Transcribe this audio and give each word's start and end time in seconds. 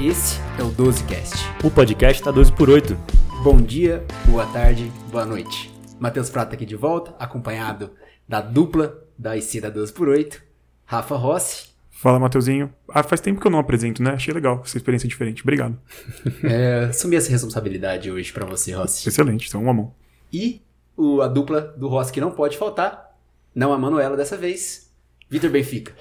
Esse 0.00 0.38
é 0.56 0.62
o 0.62 0.70
12cast. 0.70 1.34
O 1.64 1.72
podcast 1.72 2.22
tá 2.22 2.30
12 2.30 2.52
por 2.52 2.70
8. 2.70 2.96
Bom 3.42 3.56
dia, 3.56 4.06
boa 4.26 4.46
tarde, 4.46 4.92
boa 5.10 5.26
noite. 5.26 5.74
Matheus 5.98 6.30
Prata 6.30 6.54
aqui 6.54 6.64
de 6.64 6.76
volta, 6.76 7.16
acompanhado 7.18 7.90
da 8.28 8.40
dupla 8.40 9.04
da 9.18 9.36
IC 9.36 9.60
da 9.60 9.70
12 9.70 9.92
por 9.92 10.08
8, 10.08 10.40
Rafa 10.84 11.16
Rossi. 11.16 11.70
Fala, 11.90 12.20
Mateuzinho. 12.20 12.72
Ah, 12.88 13.02
faz 13.02 13.20
tempo 13.20 13.40
que 13.40 13.46
eu 13.48 13.50
não 13.50 13.58
apresento, 13.58 14.00
né? 14.00 14.12
Achei 14.12 14.32
legal 14.32 14.62
essa 14.64 14.76
experiência 14.76 15.08
diferente. 15.08 15.42
Obrigado. 15.42 15.76
É, 16.44 16.84
assumi 16.90 17.16
essa 17.16 17.30
responsabilidade 17.30 18.08
hoje 18.08 18.32
pra 18.32 18.46
você, 18.46 18.70
Rossi. 18.70 19.08
Excelente, 19.08 19.48
então 19.48 19.60
uma 19.60 19.74
mão. 19.74 19.92
E 20.32 20.62
o, 20.96 21.20
a 21.22 21.26
dupla 21.26 21.74
do 21.76 21.88
Rossi 21.88 22.12
que 22.12 22.20
não 22.20 22.30
pode 22.30 22.56
faltar, 22.56 23.18
não 23.52 23.72
a 23.72 23.78
Manuela 23.78 24.16
dessa 24.16 24.36
vez, 24.36 24.92
Vitor 25.28 25.50
Benfica. 25.50 25.92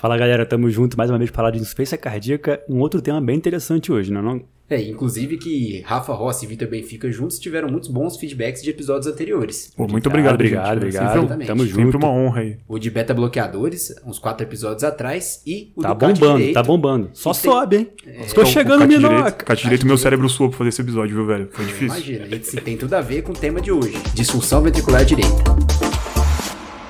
Fala 0.00 0.16
galera, 0.16 0.46
tamo 0.46 0.70
junto 0.70 0.96
mais 0.96 1.10
uma 1.10 1.18
vez 1.18 1.30
para 1.30 1.36
falar 1.36 1.50
de 1.50 1.58
insuficiência 1.58 1.98
cardíaca, 1.98 2.62
um 2.68 2.78
outro 2.78 3.02
tema 3.02 3.20
bem 3.20 3.36
interessante 3.36 3.92
hoje, 3.92 4.10
não 4.10 4.20
é? 4.20 4.22
Não? 4.22 4.42
É, 4.70 4.80
inclusive 4.80 5.36
que 5.36 5.82
Rafa 5.84 6.12
Rossi 6.14 6.44
e 6.46 6.48
Vitor 6.48 6.68
Benfica 6.68 7.10
juntos 7.10 7.38
tiveram 7.40 7.68
muitos 7.68 7.88
bons 7.90 8.16
feedbacks 8.16 8.62
de 8.62 8.70
episódios 8.70 9.08
anteriores. 9.12 9.74
Pô, 9.76 9.86
muito 9.88 10.08
obrigado, 10.08 10.34
obrigado, 10.36 10.64
gente. 10.68 10.76
obrigado. 10.76 11.06
Sempre, 11.08 11.18
Exatamente. 11.24 11.46
Tamo 11.48 11.64
sempre 11.66 11.82
junto. 11.82 11.96
uma 11.98 12.08
honra 12.08 12.40
aí. 12.40 12.56
O 12.68 12.78
de 12.78 12.88
beta 12.88 13.12
bloqueadores, 13.12 13.92
uns 14.06 14.18
quatro 14.20 14.46
episódios 14.46 14.84
atrás, 14.84 15.42
e 15.44 15.72
o 15.76 15.82
Tá 15.82 15.92
do 15.92 15.94
bombando, 16.06 16.36
direito. 16.38 16.54
tá 16.54 16.62
bombando. 16.62 17.10
Só 17.12 17.32
tem- 17.32 17.40
sobe, 17.50 17.76
hein? 17.76 17.84
Tô 17.84 18.10
Então, 18.30 18.46
chegando, 18.46 18.76
o 18.84 18.88
Cate 18.88 18.98
direito, 18.98 19.44
Cate 19.44 19.62
direito, 19.64 19.86
meu 19.86 19.98
cérebro 19.98 20.28
suou 20.28 20.48
pra 20.48 20.58
fazer 20.58 20.68
esse 20.68 20.80
episódio, 20.80 21.16
viu, 21.16 21.26
velho? 21.26 21.48
Foi 21.52 21.64
difícil. 21.64 21.86
Imagina, 21.88 22.26
gente 22.26 22.46
se 22.46 22.56
tem 22.60 22.76
tudo 22.76 22.94
a 22.94 23.00
ver 23.00 23.22
com 23.22 23.32
o 23.32 23.36
tema 23.36 23.60
de 23.60 23.72
hoje. 23.72 23.98
Disfunção 24.14 24.62
ventricular 24.62 25.04
direita. 25.04 25.34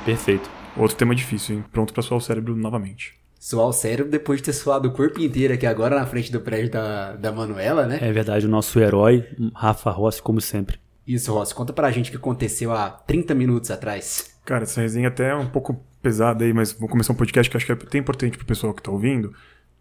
Perfeito. 0.05 0.60
Outro 0.77 0.97
tema 0.97 1.15
difícil, 1.15 1.57
hein? 1.57 1.65
Pronto 1.73 1.93
pra 1.93 2.03
suar 2.03 2.19
o 2.19 2.21
cérebro 2.21 2.57
novamente. 2.57 3.19
Suar 3.39 3.67
o 3.67 3.73
cérebro 3.73 4.11
depois 4.11 4.41
de 4.41 4.47
ter 4.47 4.53
suado 4.53 4.89
o 4.89 4.93
corpo 4.93 5.21
inteiro 5.21 5.55
aqui 5.55 5.67
agora 5.67 5.99
na 5.99 6.07
frente 6.07 6.31
do 6.31 6.41
prédio 6.41 6.71
da, 6.71 7.17
da 7.17 7.33
Manuela, 7.33 7.87
né? 7.87 7.99
É 8.01 8.13
verdade, 8.13 8.47
o 8.47 8.49
nosso 8.51 8.79
herói, 8.79 9.27
Rafa 9.55 9.91
Rossi, 9.91 10.21
como 10.23 10.41
sempre. 10.41 10.79
Isso, 11.07 11.33
Rossi, 11.33 11.55
conta 11.55 11.73
pra 11.73 11.91
gente 11.91 12.09
o 12.09 12.11
que 12.11 12.19
aconteceu 12.19 12.73
há 12.73 12.91
30 12.91 13.35
minutos 13.35 13.71
atrás. 13.71 14.39
Cara, 14.45 14.65
essa 14.65 14.81
resenha 14.81 15.09
até 15.09 15.31
é 15.31 15.35
um 15.35 15.49
pouco 15.49 15.83
pesada 16.03 16.45
aí, 16.45 16.53
mas 16.53 16.73
vou 16.73 16.89
começar 16.89 17.13
um 17.13 17.17
podcast 17.17 17.51
que 17.51 17.57
acho 17.57 17.67
que 17.67 17.73
é 17.73 17.75
até 17.75 17.99
importante 17.99 18.37
pro 18.37 18.47
pessoal 18.47 18.75
que 18.75 18.83
tá 18.83 18.91
ouvindo 18.91 19.33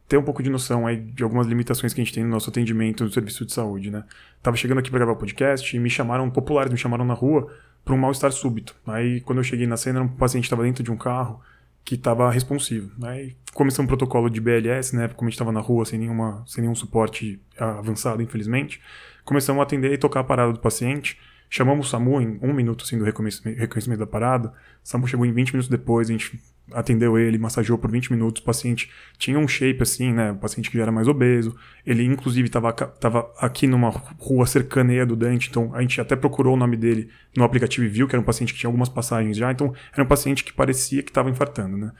ter 0.09 0.17
um 0.17 0.23
pouco 0.23 0.41
de 0.41 0.49
noção 0.49 0.87
aí 0.87 0.97
de 0.97 1.23
algumas 1.23 1.45
limitações 1.45 1.93
que 1.93 2.01
a 2.01 2.03
gente 2.03 2.13
tem 2.13 2.23
no 2.23 2.31
nosso 2.31 2.49
atendimento 2.49 3.03
no 3.03 3.11
serviço 3.11 3.45
de 3.45 3.53
saúde, 3.53 3.91
né? 3.91 4.03
Tava 4.41 4.57
chegando 4.57 4.79
aqui 4.79 4.89
pra 4.89 4.97
gravar 4.97 5.11
o 5.11 5.15
podcast 5.15 5.75
e 5.75 5.79
me 5.79 5.89
chamaram, 5.89 6.27
populares, 6.31 6.71
me 6.71 6.79
chamaram 6.79 7.05
na 7.05 7.13
rua 7.13 7.47
por 7.89 7.95
um 7.95 7.97
mal-estar 7.97 8.31
súbito. 8.31 8.75
Aí, 8.85 9.19
quando 9.21 9.39
eu 9.39 9.43
cheguei 9.43 9.65
na 9.65 9.75
cena, 9.75 9.99
um 10.03 10.07
paciente 10.07 10.43
estava 10.43 10.61
dentro 10.61 10.83
de 10.83 10.91
um 10.91 10.95
carro 10.95 11.41
que 11.83 11.95
estava 11.95 12.29
responsivo. 12.29 12.91
Aí 13.03 13.35
começou 13.51 13.83
um 13.83 13.87
protocolo 13.87 14.29
de 14.29 14.39
BLS, 14.39 14.95
né? 14.95 15.07
Como 15.07 15.27
a 15.27 15.29
gente 15.29 15.33
estava 15.33 15.51
na 15.51 15.59
rua 15.59 15.83
sem, 15.85 15.97
nenhuma, 15.97 16.43
sem 16.45 16.61
nenhum 16.61 16.75
suporte 16.75 17.41
avançado, 17.57 18.21
infelizmente. 18.21 18.79
Começamos 19.25 19.59
a 19.59 19.63
atender 19.63 19.91
e 19.91 19.97
tocar 19.97 20.19
a 20.19 20.23
parada 20.23 20.53
do 20.53 20.59
paciente. 20.59 21.17
Chamamos 21.49 21.87
o 21.87 21.89
SAMU 21.89 22.21
em 22.21 22.39
um 22.43 22.53
minuto 22.53 22.83
assim, 22.83 22.95
do 22.95 23.03
reconhecimento, 23.03 23.57
reconhecimento 23.57 23.99
da 24.01 24.05
parada. 24.05 24.49
O 24.49 24.53
SAMU 24.83 25.07
chegou 25.07 25.25
em 25.25 25.33
20 25.33 25.53
minutos 25.53 25.67
depois, 25.67 26.11
a 26.11 26.11
gente 26.11 26.39
atendeu 26.73 27.17
ele, 27.17 27.37
massageou 27.37 27.77
por 27.77 27.91
20 27.91 28.11
minutos. 28.11 28.41
O 28.41 28.45
paciente 28.45 28.89
tinha 29.17 29.37
um 29.37 29.47
shape 29.47 29.81
assim, 29.81 30.13
né? 30.13 30.31
O 30.31 30.37
paciente 30.37 30.69
que 30.69 30.77
já 30.77 30.83
era 30.83 30.91
mais 30.91 31.07
obeso. 31.07 31.55
Ele, 31.85 32.03
inclusive, 32.03 32.47
estava 32.47 32.71
tava 32.73 33.31
aqui 33.37 33.67
numa 33.67 33.89
rua 33.89 34.45
cercaneia 34.45 35.05
do 35.05 35.15
Dante, 35.15 35.49
então 35.49 35.73
a 35.73 35.81
gente 35.81 35.99
até 35.99 36.15
procurou 36.15 36.53
o 36.53 36.57
nome 36.57 36.77
dele 36.77 37.09
no 37.35 37.43
aplicativo 37.43 37.85
e 37.85 37.89
viu 37.89 38.07
que 38.07 38.15
era 38.15 38.21
um 38.21 38.25
paciente 38.25 38.53
que 38.53 38.59
tinha 38.59 38.67
algumas 38.67 38.89
passagens 38.89 39.37
já. 39.37 39.51
Então, 39.51 39.73
era 39.93 40.03
um 40.03 40.07
paciente 40.07 40.43
que 40.43 40.53
parecia 40.53 41.03
que 41.03 41.09
estava 41.09 41.29
infartando, 41.29 41.77
né? 41.77 41.91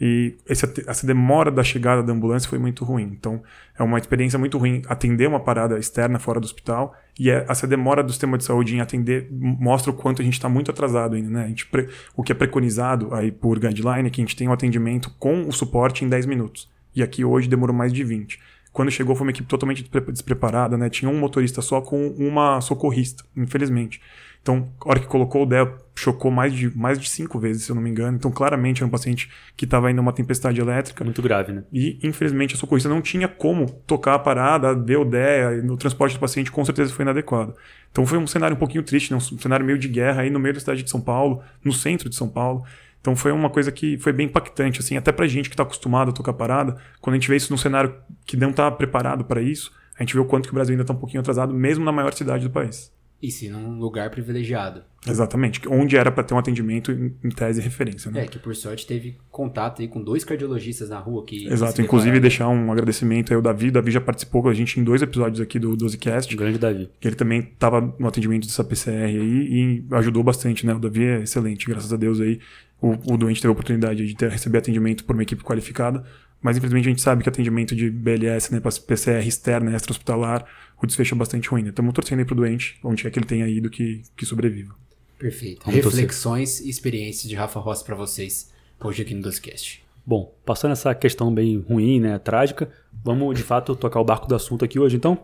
E 0.00 0.36
esse- 0.46 0.84
essa 0.86 1.06
demora 1.06 1.50
da 1.50 1.64
chegada 1.64 2.02
da 2.02 2.12
ambulância 2.12 2.48
foi 2.48 2.58
muito 2.58 2.84
ruim. 2.84 3.04
Então, 3.18 3.42
é 3.78 3.82
uma 3.82 3.98
experiência 3.98 4.38
muito 4.38 4.58
ruim 4.58 4.82
atender 4.88 5.26
uma 5.26 5.40
parada 5.40 5.78
externa 5.78 6.18
fora 6.18 6.38
do 6.38 6.44
hospital. 6.44 6.94
E 7.18 7.30
é- 7.30 7.46
essa 7.48 7.66
demora 7.66 8.02
do 8.02 8.10
sistema 8.12 8.36
de 8.36 8.44
saúde 8.44 8.76
em 8.76 8.80
atender 8.80 9.26
mostra 9.30 9.90
o 9.90 9.94
quanto 9.94 10.20
a 10.20 10.24
gente 10.24 10.34
está 10.34 10.48
muito 10.50 10.70
atrasado 10.70 11.16
ainda, 11.16 11.30
né? 11.30 11.44
A 11.44 11.48
gente 11.48 11.66
pre- 11.66 11.88
o 12.14 12.22
que 12.22 12.30
é 12.30 12.34
preconizado 12.34 13.14
aí 13.14 13.32
por 13.32 13.58
guideline 13.58 14.08
é 14.08 14.10
que 14.10 14.20
a 14.20 14.24
gente 14.24 14.36
tem 14.36 14.48
um 14.48 14.52
atendimento 14.52 15.10
com 15.18 15.48
o 15.48 15.52
suporte 15.52 16.04
em 16.04 16.08
10 16.08 16.26
minutos. 16.26 16.68
E 16.94 17.02
aqui 17.02 17.24
hoje 17.24 17.48
demorou 17.48 17.74
mais 17.74 17.90
de 17.92 18.04
20. 18.04 18.38
Quando 18.72 18.90
chegou 18.90 19.14
foi 19.16 19.26
uma 19.26 19.30
equipe 19.30 19.48
totalmente 19.48 19.80
despre- 19.82 20.12
despreparada, 20.12 20.76
né? 20.76 20.90
Tinha 20.90 21.10
um 21.10 21.18
motorista 21.18 21.62
só 21.62 21.80
com 21.80 22.08
uma 22.18 22.60
socorrista, 22.60 23.24
infelizmente. 23.34 24.02
Então, 24.46 24.72
a 24.80 24.90
hora 24.90 25.00
que 25.00 25.08
colocou 25.08 25.42
o 25.42 25.46
DEA, 25.46 25.74
chocou 25.96 26.30
mais 26.30 26.54
de, 26.54 26.70
mais 26.78 27.00
de 27.00 27.10
cinco 27.10 27.36
vezes, 27.36 27.64
se 27.64 27.72
eu 27.72 27.74
não 27.74 27.82
me 27.82 27.90
engano. 27.90 28.16
Então, 28.16 28.30
claramente 28.30 28.78
era 28.78 28.86
um 28.86 28.90
paciente 28.90 29.28
que 29.56 29.64
estava 29.64 29.90
indo 29.90 30.00
uma 30.00 30.12
tempestade 30.12 30.60
elétrica. 30.60 31.02
Muito 31.02 31.20
grave, 31.20 31.52
né? 31.52 31.64
E, 31.72 31.98
infelizmente, 32.00 32.54
a 32.54 32.56
socorrista 32.56 32.88
não 32.88 33.02
tinha 33.02 33.26
como 33.26 33.68
tocar 33.88 34.14
a 34.14 34.18
parada, 34.20 34.72
ver 34.72 34.98
o 34.98 35.04
DEA, 35.04 35.60
e 35.64 35.68
o 35.68 35.76
transporte 35.76 36.12
do 36.12 36.20
paciente 36.20 36.52
com 36.52 36.64
certeza 36.64 36.94
foi 36.94 37.02
inadequado. 37.02 37.56
Então, 37.90 38.06
foi 38.06 38.18
um 38.18 38.26
cenário 38.28 38.54
um 38.54 38.58
pouquinho 38.58 38.84
triste, 38.84 39.10
né? 39.10 39.16
um 39.16 39.20
cenário 39.20 39.66
meio 39.66 39.78
de 39.78 39.88
guerra 39.88 40.22
aí 40.22 40.30
no 40.30 40.38
meio 40.38 40.54
da 40.54 40.60
cidade 40.60 40.84
de 40.84 40.90
São 40.90 41.00
Paulo, 41.00 41.42
no 41.64 41.72
centro 41.72 42.08
de 42.08 42.14
São 42.14 42.28
Paulo. 42.28 42.62
Então, 43.00 43.16
foi 43.16 43.32
uma 43.32 43.50
coisa 43.50 43.72
que 43.72 43.98
foi 43.98 44.12
bem 44.12 44.26
impactante, 44.26 44.78
assim, 44.78 44.96
até 44.96 45.10
pra 45.10 45.26
gente 45.26 45.50
que 45.50 45.56
tá 45.56 45.64
acostumado 45.64 46.10
a 46.10 46.12
tocar 46.12 46.34
parada, 46.34 46.76
quando 47.00 47.14
a 47.14 47.18
gente 47.18 47.28
vê 47.28 47.34
isso 47.34 47.52
num 47.52 47.58
cenário 47.58 47.92
que 48.24 48.36
não 48.36 48.52
tá 48.52 48.70
preparado 48.70 49.24
para 49.24 49.42
isso, 49.42 49.72
a 49.98 50.04
gente 50.04 50.14
vê 50.14 50.20
o 50.20 50.24
quanto 50.24 50.44
que 50.44 50.52
o 50.52 50.54
Brasil 50.54 50.72
ainda 50.72 50.84
tá 50.84 50.92
um 50.92 50.98
pouquinho 50.98 51.20
atrasado, 51.20 51.52
mesmo 51.52 51.84
na 51.84 51.90
maior 51.90 52.12
cidade 52.12 52.44
do 52.44 52.50
país. 52.50 52.94
E 53.22 53.30
sim, 53.30 53.48
num 53.48 53.78
lugar 53.78 54.10
privilegiado. 54.10 54.82
Exatamente, 55.08 55.60
onde 55.68 55.96
era 55.96 56.10
para 56.10 56.24
ter 56.24 56.34
um 56.34 56.38
atendimento 56.38 56.90
em, 56.90 57.30
tese 57.30 57.60
e 57.60 57.62
referência, 57.62 58.10
né? 58.10 58.24
É, 58.24 58.26
que 58.26 58.38
por 58.38 58.54
sorte 58.54 58.86
teve 58.86 59.16
contato 59.30 59.80
aí 59.80 59.88
com 59.88 60.02
dois 60.02 60.24
cardiologistas 60.24 60.90
na 60.90 60.98
rua 60.98 61.24
que. 61.24 61.46
Exato, 61.46 61.80
inclusive 61.80 62.18
deixar 62.20 62.48
um 62.48 62.70
agradecimento 62.70 63.32
aí 63.32 63.36
ao 63.36 63.42
Davi. 63.42 63.68
O 63.68 63.72
Davi 63.72 63.90
já 63.90 64.00
participou 64.00 64.42
com 64.42 64.48
a 64.48 64.54
gente 64.54 64.78
em 64.78 64.84
dois 64.84 65.00
episódios 65.00 65.40
aqui 65.40 65.58
do 65.58 65.76
12cast. 65.76 66.34
O 66.34 66.36
grande 66.36 66.58
Davi. 66.58 66.90
que 67.00 67.08
ele 67.08 67.16
também 67.16 67.40
estava 67.40 67.80
no 67.98 68.06
atendimento 68.06 68.46
dessa 68.46 68.64
PCR 68.64 69.04
aí 69.04 69.14
e 69.14 69.84
ajudou 69.92 70.22
bastante, 70.22 70.66
né? 70.66 70.74
O 70.74 70.78
Davi 70.78 71.04
é 71.04 71.22
excelente, 71.22 71.66
graças 71.66 71.92
a 71.92 71.96
Deus 71.96 72.20
aí. 72.20 72.40
O, 72.80 73.14
o 73.14 73.16
doente 73.16 73.40
teve 73.40 73.48
a 73.48 73.52
oportunidade 73.52 74.06
de 74.06 74.14
ter, 74.14 74.30
receber 74.30 74.58
atendimento 74.58 75.04
por 75.04 75.14
uma 75.14 75.22
equipe 75.22 75.42
qualificada, 75.42 76.04
mas 76.42 76.56
infelizmente 76.56 76.86
a 76.86 76.90
gente 76.90 77.02
sabe 77.02 77.22
que 77.22 77.28
atendimento 77.28 77.74
de 77.74 77.90
BLS, 77.90 78.52
né, 78.52 78.60
para 78.60 78.70
PCR 78.70 79.26
externa, 79.26 79.74
extra-hospitalar, 79.74 80.44
o 80.82 80.86
desfecho 80.86 81.14
é 81.14 81.18
bastante 81.18 81.48
ruim, 81.48 81.62
né? 81.62 81.70
Estamos 81.70 81.92
torcendo 81.94 82.18
aí 82.18 82.24
pro 82.24 82.34
doente, 82.34 82.78
onde 82.84 83.02
quer 83.02 83.10
que 83.10 83.18
ele 83.18 83.26
tenha 83.26 83.48
ido, 83.48 83.70
que, 83.70 84.02
que 84.16 84.26
sobreviva. 84.26 84.74
Perfeito. 85.18 85.64
Vamos 85.64 85.80
torcer. 85.80 86.00
Reflexões 86.00 86.60
e 86.60 86.68
experiências 86.68 87.28
de 87.28 87.34
Rafa 87.34 87.58
Rossi 87.58 87.84
pra 87.84 87.94
vocês 87.94 88.52
hoje 88.80 89.02
aqui 89.02 89.14
no 89.14 89.22
Doscast. 89.22 89.82
Bom, 90.04 90.32
passando 90.44 90.72
essa 90.72 90.94
questão 90.94 91.34
bem 91.34 91.58
ruim, 91.58 91.98
né, 91.98 92.18
trágica, 92.18 92.70
vamos 93.02 93.36
de 93.36 93.42
fato 93.42 93.74
tocar 93.74 94.00
o 94.00 94.04
barco 94.04 94.28
do 94.28 94.34
assunto 94.34 94.64
aqui 94.64 94.78
hoje, 94.78 94.96
então? 94.96 95.18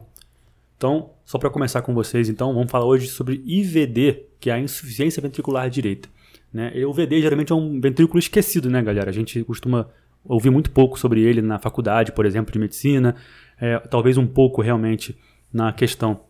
Então, 0.76 1.10
só 1.24 1.38
para 1.38 1.50
começar 1.50 1.82
com 1.82 1.94
vocês, 1.94 2.28
então, 2.28 2.52
vamos 2.52 2.70
falar 2.70 2.86
hoje 2.86 3.06
sobre 3.06 3.40
IVD, 3.46 4.24
que 4.40 4.50
é 4.50 4.54
a 4.54 4.58
insuficiência 4.58 5.22
ventricular 5.22 5.70
direita. 5.70 6.08
Né? 6.52 6.72
O 6.84 6.92
VD 6.92 7.20
geralmente 7.20 7.52
é 7.52 7.54
um 7.54 7.80
ventrículo 7.80 8.18
esquecido, 8.18 8.68
né, 8.68 8.82
galera? 8.82 9.08
A 9.08 9.12
gente 9.12 9.44
costuma 9.44 9.88
ouvir 10.24 10.50
muito 10.50 10.70
pouco 10.70 10.98
sobre 10.98 11.22
ele 11.22 11.40
na 11.40 11.58
faculdade, 11.58 12.10
por 12.10 12.26
exemplo, 12.26 12.52
de 12.52 12.58
medicina, 12.58 13.14
é, 13.60 13.78
talvez 13.78 14.18
um 14.18 14.26
pouco 14.26 14.60
realmente 14.60 15.16
na 15.52 15.72
questão 15.72 16.20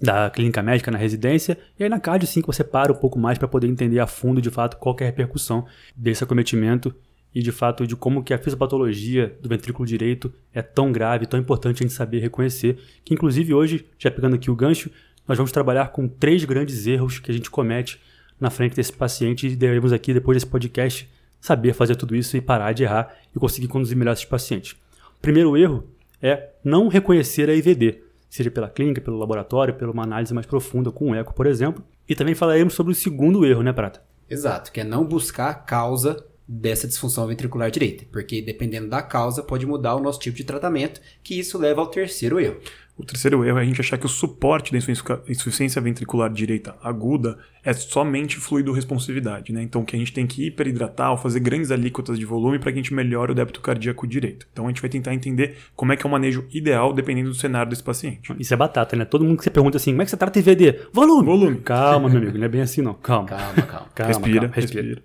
da 0.00 0.28
clínica 0.28 0.62
médica 0.62 0.90
na 0.90 0.98
residência, 0.98 1.56
e 1.78 1.84
aí 1.84 1.88
na 1.88 2.00
cardio 2.00 2.26
sim 2.26 2.40
que 2.40 2.46
você 2.46 2.64
para 2.64 2.92
um 2.92 2.96
pouco 2.96 3.18
mais 3.18 3.38
para 3.38 3.48
poder 3.48 3.68
entender 3.68 4.00
a 4.00 4.06
fundo 4.06 4.40
de 4.40 4.50
fato 4.50 4.76
qual 4.76 4.96
é 5.00 5.04
a 5.04 5.06
repercussão 5.06 5.66
desse 5.96 6.24
acometimento 6.24 6.94
e 7.34 7.42
de 7.42 7.50
fato 7.50 7.86
de 7.86 7.96
como 7.96 8.22
que 8.22 8.32
a 8.32 8.38
fisiopatologia 8.38 9.36
do 9.40 9.48
ventrículo 9.48 9.86
direito 9.86 10.32
é 10.52 10.62
tão 10.62 10.92
grave, 10.92 11.26
tão 11.26 11.40
importante 11.40 11.82
a 11.82 11.86
gente 11.86 11.92
saber 11.94 12.20
reconhecer, 12.20 12.78
que 13.04 13.12
inclusive 13.12 13.52
hoje, 13.52 13.86
já 13.98 14.10
pegando 14.10 14.36
aqui 14.36 14.50
o 14.50 14.56
gancho, 14.56 14.90
nós 15.26 15.36
vamos 15.36 15.50
trabalhar 15.50 15.88
com 15.88 16.06
três 16.06 16.44
grandes 16.44 16.86
erros 16.86 17.18
que 17.18 17.30
a 17.30 17.34
gente 17.34 17.50
comete 17.50 18.00
na 18.38 18.50
frente 18.50 18.76
desse 18.76 18.92
paciente 18.92 19.48
e 19.48 19.56
devemos 19.56 19.92
aqui, 19.92 20.12
depois 20.12 20.36
desse 20.36 20.46
podcast, 20.46 21.08
saber 21.40 21.72
fazer 21.72 21.96
tudo 21.96 22.14
isso 22.14 22.36
e 22.36 22.40
parar 22.40 22.72
de 22.72 22.84
errar 22.84 23.16
e 23.34 23.38
conseguir 23.38 23.68
conduzir 23.68 23.96
melhor 23.96 24.12
esses 24.12 24.24
pacientes. 24.24 24.72
O 25.18 25.20
primeiro 25.20 25.56
erro 25.56 25.84
é 26.22 26.50
não 26.62 26.88
reconhecer 26.88 27.48
a 27.50 27.54
IVD, 27.54 28.03
seja 28.34 28.50
pela 28.50 28.68
clínica, 28.68 29.00
pelo 29.00 29.16
laboratório, 29.16 29.74
pela 29.74 29.92
uma 29.92 30.02
análise 30.02 30.34
mais 30.34 30.44
profunda 30.44 30.90
com 30.90 31.12
o 31.12 31.14
eco, 31.14 31.32
por 31.32 31.46
exemplo. 31.46 31.84
E 32.08 32.16
também 32.16 32.34
falaremos 32.34 32.74
sobre 32.74 32.90
o 32.90 32.94
segundo 32.94 33.46
erro, 33.46 33.62
né, 33.62 33.72
Prata? 33.72 34.02
Exato, 34.28 34.72
que 34.72 34.80
é 34.80 34.84
não 34.84 35.04
buscar 35.04 35.50
a 35.50 35.54
causa 35.54 36.26
dessa 36.46 36.88
disfunção 36.88 37.28
ventricular 37.28 37.70
direita, 37.70 38.04
porque 38.10 38.42
dependendo 38.42 38.88
da 38.88 39.00
causa 39.00 39.40
pode 39.40 39.64
mudar 39.64 39.94
o 39.94 40.00
nosso 40.00 40.18
tipo 40.18 40.36
de 40.36 40.42
tratamento, 40.42 41.00
que 41.22 41.38
isso 41.38 41.56
leva 41.56 41.80
ao 41.80 41.86
terceiro 41.86 42.40
erro. 42.40 42.58
O 42.96 43.04
terceiro 43.04 43.44
erro 43.44 43.58
é 43.58 43.62
a 43.62 43.64
gente 43.64 43.80
achar 43.80 43.98
que 43.98 44.06
o 44.06 44.08
suporte 44.08 44.70
da 44.70 44.78
insufici- 44.78 45.02
insuficiência 45.28 45.82
ventricular 45.82 46.30
direita 46.32 46.76
aguda 46.80 47.36
é 47.64 47.72
somente 47.72 48.36
fluido 48.36 48.70
responsividade, 48.72 49.52
né? 49.52 49.62
Então 49.62 49.84
que 49.84 49.96
a 49.96 49.98
gente 49.98 50.12
tem 50.12 50.24
que 50.28 50.46
hiperidratar 50.46 51.10
ou 51.10 51.16
fazer 51.16 51.40
grandes 51.40 51.72
alíquotas 51.72 52.16
de 52.16 52.24
volume 52.24 52.60
para 52.60 52.70
que 52.70 52.78
a 52.78 52.82
gente 52.82 52.94
melhore 52.94 53.32
o 53.32 53.34
débito 53.34 53.60
cardíaco 53.60 54.06
direito. 54.06 54.46
Então 54.52 54.66
a 54.66 54.68
gente 54.68 54.80
vai 54.80 54.88
tentar 54.88 55.12
entender 55.12 55.56
como 55.74 55.92
é 55.92 55.96
que 55.96 56.06
é 56.06 56.08
o 56.08 56.10
manejo 56.12 56.46
ideal 56.52 56.92
dependendo 56.92 57.30
do 57.30 57.34
cenário 57.34 57.68
desse 57.68 57.82
paciente. 57.82 58.32
Isso 58.38 58.54
é 58.54 58.56
batata, 58.56 58.94
né? 58.94 59.04
Todo 59.04 59.24
mundo 59.24 59.38
que 59.38 59.42
você 59.44 59.50
pergunta 59.50 59.76
assim, 59.76 59.90
como 59.90 60.02
é 60.02 60.04
que 60.04 60.10
você 60.12 60.16
trata 60.16 60.38
IVD? 60.38 60.82
Volume! 60.92 61.26
Volume. 61.26 61.56
Calma, 61.62 62.08
meu 62.08 62.18
amigo, 62.18 62.38
não 62.38 62.44
é 62.44 62.48
bem 62.48 62.60
assim 62.60 62.80
não. 62.80 62.94
Calma. 62.94 63.26
Calma, 63.28 63.62
calma. 63.62 63.88
Calma, 63.94 64.12
respira, 64.12 64.40
calma, 64.40 64.54
respira. 64.54 65.02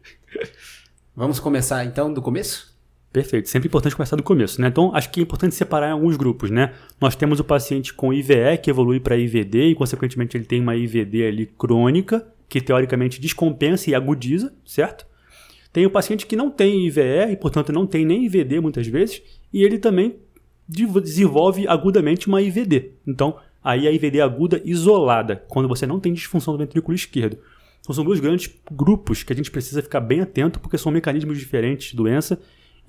Vamos 1.16 1.40
começar 1.40 1.84
então 1.86 2.14
do 2.14 2.22
começo? 2.22 2.69
Perfeito. 3.12 3.50
Sempre 3.50 3.68
importante 3.68 3.96
começar 3.96 4.16
do 4.16 4.22
começo, 4.22 4.62
né? 4.62 4.68
Então, 4.68 4.94
acho 4.94 5.10
que 5.10 5.20
é 5.20 5.24
importante 5.24 5.56
separar 5.56 5.90
em 5.90 5.94
alguns 5.94 6.16
grupos, 6.16 6.52
né? 6.52 6.74
Nós 7.02 7.16
temos 7.16 7.40
o 7.40 7.44
paciente 7.44 7.92
com 7.92 8.14
IVE, 8.14 8.58
que 8.62 8.70
evolui 8.70 9.00
para 9.00 9.18
IVD, 9.18 9.70
e, 9.70 9.76
consequentemente, 9.76 10.38
ele 10.38 10.46
tem 10.46 10.62
uma 10.62 10.76
IVD 10.76 11.26
ali 11.26 11.46
crônica, 11.48 12.28
que 12.48 12.62
teoricamente 12.62 13.20
descompensa 13.20 13.90
e 13.90 13.96
agudiza, 13.96 14.54
certo? 14.64 15.08
Tem 15.74 15.86
o 15.88 15.90
paciente 15.90 16.28
que 16.28 16.36
não 16.36 16.52
tem 16.52 16.86
IVE, 16.86 17.32
e, 17.32 17.36
portanto, 17.36 17.74
não 17.74 17.88
tem 17.88 18.06
nem 18.06 18.26
IVD 18.26 18.60
muitas 18.60 18.86
vezes, 18.86 19.24
e 19.52 19.64
ele 19.64 19.80
também 19.80 20.18
desenvolve 20.68 21.68
agudamente 21.68 22.28
uma 22.28 22.44
IVD. 22.44 22.92
Então, 23.08 23.38
aí 23.64 23.88
a 23.88 23.92
IVD 23.92 24.22
aguda 24.22 24.62
isolada, 24.64 25.44
quando 25.48 25.68
você 25.68 25.88
não 25.88 26.00
tem 26.00 26.14
disfunção 26.14 26.54
do 26.54 26.60
ventrículo 26.60 26.94
esquerdo. 26.94 27.40
Então, 27.82 27.96
são 27.96 28.04
dois 28.04 28.20
grandes 28.20 28.54
grupos 28.72 29.24
que 29.24 29.34
a 29.34 29.36
gente 29.36 29.50
precisa 29.50 29.82
ficar 29.82 30.00
bem 30.00 30.22
atento, 30.22 30.60
porque 30.60 30.78
são 30.78 30.92
mecanismos 30.92 31.40
diferentes 31.40 31.90
de 31.90 31.98
doença 31.98 32.40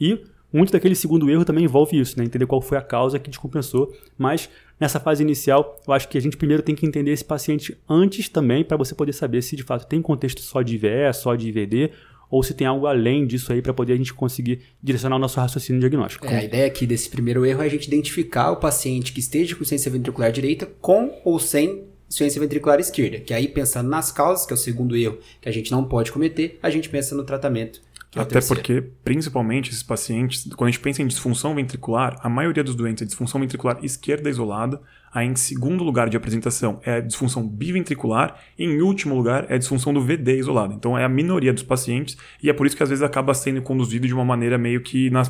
e 0.00 0.24
muito 0.52 0.72
daquele 0.72 0.94
segundo 0.94 1.30
erro 1.30 1.44
também 1.44 1.64
envolve 1.64 1.98
isso, 1.98 2.18
né? 2.18 2.24
Entender 2.24 2.46
qual 2.46 2.60
foi 2.60 2.76
a 2.76 2.82
causa 2.82 3.18
que 3.18 3.30
descompensou. 3.30 3.94
Mas 4.18 4.48
nessa 4.80 4.98
fase 4.98 5.22
inicial, 5.22 5.78
eu 5.86 5.92
acho 5.92 6.08
que 6.08 6.18
a 6.18 6.20
gente 6.20 6.36
primeiro 6.36 6.62
tem 6.62 6.74
que 6.74 6.84
entender 6.84 7.12
esse 7.12 7.24
paciente 7.24 7.76
antes 7.88 8.28
também, 8.28 8.64
para 8.64 8.76
você 8.76 8.94
poder 8.94 9.12
saber 9.12 9.42
se 9.42 9.54
de 9.54 9.62
fato 9.62 9.86
tem 9.86 10.02
contexto 10.02 10.40
só 10.40 10.62
de 10.62 10.74
IVE, 10.74 11.12
só 11.14 11.34
de 11.36 11.48
IVD, 11.48 11.90
ou 12.30 12.42
se 12.42 12.54
tem 12.54 12.66
algo 12.66 12.86
além 12.86 13.26
disso 13.26 13.52
aí 13.52 13.60
para 13.60 13.74
poder 13.74 13.94
a 13.94 13.96
gente 13.96 14.14
conseguir 14.14 14.60
direcionar 14.82 15.16
o 15.16 15.18
nosso 15.18 15.38
raciocínio 15.38 15.80
diagnóstico. 15.80 16.26
É, 16.26 16.38
a 16.38 16.44
ideia 16.44 16.66
aqui 16.66 16.86
desse 16.86 17.08
primeiro 17.08 17.44
erro 17.44 17.62
é 17.62 17.66
a 17.66 17.68
gente 17.68 17.86
identificar 17.86 18.52
o 18.52 18.56
paciente 18.56 19.12
que 19.12 19.20
esteja 19.20 19.56
com 19.56 19.64
ciência 19.64 19.90
ventricular 19.90 20.30
direita 20.30 20.66
com 20.80 21.20
ou 21.24 21.38
sem 21.38 21.84
ciência 22.08 22.40
ventricular 22.40 22.78
esquerda. 22.80 23.18
Que 23.20 23.34
aí, 23.34 23.48
pensando 23.48 23.88
nas 23.88 24.10
causas, 24.10 24.46
que 24.46 24.52
é 24.52 24.54
o 24.54 24.58
segundo 24.58 24.96
erro 24.96 25.18
que 25.40 25.48
a 25.48 25.52
gente 25.52 25.70
não 25.70 25.84
pode 25.84 26.12
cometer, 26.12 26.58
a 26.62 26.70
gente 26.70 26.88
pensa 26.88 27.14
no 27.14 27.24
tratamento 27.24 27.80
é 28.14 28.20
Até 28.20 28.40
porque, 28.40 28.82
principalmente, 29.04 29.70
esses 29.70 29.82
pacientes, 29.82 30.48
quando 30.54 30.68
a 30.68 30.70
gente 30.70 30.80
pensa 30.80 31.02
em 31.02 31.06
disfunção 31.06 31.54
ventricular, 31.54 32.18
a 32.22 32.28
maioria 32.28 32.64
dos 32.64 32.74
doentes 32.74 33.02
é 33.02 33.06
disfunção 33.06 33.40
ventricular 33.40 33.78
esquerda 33.84 34.28
isolada, 34.28 34.80
Aí, 35.12 35.26
em 35.26 35.34
segundo 35.34 35.82
lugar 35.82 36.08
de 36.08 36.16
apresentação, 36.16 36.80
é 36.84 36.94
a 36.94 37.00
disfunção 37.00 37.46
biventricular. 37.46 38.36
E, 38.56 38.64
em 38.64 38.80
último 38.80 39.14
lugar, 39.14 39.46
é 39.48 39.54
a 39.54 39.58
disfunção 39.58 39.92
do 39.92 40.00
VD 40.00 40.38
isolado. 40.38 40.72
Então, 40.72 40.96
é 40.96 41.04
a 41.04 41.08
minoria 41.08 41.52
dos 41.52 41.64
pacientes. 41.64 42.16
E 42.40 42.48
é 42.48 42.52
por 42.52 42.64
isso 42.64 42.76
que, 42.76 42.82
às 42.82 42.88
vezes, 42.88 43.02
acaba 43.02 43.34
sendo 43.34 43.60
conduzido 43.60 44.06
de 44.06 44.14
uma 44.14 44.24
maneira 44.24 44.56
meio 44.56 44.80
que 44.80 45.10
na, 45.10 45.22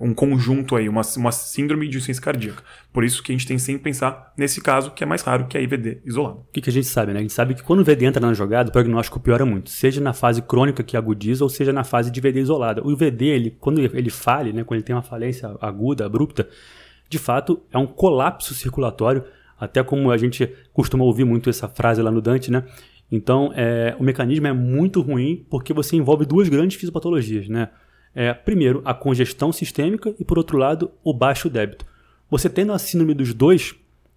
um 0.00 0.14
conjunto 0.14 0.76
aí, 0.76 0.88
uma, 0.88 1.02
uma 1.16 1.32
síndrome 1.32 1.88
de 1.88 1.96
insuficiência 1.96 2.22
cardíaca. 2.22 2.62
Por 2.92 3.02
isso 3.02 3.22
que 3.24 3.32
a 3.32 3.34
gente 3.34 3.46
tem 3.46 3.58
sempre 3.58 3.82
pensar 3.82 4.32
nesse 4.36 4.60
caso, 4.60 4.92
que 4.92 5.02
é 5.02 5.06
mais 5.06 5.22
raro, 5.22 5.46
que 5.46 5.56
é 5.56 5.60
a 5.60 5.62
IVD 5.64 6.02
isolado. 6.04 6.38
O 6.48 6.52
que, 6.52 6.60
que 6.60 6.70
a 6.70 6.72
gente 6.72 6.86
sabe, 6.86 7.12
né? 7.12 7.18
A 7.18 7.22
gente 7.22 7.32
sabe 7.32 7.54
que 7.54 7.62
quando 7.62 7.80
o 7.80 7.84
VD 7.84 8.04
entra 8.04 8.24
na 8.24 8.32
jogada, 8.34 8.68
o 8.68 8.72
prognóstico 8.72 9.18
piora 9.18 9.44
muito. 9.44 9.68
Seja 9.68 10.00
na 10.00 10.12
fase 10.12 10.42
crônica 10.42 10.82
que 10.84 10.96
agudiza, 10.96 11.42
ou 11.42 11.50
seja 11.50 11.72
na 11.72 11.82
fase 11.82 12.08
de 12.08 12.20
VD 12.20 12.40
isolada. 12.40 12.86
O 12.86 12.96
VD, 12.96 13.24
ele, 13.26 13.50
quando 13.58 13.80
ele 13.80 14.10
fale, 14.10 14.52
né, 14.52 14.62
quando 14.62 14.78
ele 14.78 14.84
tem 14.84 14.94
uma 14.94 15.02
falência 15.02 15.56
aguda, 15.60 16.06
abrupta, 16.06 16.48
de 17.08 17.18
fato, 17.18 17.62
é 17.72 17.78
um 17.78 17.86
colapso 17.86 18.54
circulatório 18.54 19.24
até 19.58 19.82
como 19.82 20.10
a 20.10 20.16
gente 20.16 20.52
costuma 20.72 21.04
ouvir 21.04 21.24
muito 21.24 21.48
essa 21.48 21.68
frase 21.68 22.02
lá 22.02 22.10
no 22.10 22.20
Dante, 22.20 22.50
né? 22.50 22.64
Então, 23.10 23.52
é, 23.54 23.94
o 23.98 24.02
mecanismo 24.02 24.46
é 24.46 24.52
muito 24.52 25.00
ruim 25.00 25.46
porque 25.48 25.72
você 25.72 25.96
envolve 25.96 26.24
duas 26.24 26.48
grandes 26.48 26.76
fisiopatologias, 26.76 27.48
né? 27.48 27.68
É, 28.14 28.32
primeiro, 28.32 28.82
a 28.84 28.94
congestão 28.94 29.52
sistêmica 29.52 30.14
e, 30.18 30.24
por 30.24 30.38
outro 30.38 30.56
lado, 30.56 30.90
o 31.02 31.12
baixo 31.12 31.48
débito. 31.48 31.84
Você 32.30 32.48
tendo 32.48 32.72
a 32.72 32.78
síndrome 32.78 33.14
dos 33.14 33.34
dois, 33.34 33.74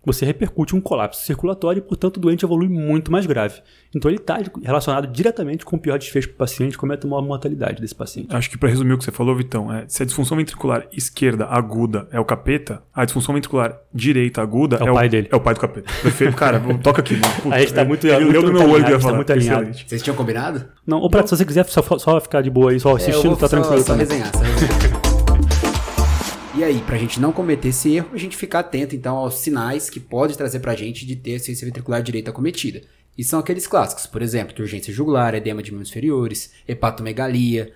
você 0.08 0.26
repercute 0.26 0.76
um 0.76 0.82
colapso 0.82 1.24
circulatório 1.26 1.80
e, 1.80 1.82
portanto, 1.82 2.18
o 2.18 2.20
doente 2.20 2.46
evolui 2.46 2.70
muito 2.70 3.12
mais 3.12 3.26
grave. 3.26 3.62
Então, 3.96 4.10
ele 4.10 4.20
está 4.20 4.40
relacionado 4.64 5.08
diretamente 5.08 5.66
com 5.66 5.76
o 5.76 5.80
pior 5.80 5.98
desfecho 5.98 6.30
para 6.30 6.36
o 6.36 6.38
paciente, 6.38 6.78
como 6.78 6.94
é 6.94 7.00
a 7.02 7.08
maior 7.08 7.22
mortalidade 7.22 7.82
desse 7.82 7.94
paciente. 7.94 8.34
Acho 8.36 8.50
que 8.50 8.58
para 8.58 8.70
resumir 8.70 8.94
o 8.94 8.98
que 8.98 9.04
você 9.04 9.12
falou, 9.12 9.36
Vitão, 9.36 9.72
é, 9.72 9.86
se 9.88 10.02
a 10.02 10.06
disfunção 10.06 10.38
ventricular 10.38 10.88
esquerda 10.92 11.46
aguda 11.46 12.08
é 12.12 12.20
o 12.20 12.26
capeta, 12.26 12.82
a 12.94 13.06
disfunção 13.06 13.36
ventricular 13.36 13.78
direita 13.94 14.42
aguda 14.42 14.78
é 14.78 14.84
o, 14.84 14.90
é 14.90 14.94
pai 14.94 15.10
dele. 15.10 15.28
É 15.32 15.36
o 15.36 15.40
pai 15.40 15.54
do 15.54 15.60
capeta. 15.60 15.92
Perfeito. 16.02 16.36
Cara, 16.36 16.62
toca 16.82 17.02
aqui. 17.02 17.16
Puta, 17.42 17.56
a 17.56 17.60
gente 17.60 17.74
tá 17.74 17.84
muito, 17.84 18.08
ele 18.08 18.26
leu 18.26 18.44
no 18.44 18.54
meu 18.54 18.70
olho 18.70 18.86
que 18.86 18.92
ia 18.92 18.98
tá 18.98 19.02
falar. 19.02 19.16
muito 19.16 19.32
alinhado. 19.32 19.74
Vocês 19.74 20.02
tinham 20.02 20.16
combinado? 20.16 20.66
Não, 20.86 21.00
ou 21.00 21.10
Prato, 21.10 21.30
se 21.30 21.38
você 21.38 21.46
quiser 21.46 21.66
só, 21.66 21.82
só 21.98 22.20
ficar 22.22 22.42
de 22.42 22.50
boa 22.50 22.72
aí, 22.72 22.80
só 22.80 22.96
assistindo, 22.96 23.34
é, 23.34 23.36
tá 23.36 23.48
só, 23.48 23.48
tranquilo 23.48 23.82
só 23.82 23.94
também. 23.94 24.08
Resenhar, 24.08 24.32
só 24.32 24.44
resenhar. 24.44 25.07
E 26.58 26.64
aí, 26.64 26.82
pra 26.82 26.98
gente 26.98 27.20
não 27.20 27.32
cometer 27.32 27.68
esse 27.68 27.94
erro, 27.94 28.10
a 28.14 28.18
gente 28.18 28.36
ficar 28.36 28.62
atento 28.62 28.96
então 28.96 29.16
aos 29.16 29.36
sinais 29.36 29.92
que 29.92 30.00
pode 30.00 30.36
trazer 30.36 30.60
pra 30.60 30.76
gente 30.76 31.06
de 31.06 31.16
ter 31.16 31.38
ciência 31.38 31.68
ventricular 31.68 32.02
direita 32.02 32.32
cometida. 32.32 32.82
E 33.16 33.24
são 33.24 33.40
aqueles 33.40 33.68
clássicos, 33.68 34.08
por 34.08 34.24
exemplo, 34.24 34.56
urgência 34.60 34.92
jugular, 34.92 35.36
edema 35.36 35.62
de 35.62 35.70
membros 35.70 35.92
inferiores, 35.92 36.52
hepatomegalia, 36.68 37.76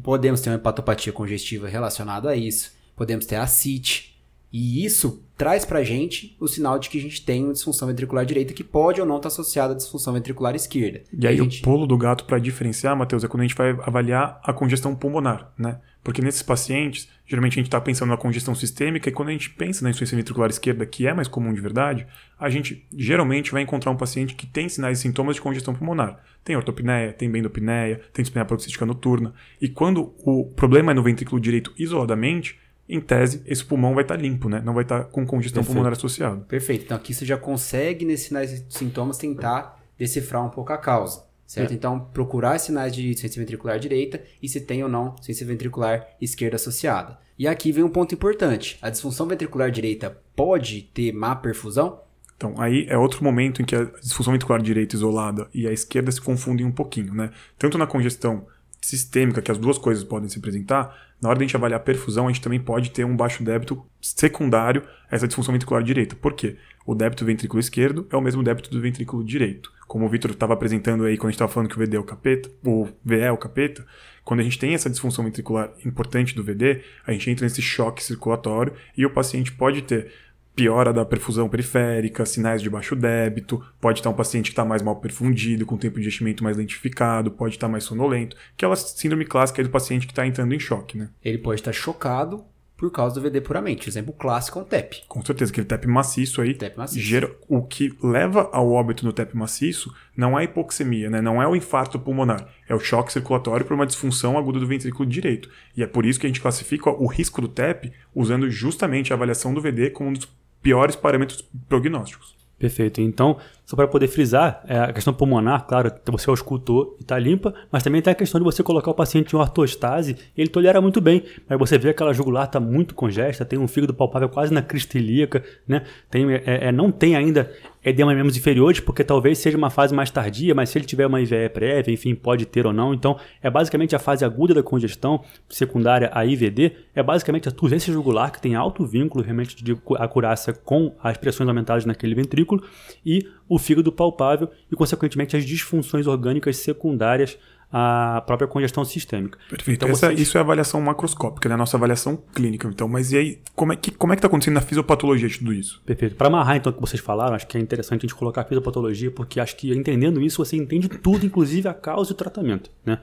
podemos 0.00 0.40
ter 0.40 0.48
uma 0.48 0.54
hepatopatia 0.54 1.12
congestiva 1.12 1.66
relacionada 1.66 2.30
a 2.30 2.36
isso, 2.36 2.72
podemos 2.94 3.26
ter 3.26 3.34
ascite, 3.34 4.16
e 4.52 4.84
isso 4.84 5.24
traz 5.36 5.64
pra 5.64 5.84
gente 5.84 6.36
o 6.40 6.48
sinal 6.48 6.78
de 6.78 6.90
que 6.90 6.98
a 6.98 7.00
gente 7.00 7.24
tem 7.24 7.44
uma 7.44 7.52
disfunção 7.52 7.86
ventricular 7.86 8.26
direita 8.26 8.52
que 8.52 8.64
pode 8.64 9.00
ou 9.00 9.06
não 9.06 9.16
estar 9.16 9.28
associada 9.28 9.72
à 9.74 9.76
disfunção 9.76 10.12
ventricular 10.12 10.54
esquerda. 10.54 11.02
E 11.16 11.26
aí 11.26 11.36
gente... 11.36 11.60
o 11.60 11.62
pulo 11.62 11.86
do 11.86 11.96
gato 11.96 12.24
para 12.24 12.38
diferenciar, 12.38 12.96
Matheus, 12.96 13.22
é 13.22 13.28
quando 13.28 13.42
a 13.42 13.46
gente 13.46 13.56
vai 13.56 13.70
avaliar 13.70 14.40
a 14.42 14.52
congestão 14.52 14.94
pulmonar, 14.94 15.52
né? 15.56 15.78
Porque 16.02 16.20
nesses 16.20 16.42
pacientes, 16.42 17.08
geralmente 17.30 17.52
a 17.52 17.60
gente 17.60 17.68
está 17.68 17.80
pensando 17.80 18.08
na 18.08 18.16
congestão 18.16 18.56
sistêmica 18.56 19.08
e 19.08 19.12
quando 19.12 19.28
a 19.28 19.32
gente 19.32 19.50
pensa 19.50 19.84
na 19.84 19.90
insuficiência 19.90 20.16
ventricular 20.16 20.50
esquerda, 20.50 20.84
que 20.84 21.06
é 21.06 21.14
mais 21.14 21.28
comum 21.28 21.54
de 21.54 21.60
verdade, 21.60 22.04
a 22.36 22.50
gente 22.50 22.84
geralmente 22.92 23.52
vai 23.52 23.62
encontrar 23.62 23.92
um 23.92 23.96
paciente 23.96 24.34
que 24.34 24.48
tem 24.48 24.68
sinais 24.68 24.98
e 24.98 25.02
sintomas 25.02 25.36
de 25.36 25.40
congestão 25.40 25.72
pulmonar. 25.72 26.20
Tem 26.42 26.56
ortopneia, 26.56 27.12
tem 27.12 27.30
bendopneia, 27.30 28.00
tem 28.12 28.24
dispneia 28.24 28.44
paroxística 28.44 28.84
noturna. 28.84 29.32
E 29.60 29.68
quando 29.68 30.12
o 30.24 30.46
problema 30.56 30.90
é 30.90 30.94
no 30.94 31.04
ventrículo 31.04 31.40
direito 31.40 31.72
isoladamente, 31.78 32.58
em 32.88 33.00
tese, 33.00 33.40
esse 33.46 33.64
pulmão 33.64 33.94
vai 33.94 34.02
estar 34.02 34.16
tá 34.16 34.20
limpo, 34.20 34.48
né? 34.48 34.60
Não 34.64 34.74
vai 34.74 34.82
estar 34.82 35.04
tá 35.04 35.04
com 35.04 35.24
congestão 35.24 35.60
Perfeito. 35.60 35.72
pulmonar 35.72 35.92
associada. 35.92 36.40
Perfeito. 36.40 36.86
Então 36.86 36.96
aqui 36.96 37.14
você 37.14 37.24
já 37.24 37.36
consegue, 37.36 38.04
nesses 38.04 38.26
sinais 38.26 38.50
e 38.50 38.66
sintomas, 38.68 39.16
tentar 39.16 39.80
decifrar 39.96 40.44
um 40.44 40.50
pouco 40.50 40.72
a 40.72 40.78
causa. 40.78 41.29
Certo? 41.50 41.72
É. 41.72 41.74
Então, 41.74 41.98
procurar 41.98 42.60
sinais 42.60 42.94
de 42.94 43.12
ciência 43.18 43.40
ventricular 43.40 43.76
direita 43.76 44.22
e 44.40 44.48
se 44.48 44.60
tem 44.60 44.84
ou 44.84 44.88
não 44.88 45.16
ciência 45.20 45.44
ventricular 45.44 46.06
esquerda 46.20 46.54
associada. 46.54 47.18
E 47.36 47.48
aqui 47.48 47.72
vem 47.72 47.82
um 47.82 47.88
ponto 47.88 48.14
importante. 48.14 48.78
A 48.80 48.88
disfunção 48.88 49.26
ventricular 49.26 49.68
direita 49.68 50.16
pode 50.36 50.82
ter 50.94 51.10
má 51.10 51.34
perfusão? 51.34 52.02
Então, 52.36 52.54
aí 52.56 52.86
é 52.88 52.96
outro 52.96 53.24
momento 53.24 53.60
em 53.60 53.64
que 53.64 53.74
a 53.74 53.82
disfunção 54.00 54.32
ventricular 54.32 54.62
direita 54.62 54.94
isolada 54.94 55.48
e 55.52 55.66
a 55.66 55.72
esquerda 55.72 56.12
se 56.12 56.20
confundem 56.20 56.64
um 56.64 56.70
pouquinho, 56.70 57.12
né? 57.12 57.32
Tanto 57.58 57.76
na 57.76 57.84
congestão 57.84 58.46
sistêmica, 58.80 59.42
que 59.42 59.50
as 59.50 59.58
duas 59.58 59.76
coisas 59.76 60.04
podem 60.04 60.28
se 60.28 60.38
apresentar, 60.38 60.96
na 61.20 61.28
hora 61.28 61.38
de 61.38 61.42
a 61.42 61.46
gente 61.48 61.56
avaliar 61.56 61.80
a 61.80 61.82
perfusão, 61.82 62.28
a 62.28 62.32
gente 62.32 62.42
também 62.42 62.60
pode 62.60 62.92
ter 62.92 63.04
um 63.04 63.16
baixo 63.16 63.42
débito 63.42 63.84
secundário 64.00 64.84
a 65.10 65.16
essa 65.16 65.26
disfunção 65.26 65.52
ventricular 65.52 65.82
direita. 65.82 66.14
Por 66.14 66.32
quê? 66.32 66.58
O 66.86 66.94
débito 66.94 67.24
do 67.24 67.26
ventrículo 67.26 67.58
esquerdo 67.58 68.06
é 68.08 68.16
o 68.16 68.20
mesmo 68.20 68.40
débito 68.40 68.70
do 68.70 68.80
ventrículo 68.80 69.24
direito. 69.24 69.79
Como 69.90 70.06
o 70.06 70.08
Vitor 70.08 70.30
estava 70.30 70.52
apresentando 70.52 71.04
aí 71.04 71.16
quando 71.16 71.30
a 71.30 71.30
gente 71.32 71.34
estava 71.34 71.50
falando 71.50 71.68
que 71.68 71.74
o 71.74 71.78
VD 71.80 71.96
é 71.96 71.98
o 71.98 72.04
capeta, 72.04 72.48
o 72.64 72.86
VE 73.04 73.22
é 73.22 73.32
o 73.32 73.36
capeta, 73.36 73.84
quando 74.22 74.38
a 74.38 74.44
gente 74.44 74.56
tem 74.56 74.72
essa 74.72 74.88
disfunção 74.88 75.24
ventricular 75.24 75.72
importante 75.84 76.32
do 76.32 76.44
VD, 76.44 76.82
a 77.04 77.10
gente 77.10 77.28
entra 77.28 77.44
nesse 77.44 77.60
choque 77.60 78.00
circulatório 78.00 78.72
e 78.96 79.04
o 79.04 79.10
paciente 79.10 79.50
pode 79.50 79.82
ter 79.82 80.12
piora 80.54 80.92
da 80.92 81.04
perfusão 81.04 81.48
periférica, 81.48 82.24
sinais 82.24 82.62
de 82.62 82.70
baixo 82.70 82.94
débito, 82.94 83.60
pode 83.80 83.98
estar 83.98 84.10
um 84.10 84.14
paciente 84.14 84.44
que 84.44 84.52
está 84.52 84.64
mais 84.64 84.80
mal 84.80 84.94
perfundido, 84.94 85.66
com 85.66 85.76
tempo 85.76 86.00
de 86.00 86.06
enchimento 86.06 86.44
mais 86.44 86.56
lentificado, 86.56 87.32
pode 87.32 87.56
estar 87.56 87.66
mais 87.66 87.82
sonolento, 87.82 88.36
aquela 88.54 88.76
síndrome 88.76 89.24
clássica 89.24 89.60
do 89.60 89.70
paciente 89.70 90.06
que 90.06 90.12
está 90.12 90.24
entrando 90.24 90.54
em 90.54 90.60
choque, 90.60 90.96
né? 90.96 91.10
Ele 91.20 91.38
pode 91.38 91.60
estar 91.60 91.72
chocado 91.72 92.44
por 92.80 92.90
causa 92.90 93.14
do 93.14 93.20
VD 93.20 93.42
puramente. 93.42 93.90
Exemplo 93.90 94.14
clássico 94.14 94.58
é 94.58 94.62
um 94.62 94.64
TEP. 94.64 95.02
Com 95.06 95.22
certeza, 95.22 95.52
aquele 95.52 95.66
TEP 95.66 95.86
maciço 95.86 96.40
aí. 96.40 96.54
TEP 96.54 96.78
maciço. 96.78 97.06
Gera, 97.06 97.30
o 97.46 97.62
que 97.62 97.94
leva 98.02 98.48
ao 98.52 98.72
óbito 98.72 99.04
no 99.04 99.12
TEP 99.12 99.36
maciço 99.36 99.94
não 100.16 100.38
é 100.38 100.40
a 100.40 100.44
hipoxemia, 100.44 101.10
né? 101.10 101.20
não 101.20 101.42
é 101.42 101.46
o 101.46 101.54
infarto 101.54 101.98
pulmonar, 101.98 102.48
é 102.66 102.74
o 102.74 102.80
choque 102.80 103.12
circulatório 103.12 103.66
por 103.66 103.74
uma 103.74 103.84
disfunção 103.84 104.38
aguda 104.38 104.58
do 104.58 104.66
ventrículo 104.66 105.06
direito. 105.06 105.50
E 105.76 105.82
é 105.82 105.86
por 105.86 106.06
isso 106.06 106.18
que 106.18 106.26
a 106.26 106.30
gente 106.30 106.40
classifica 106.40 106.88
o 106.88 107.06
risco 107.06 107.42
do 107.42 107.48
TEP 107.48 107.92
usando 108.14 108.48
justamente 108.48 109.12
a 109.12 109.16
avaliação 109.16 109.52
do 109.52 109.60
VD 109.60 109.90
como 109.90 110.08
um 110.08 110.14
dos 110.14 110.26
piores 110.62 110.96
parâmetros 110.96 111.46
prognósticos. 111.68 112.39
Perfeito. 112.60 113.00
Então, 113.00 113.38
só 113.64 113.74
para 113.74 113.88
poder 113.88 114.06
frisar, 114.06 114.62
é, 114.68 114.78
a 114.78 114.92
questão 114.92 115.14
pulmonar, 115.14 115.66
claro, 115.66 115.90
você 116.04 116.28
auscultou 116.28 116.94
e 116.98 117.02
está 117.02 117.18
limpa, 117.18 117.54
mas 117.72 117.82
também 117.82 118.02
tem 118.02 118.12
a 118.12 118.14
questão 118.14 118.38
de 118.38 118.44
você 118.44 118.62
colocar 118.62 118.90
o 118.90 118.94
paciente 118.94 119.34
em 119.34 119.38
ortostase, 119.38 120.14
ele 120.36 120.50
tolera 120.50 120.78
muito 120.78 121.00
bem, 121.00 121.24
mas 121.48 121.58
você 121.58 121.78
vê 121.78 121.84
que 121.84 121.92
aquela 121.92 122.12
jugular 122.12 122.44
está 122.44 122.60
muito 122.60 122.94
congesta, 122.94 123.46
tem 123.46 123.58
um 123.58 123.66
fígado 123.66 123.94
palpável 123.94 124.28
quase 124.28 124.52
na 124.52 124.60
crista 124.60 124.98
ilíaca, 124.98 125.42
né? 125.66 125.84
Tem, 126.10 126.30
é, 126.34 126.42
é, 126.44 126.70
não 126.70 126.92
tem 126.92 127.16
ainda 127.16 127.50
edema 127.84 128.14
membros 128.14 128.36
inferiores, 128.36 128.80
porque 128.80 129.02
talvez 129.02 129.38
seja 129.38 129.56
uma 129.56 129.70
fase 129.70 129.94
mais 129.94 130.10
tardia, 130.10 130.54
mas 130.54 130.68
se 130.68 130.78
ele 130.78 130.84
tiver 130.84 131.06
uma 131.06 131.20
IVE 131.20 131.48
prévia, 131.48 131.92
enfim, 131.92 132.14
pode 132.14 132.46
ter 132.46 132.66
ou 132.66 132.72
não. 132.72 132.92
Então, 132.92 133.18
é 133.42 133.50
basicamente 133.50 133.96
a 133.96 133.98
fase 133.98 134.24
aguda 134.24 134.54
da 134.54 134.62
congestão, 134.62 135.24
secundária 135.48 136.10
a 136.12 136.24
IVD, 136.24 136.72
é 136.94 137.02
basicamente 137.02 137.48
a 137.48 137.52
turgência 137.52 137.92
jugular, 137.92 138.30
que 138.30 138.40
tem 138.40 138.54
alto 138.54 138.84
vínculo 138.84 139.24
realmente 139.24 139.62
de 139.62 139.76
acurácia 139.98 140.52
com 140.52 140.94
as 141.02 141.16
pressões 141.16 141.48
aumentadas 141.48 141.84
naquele 141.84 142.14
ventrículo, 142.14 142.62
e 143.04 143.26
o 143.48 143.58
fígado 143.58 143.90
palpável 143.90 144.50
e, 144.70 144.76
consequentemente, 144.76 145.36
as 145.36 145.44
disfunções 145.44 146.06
orgânicas 146.06 146.56
secundárias 146.58 147.38
a 147.72 148.22
própria 148.26 148.48
congestão 148.48 148.84
sistêmica. 148.84 149.38
Perfeito. 149.48 149.76
Então, 149.76 149.88
Essa- 149.88 150.08
vocês- 150.08 150.20
Isso 150.20 150.36
é 150.36 150.40
avaliação 150.40 150.80
macroscópica, 150.80 151.48
né? 151.48 151.54
A 151.54 151.58
nossa 151.58 151.76
avaliação 151.76 152.16
clínica. 152.34 152.66
Então, 152.68 152.88
mas 152.88 153.12
e 153.12 153.16
aí, 153.16 153.38
como 153.54 153.72
é 153.72 153.76
que 153.76 153.90
como 153.92 154.12
é 154.12 154.16
que 154.16 154.22
tá 154.22 154.26
acontecendo 154.28 154.54
na 154.54 154.60
fisiopatologia 154.60 155.28
de 155.28 155.38
tudo 155.38 155.52
isso? 155.52 155.80
Perfeito. 155.86 156.16
Para 156.16 156.26
amarrar 156.26 156.56
então 156.56 156.70
o 156.72 156.74
que 156.74 156.80
vocês 156.80 157.00
falaram, 157.00 157.34
acho 157.34 157.46
que 157.46 157.56
é 157.56 157.60
interessante 157.60 158.00
a 158.00 158.08
gente 158.08 158.14
colocar 158.16 158.40
a 158.40 158.44
fisiopatologia, 158.44 159.10
porque 159.10 159.38
acho 159.38 159.56
que 159.56 159.72
entendendo 159.72 160.20
isso 160.20 160.44
você 160.44 160.56
entende 160.56 160.88
tudo, 160.88 161.24
inclusive 161.24 161.68
a 161.68 161.74
causa 161.74 162.10
e 162.10 162.14
o 162.14 162.16
tratamento. 162.16 162.70
Né? 162.84 162.98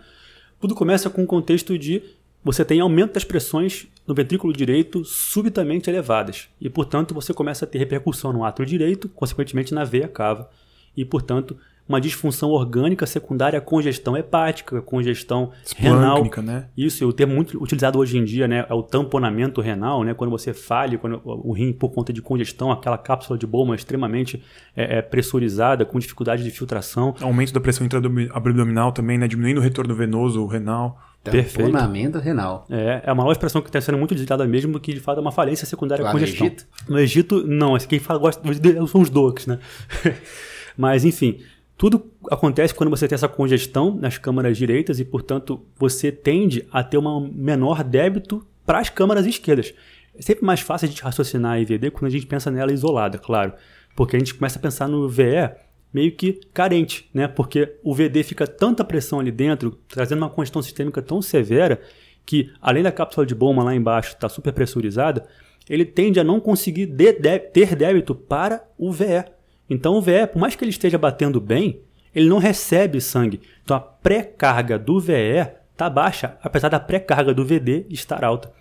Tudo 0.59 0.75
começa 0.75 1.09
com 1.09 1.23
o 1.23 1.27
contexto 1.27 1.77
de 1.77 2.01
você 2.43 2.63
tem 2.65 2.79
aumento 2.79 3.13
das 3.13 3.23
pressões 3.23 3.87
no 4.05 4.13
ventrículo 4.13 4.53
direito 4.53 5.03
subitamente 5.03 5.89
elevadas. 5.89 6.47
E, 6.61 6.69
portanto, 6.69 7.13
você 7.13 7.33
começa 7.33 7.65
a 7.65 7.67
ter 7.67 7.77
repercussão 7.77 8.31
no 8.31 8.43
átrio 8.45 8.65
direito, 8.65 9.09
consequentemente 9.09 9.73
na 9.73 9.83
veia 9.83 10.07
cava. 10.07 10.49
E, 10.95 11.03
portanto, 11.03 11.57
uma 11.87 12.01
disfunção 12.01 12.49
orgânica 12.49 13.05
secundária 13.05 13.59
à 13.59 13.61
congestão 13.61 14.17
hepática, 14.17 14.81
congestão 14.81 15.51
renal. 15.75 16.23
Né? 16.43 16.65
Isso, 16.75 17.03
e 17.03 17.07
o 17.07 17.13
termo 17.13 17.33
muito 17.33 17.61
utilizado 17.61 17.97
hoje 17.97 18.17
em 18.17 18.23
dia 18.23 18.47
né, 18.47 18.65
é 18.67 18.73
o 18.73 18.83
tamponamento 18.83 19.61
renal, 19.61 20.03
né, 20.03 20.13
quando 20.13 20.29
você 20.29 20.53
falha, 20.53 20.97
quando 20.97 21.21
o 21.23 21.51
rim, 21.53 21.71
por 21.71 21.89
conta 21.89 22.11
de 22.11 22.21
congestão, 22.21 22.71
aquela 22.71 22.97
cápsula 22.97 23.37
de 23.37 23.47
Bowman 23.47 23.75
extremamente 23.75 24.43
é, 24.75 24.97
é, 24.97 25.01
pressurizada, 25.01 25.85
com 25.85 25.97
dificuldade 25.99 26.43
de 26.43 26.51
filtração. 26.51 27.15
Aumento 27.21 27.53
da 27.53 27.59
pressão 27.59 27.85
intra-abdominal 27.85 28.91
também, 28.91 29.17
né? 29.17 29.27
Diminuindo 29.27 29.59
o 29.59 29.63
retorno 29.63 29.95
venoso 29.95 30.45
renal. 30.45 30.99
Perfeito. 31.23 31.71
Tamponamento 31.71 32.19
renal. 32.19 32.65
É, 32.69 33.01
é 33.05 33.11
uma 33.11 33.23
nova 33.23 33.33
expressão 33.33 33.61
que 33.61 33.69
está 33.69 33.81
sendo 33.81 33.97
muito 33.97 34.11
utilizada 34.11 34.45
mesmo, 34.47 34.79
que 34.79 34.93
de 34.93 34.99
fato 34.99 35.17
é 35.17 35.21
uma 35.21 35.31
falência 35.31 35.65
secundária 35.65 36.03
Lá 36.03 36.11
à 36.11 36.13
no 36.13 36.19
congestão. 36.19 36.47
Egito? 36.47 36.65
No 36.87 36.99
Egito, 36.99 37.47
não. 37.47 37.77
Quem 37.77 37.99
fala, 37.99 38.19
gosta 38.19 38.41
são 38.87 39.01
os 39.01 39.09
docs, 39.09 39.47
né? 39.47 39.59
Mas, 40.77 41.03
enfim, 41.03 41.39
tudo 41.77 42.11
acontece 42.31 42.73
quando 42.73 42.89
você 42.89 43.07
tem 43.07 43.15
essa 43.15 43.27
congestão 43.27 43.95
nas 43.95 44.17
câmaras 44.17 44.57
direitas 44.57 44.99
e, 44.99 45.05
portanto, 45.05 45.63
você 45.77 46.11
tende 46.11 46.67
a 46.71 46.83
ter 46.83 46.97
um 46.97 47.31
menor 47.31 47.83
débito 47.83 48.45
para 48.65 48.79
as 48.79 48.89
câmaras 48.89 49.27
esquerdas. 49.27 49.73
É 50.17 50.21
sempre 50.21 50.43
mais 50.43 50.59
fácil 50.59 50.87
a 50.87 50.89
gente 50.89 51.03
raciocinar 51.03 51.53
a 51.53 51.59
IVD 51.59 51.91
quando 51.91 52.07
a 52.07 52.09
gente 52.09 52.25
pensa 52.25 52.49
nela 52.49 52.73
isolada, 52.73 53.19
claro. 53.19 53.53
Porque 53.95 54.15
a 54.15 54.19
gente 54.19 54.33
começa 54.33 54.57
a 54.57 54.61
pensar 54.61 54.87
no 54.87 55.07
VE 55.07 55.51
meio 55.93 56.11
que 56.11 56.33
carente, 56.51 57.09
né? 57.13 57.27
Porque 57.27 57.77
o 57.83 57.93
VD 57.93 58.23
fica 58.23 58.47
tanta 58.47 58.83
pressão 58.83 59.19
ali 59.19 59.31
dentro, 59.31 59.77
trazendo 59.87 60.19
uma 60.19 60.29
congestão 60.29 60.61
sistêmica 60.61 61.01
tão 61.01 61.21
severa, 61.21 61.79
que 62.25 62.51
além 62.59 62.83
da 62.83 62.91
cápsula 62.91 63.25
de 63.25 63.35
Bowman 63.35 63.63
lá 63.63 63.75
embaixo 63.75 64.13
estar 64.13 64.29
super 64.29 64.51
pressurizada, 64.51 65.27
ele 65.69 65.85
tende 65.85 66.19
a 66.19 66.23
não 66.23 66.39
conseguir 66.39 66.87
ter 66.87 67.75
débito 67.75 68.15
para 68.15 68.63
o 68.77 68.91
VE. 68.91 69.36
Então 69.69 69.95
o 69.95 70.01
VE, 70.01 70.27
por 70.27 70.39
mais 70.39 70.55
que 70.55 70.63
ele 70.63 70.71
esteja 70.71 70.97
batendo 70.97 71.39
bem, 71.41 71.81
ele 72.13 72.29
não 72.29 72.37
recebe 72.37 72.99
sangue. 73.01 73.41
Então 73.63 73.77
a 73.77 73.79
pré-carga 73.79 74.77
do 74.79 74.99
VE 74.99 75.47
está 75.71 75.89
baixa, 75.89 76.37
apesar 76.41 76.69
da 76.69 76.79
pré-carga 76.79 77.33
do 77.33 77.45
VD 77.45 77.85
estar 77.89 78.23
alta. 78.23 78.51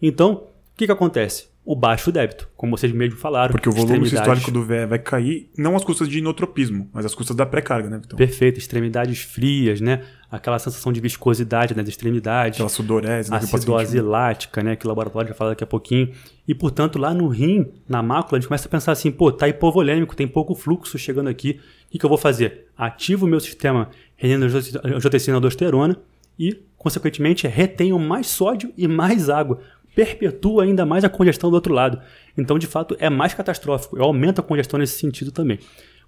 Então, 0.00 0.32
o 0.34 0.76
que, 0.76 0.86
que 0.86 0.92
acontece? 0.92 1.47
O 1.68 1.76
baixo 1.76 2.10
débito, 2.10 2.48
como 2.56 2.74
vocês 2.74 2.90
mesmos 2.90 3.20
falaram. 3.20 3.52
Porque 3.52 3.68
o 3.68 3.72
volume 3.72 4.08
sistólico 4.08 4.50
do 4.50 4.64
VE 4.64 4.86
vai 4.86 4.98
cair, 4.98 5.50
não 5.54 5.76
às 5.76 5.84
custas 5.84 6.08
de 6.08 6.18
inotropismo, 6.18 6.88
mas 6.94 7.04
às 7.04 7.14
custas 7.14 7.36
da 7.36 7.44
pré-carga, 7.44 7.90
né, 7.90 7.98
Vitão? 7.98 8.16
Perfeito, 8.16 8.58
extremidades 8.58 9.20
frias, 9.20 9.78
né? 9.78 10.00
Aquela 10.32 10.58
sensação 10.58 10.90
de 10.90 10.98
viscosidade 10.98 11.76
nas 11.76 11.86
extremidades. 11.86 12.56
Aquela 12.56 12.70
sudorese, 12.70 13.30
né, 13.30 13.36
acidose 13.36 14.00
lática, 14.00 14.62
né, 14.62 14.76
que 14.76 14.86
o 14.86 14.88
laboratório 14.88 15.28
já 15.28 15.34
fala 15.34 15.50
daqui 15.50 15.62
a 15.62 15.66
pouquinho. 15.66 16.10
E, 16.46 16.54
portanto, 16.54 16.98
lá 16.98 17.12
no 17.12 17.28
rim, 17.28 17.70
na 17.86 18.02
mácula, 18.02 18.38
a 18.38 18.40
gente 18.40 18.48
começa 18.48 18.66
a 18.66 18.70
pensar 18.70 18.92
assim, 18.92 19.10
pô, 19.10 19.30
tá 19.30 19.46
hipovolêmico, 19.46 20.16
tem 20.16 20.26
pouco 20.26 20.54
fluxo 20.54 20.96
chegando 20.96 21.28
aqui. 21.28 21.60
O 21.88 21.90
que, 21.90 21.98
que 21.98 22.04
eu 22.06 22.08
vou 22.08 22.16
fazer? 22.16 22.68
Ativo 22.78 23.26
o 23.26 23.28
meu 23.28 23.40
sistema 23.40 23.90
renina-angiotensina-aldosterona 24.16 25.98
e, 26.38 26.62
consequentemente, 26.78 27.46
retenho 27.46 27.98
mais 27.98 28.26
sódio 28.28 28.72
e 28.74 28.88
mais 28.88 29.28
água. 29.28 29.60
Perpetua 29.98 30.62
ainda 30.62 30.86
mais 30.86 31.02
a 31.02 31.08
congestão 31.08 31.50
do 31.50 31.54
outro 31.54 31.74
lado. 31.74 32.00
Então, 32.36 32.56
de 32.56 32.68
fato, 32.68 32.96
é 33.00 33.10
mais 33.10 33.34
catastrófico. 33.34 33.98
Eu 33.98 34.04
aumento 34.04 34.40
a 34.40 34.44
congestão 34.44 34.78
nesse 34.78 34.96
sentido 34.96 35.32
também. 35.32 35.58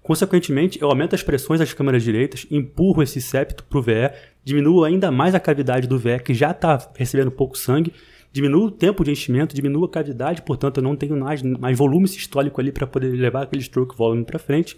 Consequentemente, 0.01 0.81
eu 0.81 0.87
aumento 0.87 1.13
as 1.13 1.21
pressões 1.21 1.59
das 1.59 1.73
câmaras 1.73 2.01
direitas, 2.01 2.47
empurro 2.49 3.03
esse 3.03 3.21
septo 3.21 3.65
para 3.65 3.77
o 3.77 3.81
VE, 3.81 4.09
diminuo 4.45 4.85
ainda 4.85 5.11
mais 5.11 5.35
a 5.35 5.41
cavidade 5.41 5.89
do 5.89 5.99
VE, 5.99 6.19
que 6.19 6.33
já 6.33 6.51
está 6.51 6.89
recebendo 6.95 7.31
pouco 7.31 7.57
sangue, 7.57 7.91
diminuo 8.31 8.67
o 8.67 8.71
tempo 8.71 9.03
de 9.03 9.11
enchimento, 9.11 9.53
diminuo 9.53 9.83
a 9.83 9.89
cavidade, 9.89 10.41
portanto, 10.41 10.77
eu 10.77 10.83
não 10.83 10.95
tenho 10.95 11.17
mais, 11.17 11.43
mais 11.43 11.77
volume 11.77 12.07
sistólico 12.07 12.61
ali 12.61 12.71
para 12.71 12.87
poder 12.87 13.09
levar 13.09 13.43
aquele 13.43 13.61
stroke 13.61 13.97
volume 13.97 14.23
para 14.23 14.39
frente, 14.39 14.77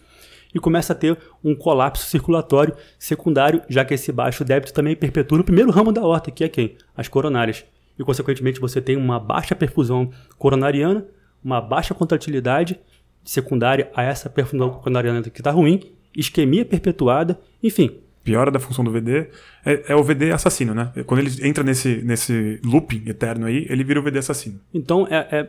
e 0.55 0.59
começa 0.59 0.91
a 0.91 0.95
ter 0.95 1.15
um 1.43 1.53
colapso 1.53 2.07
circulatório 2.07 2.75
secundário, 2.97 3.61
já 3.69 3.85
que 3.85 3.93
esse 3.93 4.11
baixo 4.11 4.43
débito 4.43 4.73
também 4.73 4.95
perpetua 4.95 5.37
no 5.37 5.43
primeiro 5.43 5.69
ramo 5.69 5.91
da 5.91 6.01
horta, 6.01 6.31
que 6.31 6.43
é 6.43 6.49
quem? 6.49 6.77
As 6.97 7.07
coronárias. 7.07 7.63
E, 7.97 8.03
consequentemente, 8.03 8.59
você 8.59 8.81
tem 8.81 8.97
uma 8.97 9.19
baixa 9.19 9.55
perfusão 9.55 10.11
coronariana, 10.37 11.05
uma 11.43 11.61
baixa 11.61 11.93
contratilidade 11.93 12.79
secundária 13.23 13.89
a 13.95 14.03
essa 14.03 14.29
perfusão 14.29 14.69
coronariana 14.69 15.21
que 15.23 15.39
está 15.39 15.51
ruim, 15.51 15.91
isquemia 16.15 16.65
perpetuada, 16.65 17.39
enfim. 17.61 17.99
Piora 18.23 18.49
da 18.49 18.59
função 18.59 18.85
do 18.85 18.91
VD 18.91 19.27
é, 19.65 19.83
é 19.89 19.95
o 19.95 20.03
VD 20.03 20.31
assassino, 20.31 20.73
né? 20.73 20.91
Quando 21.05 21.19
ele 21.19 21.47
entra 21.47 21.63
nesse, 21.63 22.01
nesse 22.03 22.59
looping 22.63 23.03
eterno 23.05 23.45
aí, 23.45 23.65
ele 23.69 23.83
vira 23.83 23.99
o 23.99 24.03
VD 24.03 24.19
assassino. 24.19 24.59
Então 24.73 25.05
é, 25.09 25.27
é 25.29 25.47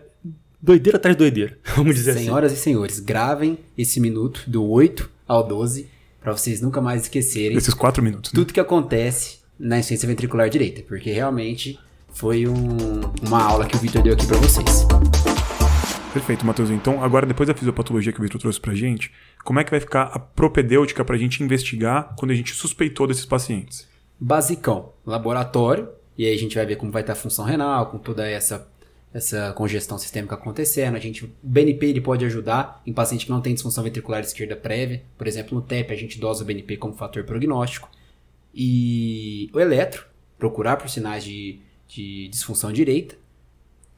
doideira 0.60 0.96
atrás 0.96 1.14
de 1.14 1.18
doideira, 1.18 1.56
vamos 1.76 1.94
dizer 1.94 2.12
assim. 2.12 2.24
Senhoras 2.24 2.52
e 2.52 2.56
senhores, 2.56 2.98
gravem 2.98 3.58
esse 3.78 4.00
minuto 4.00 4.42
do 4.48 4.64
8 4.68 5.08
ao 5.26 5.46
12 5.46 5.88
para 6.20 6.32
vocês 6.32 6.60
nunca 6.60 6.80
mais 6.80 7.02
esquecerem 7.02 7.56
Esses 7.56 7.74
quatro 7.74 8.02
minutos. 8.02 8.32
né? 8.32 8.36
tudo 8.40 8.52
que 8.52 8.58
acontece 8.58 9.38
na 9.58 9.78
insuficiência 9.78 10.08
ventricular 10.08 10.48
direita, 10.48 10.82
porque 10.82 11.12
realmente 11.12 11.78
foi 12.14 12.46
um- 12.46 13.00
uma 13.26 13.42
aula 13.42 13.66
que 13.66 13.76
o 13.76 13.78
Victor 13.78 14.02
deu 14.02 14.14
aqui 14.14 14.26
para 14.26 14.38
vocês. 14.38 14.86
Perfeito, 16.12 16.46
Matheus. 16.46 16.70
Então, 16.70 17.02
agora, 17.02 17.26
depois 17.26 17.48
da 17.48 17.54
fisiopatologia 17.54 18.12
que 18.12 18.20
o 18.20 18.22
Vitor 18.22 18.40
trouxe 18.40 18.60
pra 18.60 18.72
gente, 18.74 19.10
como 19.44 19.58
é 19.58 19.64
que 19.64 19.70
vai 19.70 19.80
ficar 19.80 20.04
a 20.04 20.18
propedêutica 20.18 21.04
pra 21.04 21.16
gente 21.16 21.42
investigar 21.42 22.14
quando 22.16 22.30
a 22.30 22.34
gente 22.34 22.54
suspeitou 22.54 23.06
desses 23.06 23.26
pacientes? 23.26 23.88
Basicão, 24.18 24.92
laboratório, 25.04 25.88
e 26.16 26.24
aí 26.24 26.32
a 26.32 26.38
gente 26.38 26.54
vai 26.54 26.64
ver 26.64 26.76
como 26.76 26.92
vai 26.92 27.02
estar 27.02 27.14
a 27.14 27.16
função 27.16 27.44
renal, 27.44 27.86
com 27.86 27.98
toda 27.98 28.28
essa 28.28 28.68
essa 29.12 29.52
congestão 29.52 29.96
sistêmica 29.96 30.34
acontecendo. 30.34 30.96
A 30.96 30.98
gente, 30.98 31.24
o 31.24 31.30
BNP 31.40 31.86
ele 31.86 32.00
pode 32.00 32.24
ajudar 32.24 32.82
em 32.84 32.92
paciente 32.92 33.26
que 33.26 33.30
não 33.30 33.40
tem 33.40 33.54
disfunção 33.54 33.84
ventricular 33.84 34.20
esquerda 34.20 34.56
prévia. 34.56 35.04
Por 35.16 35.28
exemplo, 35.28 35.54
no 35.54 35.62
TEP 35.62 35.92
a 35.92 35.96
gente 35.96 36.18
dosa 36.18 36.42
o 36.42 36.46
BNP 36.46 36.76
como 36.78 36.94
fator 36.94 37.22
prognóstico. 37.22 37.88
E 38.52 39.48
o 39.52 39.60
eletro, 39.60 40.04
procurar 40.36 40.78
por 40.78 40.90
sinais 40.90 41.22
de, 41.22 41.60
de 41.94 42.28
disfunção 42.28 42.72
direita. 42.72 43.14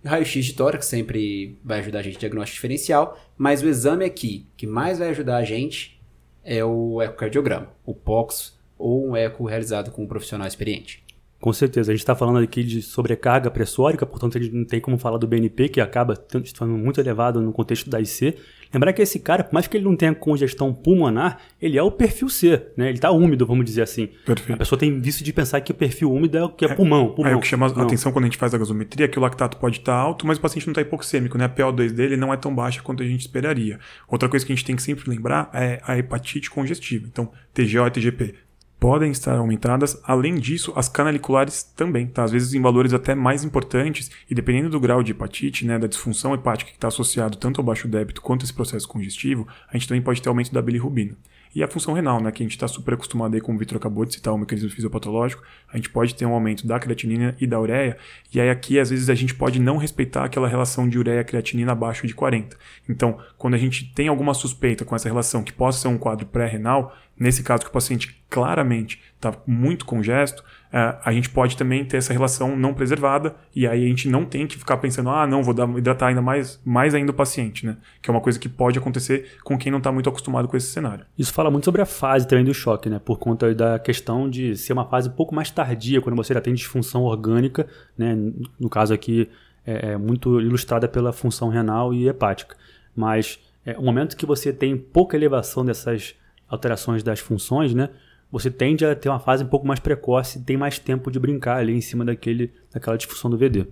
Raio-x 0.05 0.45
de 0.45 0.53
tórax 0.53 0.87
sempre 0.87 1.59
vai 1.65 1.81
ajudar 1.81 2.01
a 2.01 2.03
gente 2.03 2.17
em 2.17 2.21
diagnóstico 2.21 2.57
diferencial, 2.57 3.19
mas 3.37 3.63
o 3.63 3.69
exame 3.69 4.05
aqui 4.05 4.47
que 4.57 4.67
mais 4.67 4.99
vai 4.99 5.09
ajudar 5.09 5.39
a 5.39 5.45
gente 5.45 6.01
é 6.45 6.63
o 6.65 7.03
ecocardiograma, 7.03 7.73
o 7.85 7.95
POX 7.95 8.57
ou 8.79 9.09
um 9.09 9.17
eco 9.17 9.47
realizado 9.47 9.91
com 9.91 10.05
um 10.05 10.07
profissional 10.07 10.47
experiente. 10.47 11.03
Com 11.47 11.53
certeza, 11.53 11.93
a 11.93 11.95
gente 11.95 12.03
está 12.03 12.17
falando 12.17 12.41
aqui 12.41 12.65
de 12.65 12.83
sobrecarga 12.83 13.49
pressórica, 13.53 14.05
portanto 14.05 14.37
a 14.37 14.43
gente 14.43 14.53
não 14.53 14.65
tem 14.65 14.81
como 14.81 14.99
falar 14.99 15.17
do 15.17 15.29
BNP, 15.29 15.69
que 15.69 15.81
acaba 15.81 16.21
estando 16.43 16.73
muito 16.73 17.01
elevado 17.01 17.41
no 17.41 17.53
contexto 17.53 17.89
da 17.89 18.01
IC. 18.01 18.35
Lembrar 18.75 18.93
que 18.93 19.01
esse 19.01 19.21
cara, 19.21 19.45
por 19.45 19.55
mais 19.55 19.69
que 19.69 19.77
ele 19.77 19.85
não 19.85 19.95
tenha 19.95 20.13
congestão 20.13 20.75
pulmonar, 20.75 21.39
ele 21.63 21.79
é 21.79 21.83
o 21.85 21.89
perfil 21.89 22.29
C, 22.29 22.67
né? 22.77 22.89
Ele 22.89 22.99
está 22.99 23.13
úmido, 23.13 23.47
vamos 23.47 23.65
dizer 23.65 23.83
assim. 23.83 24.09
A 24.25 24.27
Perfeito. 24.27 24.59
pessoa 24.59 24.77
tem 24.77 25.01
vício 25.01 25.25
de 25.25 25.33
pensar 25.33 25.61
que 25.61 25.71
o 25.71 25.75
perfil 25.77 26.13
úmido 26.13 26.37
é 26.37 26.43
o 26.43 26.49
que 26.49 26.65
é, 26.65 26.75
pulmão. 26.75 27.11
pulmão. 27.11 27.31
Aí 27.31 27.39
o 27.39 27.41
que 27.41 27.47
chama 27.47 27.67
a 27.67 27.73
Não. 27.73 27.83
atenção 27.83 28.11
quando 28.11 28.25
a 28.25 28.27
gente 28.27 28.39
faz 28.39 28.53
a 28.53 28.59
gasometria 28.59 29.07
é 29.07 29.09
que 29.09 29.17
o 29.17 29.23
lactato 29.23 29.57
pode 29.57 29.79
estar 29.79 29.95
alto, 29.95 30.27
mas 30.27 30.39
o 30.39 30.41
paciente 30.41 30.67
não 30.67 30.73
está 30.73 30.83
hipoxêmico, 30.83 31.39
né? 31.39 31.45
A 31.45 31.49
PO2 31.49 31.93
dele 31.93 32.17
não 32.17 32.35
é 32.35 32.37
tão 32.37 32.53
baixa 32.53 32.83
quanto 32.83 33.05
a 33.05 33.07
gente 33.07 33.21
esperaria. 33.21 33.79
Outra 34.09 34.29
coisa 34.29 34.45
que 34.45 34.53
a 34.53 34.57
gente 34.57 34.65
tem 34.65 34.75
que 34.75 34.83
sempre 34.83 35.09
lembrar 35.09 35.49
é 35.55 35.81
a 35.85 35.97
hepatite 35.97 36.51
congestiva. 36.51 37.07
Então, 37.07 37.31
TGO 37.55 37.87
e 37.87 37.91
TGP 37.93 38.35
podem 38.79 39.11
estar 39.11 39.37
aumentadas. 39.37 40.01
Além 40.05 40.35
disso, 40.35 40.73
as 40.77 40.89
canaliculares 40.89 41.63
também, 41.63 42.07
tá? 42.07 42.25
Às 42.25 42.31
vezes 42.31 42.55
em 42.55 42.61
valores 42.61 42.93
até 42.93 43.15
mais 43.15 43.45
importantes, 43.45 44.11
e 44.31 44.35
dependendo 44.35 44.71
do 44.71 44.81
grau 44.81 45.03
de 45.03 45.13
hepatite, 45.13 45.67
né, 45.67 45.79
da 45.79 45.87
disfunção 45.87 46.35
hepática 46.35 46.71
que 46.71 46.77
está 46.77 46.89
associado 46.89 47.37
tanto 47.37 47.61
ao 47.61 47.65
baixo 47.65 47.89
débito 47.89 48.21
quanto 48.21 48.43
a 48.43 48.45
esse 48.45 48.55
processo 48.55 48.89
congestivo, 48.89 49.47
a 49.69 49.77
gente 49.77 49.89
também 49.89 50.03
pode 50.03 50.21
ter 50.21 50.29
aumento 50.29 50.53
da 50.53 50.63
bilirrubina. 50.63 51.17
E 51.57 51.63
a 51.63 51.67
função 51.67 51.95
renal, 51.95 52.21
né, 52.21 52.31
que 52.31 52.43
a 52.43 52.45
gente 52.45 52.53
está 52.53 52.69
super 52.69 52.93
acostumado 52.93 53.35
aí, 53.35 53.41
como 53.41 53.57
o 53.57 53.59
Vitor 53.59 53.79
acabou 53.79 54.05
de 54.05 54.13
citar, 54.13 54.35
o 54.35 54.37
mecanismo 54.37 54.69
fisiopatológico, 54.69 55.43
a 55.73 55.77
gente 55.79 55.89
pode 55.89 56.15
ter 56.15 56.27
um 56.27 56.35
aumento 56.35 56.67
da 56.67 56.79
creatinina 56.79 57.35
e 57.41 57.47
da 57.47 57.59
ureia, 57.59 57.97
e 58.31 58.39
aí 58.39 58.51
aqui 58.51 58.79
às 58.79 58.91
vezes 58.91 59.09
a 59.09 59.15
gente 59.15 59.35
pode 59.35 59.59
não 59.59 59.79
respeitar 59.79 60.27
aquela 60.27 60.47
relação 60.47 60.87
de 60.87 60.99
ureia-creatinina 60.99 61.73
abaixo 61.73 62.07
de 62.07 62.15
40. 62.15 62.59
Então, 62.87 63.19
quando 63.39 63.55
a 63.55 63.57
gente 63.57 63.91
tem 63.95 64.07
alguma 64.07 64.35
suspeita 64.35 64.85
com 64.85 64.95
essa 64.95 65.09
relação 65.09 65.43
que 65.43 65.51
possa 65.51 65.81
ser 65.81 65.89
um 65.89 65.97
quadro 65.97 66.27
pré-renal, 66.27 66.95
nesse 67.19 67.43
caso 67.43 67.63
que 67.63 67.71
o 67.71 67.73
paciente 67.73 68.23
claramente 68.29 69.03
está 69.15 69.33
muito 69.47 69.87
congesto, 69.87 70.45
é, 70.77 70.99
a 71.03 71.11
gente 71.11 71.31
pode 71.31 71.57
também 71.57 71.87
ter 71.87 71.97
essa 71.97 72.13
relação 72.13 72.55
não 72.55 72.75
preservada 72.75 73.35
e 73.55 73.67
aí 73.67 73.83
a 73.83 73.89
gente 73.89 74.11
não 74.11 74.27
tem 74.27 74.47
que 74.47 74.59
ficar 74.59 74.77
pensando, 74.77 75.09
ah, 75.09 75.27
não, 75.27 75.43
vou 75.43 75.55
dar, 75.55 75.67
hidratar 75.71 76.09
ainda 76.09 76.21
mais, 76.21 76.61
mais 76.67 76.95
ainda 76.95 77.13
o 77.13 77.15
paciente, 77.15 77.65
né? 77.65 77.79
Que 78.03 78.11
é 78.11 78.13
uma 78.13 78.21
coisa 78.21 78.39
que 78.39 78.47
pode 78.47 78.79
acontecer 78.79 79.39
com 79.43 79.57
quem 79.57 79.73
não 79.73 79.79
está 79.79 79.91
muito 79.91 80.11
acostumado 80.11 80.47
com 80.47 80.55
esse 80.55 80.67
cenário. 80.67 81.07
Isso 81.17 81.33
fala 81.33 81.51
muito 81.51 81.65
sobre 81.65 81.81
a 81.81 81.87
fase 81.87 82.29
também 82.29 82.45
do 82.45 82.53
choque, 82.53 82.91
né? 82.91 83.01
Por 83.03 83.19
conta 83.19 83.55
da 83.55 83.79
questão 83.79 84.29
de 84.29 84.55
ser 84.55 84.75
uma 84.75 84.85
fase 84.85 85.09
um 85.09 85.13
pouco 85.13 85.35
mais 85.35 85.51
tardia, 85.51 86.03
quando 86.03 86.15
você 86.15 86.35
já 86.35 86.43
tem 86.43 86.53
disfunção 86.53 87.05
orgânica, 87.05 87.67
né? 87.97 88.15
No 88.61 88.69
caso 88.69 88.93
aqui, 88.93 89.31
é, 89.67 89.93
é 89.93 89.97
muito 89.97 90.39
ilustrada 90.39 90.87
pela 90.87 91.11
função 91.11 91.49
renal 91.49 91.95
e 91.95 92.07
hepática. 92.07 92.55
Mas 92.95 93.39
é, 93.65 93.79
o 93.79 93.83
momento 93.83 94.15
que 94.15 94.27
você 94.27 94.53
tem 94.53 94.77
pouca 94.77 95.17
elevação 95.17 95.65
dessas 95.65 96.15
alterações 96.47 97.03
das 97.03 97.19
funções, 97.19 97.73
né? 97.73 97.89
Você 98.31 98.51
tende 98.51 98.85
a 98.85 98.95
ter 98.95 99.09
uma 99.09 99.19
fase 99.19 99.45
um 99.45 99.49
pouco 99.49 99.67
mais 99.67 99.81
precoce, 99.81 100.43
tem 100.43 100.57
mais 100.57 100.79
tempo 100.79 101.11
de 101.11 101.19
brincar 101.19 101.59
ali 101.59 101.75
em 101.75 101.81
cima 101.81 102.05
daquele, 102.05 102.53
daquela 102.73 102.97
disfunção 102.97 103.31
do 103.31 103.39
VD. 103.39 103.67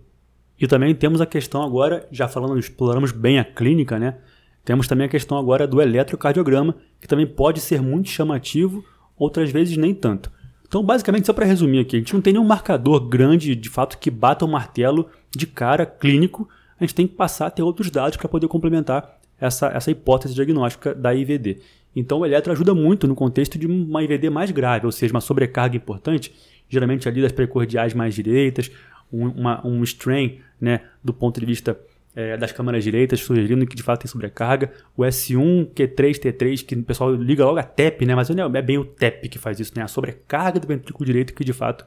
E 0.61 0.67
também 0.67 0.95
temos 0.95 1.21
a 1.21 1.27
questão 1.27 1.63
agora, 1.63 2.07
já 2.11 2.29
falando, 2.29 2.59
exploramos 2.59 3.11
bem 3.11 3.39
a 3.39 3.45
clínica, 3.45 3.99
né? 3.99 4.17
Temos 4.65 4.87
também 4.87 5.07
a 5.07 5.11
questão 5.11 5.37
agora 5.37 5.67
do 5.67 5.83
eletrocardiograma, 5.83 6.77
que 7.01 7.09
também 7.09 7.27
pode 7.27 7.61
ser 7.61 7.83
muito 7.83 8.09
chamativo, 8.09 8.85
outras 9.17 9.51
vezes 9.51 9.77
nem 9.77 9.93
tanto. 9.93 10.33
Então, 10.67 10.83
basicamente, 10.83 11.27
só 11.27 11.33
para 11.33 11.45
resumir 11.45 11.81
aqui, 11.81 11.97
a 11.97 11.99
gente 11.99 12.15
não 12.15 12.21
tem 12.21 12.33
nenhum 12.33 12.45
marcador 12.47 13.01
grande, 13.01 13.55
de 13.55 13.69
fato, 13.69 13.99
que 13.99 14.11
bata 14.11 14.45
o 14.45 14.49
martelo 14.49 15.09
de 15.31 15.47
cara 15.47 15.85
clínico. 15.85 16.49
A 16.81 16.85
gente 16.85 16.95
tem 16.95 17.07
que 17.07 17.15
passar 17.15 17.47
a 17.47 17.51
ter 17.51 17.63
outros 17.63 17.91
dados 17.91 18.17
para 18.17 18.29
poder 18.29 18.49
complementar 18.49 19.19
essa, 19.39 19.69
essa 19.69 19.91
hipótese 19.91 20.35
diagnóstica 20.35 20.95
da 20.95 21.15
IVD. 21.15 21.61
Então 21.95 22.21
o 22.21 22.27
eletro 22.27 22.53
ajuda 22.53 22.75
muito 22.75 23.07
no 23.07 23.15
contexto 23.15 23.59
de 23.59 23.67
uma 23.67 24.03
IVD 24.03 24.31
mais 24.31 24.51
grave, 24.51 24.87
ou 24.87 24.93
seja, 24.93 25.13
uma 25.13 25.21
sobrecarga 25.21 25.77
importante, 25.77 26.35
geralmente 26.69 27.09
ali 27.09 27.23
das 27.23 27.33
precordiais 27.33 27.95
mais 27.95 28.15
direitas, 28.15 28.71
um, 29.13 29.29
uma, 29.29 29.67
um 29.67 29.83
strain 29.85 30.39
né, 30.61 30.81
do 31.03 31.13
ponto 31.13 31.39
de 31.39 31.47
vista 31.47 31.79
é, 32.17 32.37
das 32.37 32.53
câmaras 32.53 32.83
direitas, 32.83 33.21
sugerindo 33.21 33.67
que 33.67 33.77
de 33.77 33.83
fato 33.83 34.01
tem 34.01 34.09
sobrecarga. 34.09 34.73
O 34.97 35.03
S1, 35.03 35.73
Q3, 35.75 36.19
T3, 36.19 36.65
que 36.65 36.75
o 36.75 36.83
pessoal 36.83 37.15
liga 37.15 37.45
logo 37.45 37.59
a 37.59 37.63
TEP, 37.63 38.07
né, 38.07 38.15
mas 38.15 38.29
não 38.31 38.57
é 38.57 38.63
bem 38.63 38.79
o 38.79 38.85
TEP 38.85 39.29
que 39.29 39.39
faz 39.39 39.61
isso, 39.61 39.73
né, 39.77 39.83
a 39.83 39.89
sobrecarga 39.89 40.61
do 40.61 40.67
ventrículo 40.67 41.05
direito 41.05 41.35
que 41.35 41.45
de 41.45 41.53
fato 41.53 41.85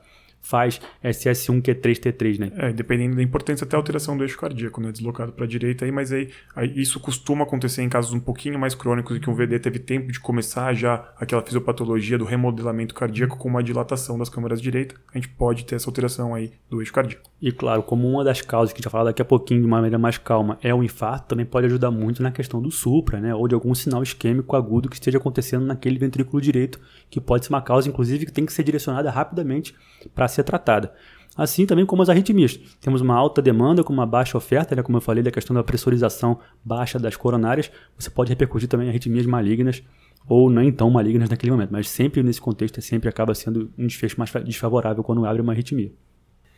faz 0.48 0.80
SS1, 1.04 1.62
Q3, 1.62 2.00
T3, 2.00 2.40
né? 2.40 2.52
É, 2.56 2.72
dependendo 2.72 3.18
da 3.18 3.22
importância, 3.22 3.66
até 3.66 3.76
alteração 3.76 4.16
do 4.16 4.24
eixo 4.24 4.38
cardíaco, 4.38 4.80
né? 4.80 4.92
Deslocado 4.92 5.34
para 5.34 5.44
a 5.44 5.48
direita 5.48 5.84
aí, 5.84 5.92
mas 5.92 6.12
aí, 6.12 6.30
aí, 6.56 6.72
isso 6.76 7.00
costuma 7.00 7.44
acontecer 7.44 7.82
em 7.82 7.90
casos 7.90 8.14
um 8.14 8.20
pouquinho 8.20 8.58
mais 8.58 8.74
crônicos 8.74 9.18
em 9.18 9.20
que 9.20 9.30
o 9.30 9.34
VD 9.34 9.60
teve 9.60 9.80
tempo 9.80 10.12
de 10.12 10.20
começar 10.20 10.74
já 10.74 11.12
aquela 11.20 11.42
fisiopatologia 11.42 12.18
do 12.18 12.24
remodelamento 12.24 12.96
cardíaco 12.96 13.38
com 13.38 13.50
uma 13.50 13.62
dilatação 13.62 14.18
das 14.18 14.30
câmaras 14.30 14.62
direita. 14.62 14.96
A 15.14 15.18
gente 15.18 15.30
pode 15.30 15.66
ter 15.66 15.76
essa 15.76 15.90
alteração 15.90 16.34
aí 16.34 16.54
do 16.70 16.82
eixo 16.82 16.94
cardíaco. 16.94 17.30
E 17.42 17.52
claro, 17.52 17.84
como 17.84 18.10
uma 18.10 18.24
das 18.24 18.42
causas 18.42 18.72
que 18.72 18.78
a 18.78 18.80
gente 18.80 18.86
vai 18.86 18.92
falar 18.92 19.04
daqui 19.06 19.22
a 19.22 19.26
pouquinho 19.26 19.60
de 19.60 19.68
uma 19.68 19.78
maneira 19.78 20.00
mais 20.00 20.18
calma 20.18 20.58
é 20.64 20.74
o 20.74 20.82
infarto, 20.82 21.28
também 21.28 21.46
pode 21.46 21.68
ajudar 21.68 21.92
muito 21.92 22.24
na 22.24 22.32
questão 22.32 22.62
do 22.62 22.72
supra, 22.72 23.20
né? 23.20 23.36
Ou 23.36 23.48
de 23.48 23.54
algum 23.54 23.76
sinal 23.76 24.02
isquêmico 24.02 24.56
agudo 24.56 24.90
que 24.90 24.96
esteja 24.96 25.18
acontecendo 25.18 25.66
naquele 25.66 26.00
ventrículo 26.00 26.42
direito, 26.42 26.80
que 27.10 27.20
pode 27.20 27.46
ser 27.46 27.54
uma 27.54 27.62
causa, 27.62 27.90
inclusive, 27.90 28.26
que 28.26 28.32
tem 28.32 28.46
que 28.46 28.54
ser 28.54 28.64
direcionada 28.64 29.12
rapidamente 29.12 29.76
para 30.16 30.28
ser 30.38 30.44
tratada. 30.44 30.94
Assim 31.38 31.68
também 31.68 31.86
como 31.86 32.02
as 32.02 32.10
arritmias. 32.10 32.58
Temos 32.82 33.00
uma 33.00 33.16
alta 33.16 33.42
demanda 33.42 33.84
com 33.84 33.94
uma 33.94 34.08
baixa 34.08 34.38
oferta, 34.38 34.76
né? 34.76 34.82
como 34.82 34.98
eu 34.98 35.02
falei, 35.02 35.22
da 35.22 35.30
questão 35.30 35.56
da 35.56 35.64
pressurização 35.64 36.40
baixa 36.66 36.98
das 36.98 37.16
coronárias. 37.16 37.70
Você 37.98 38.10
pode 38.10 38.30
repercutir 38.30 38.68
também 38.68 38.90
arritmias 38.90 39.26
malignas 39.28 39.84
ou 40.28 40.50
nem 40.50 40.72
tão 40.72 40.90
malignas 40.90 41.30
naquele 41.30 41.52
momento. 41.52 41.70
Mas 41.72 41.90
sempre 41.90 42.24
nesse 42.24 42.42
contexto, 42.42 42.82
sempre 42.82 43.08
acaba 43.08 43.36
sendo 43.36 43.72
um 43.78 43.86
desfecho 43.86 44.18
mais 44.18 44.32
desfavorável 44.44 45.04
quando 45.04 45.26
abre 45.26 45.42
uma 45.42 45.54
arritmia. 45.54 45.92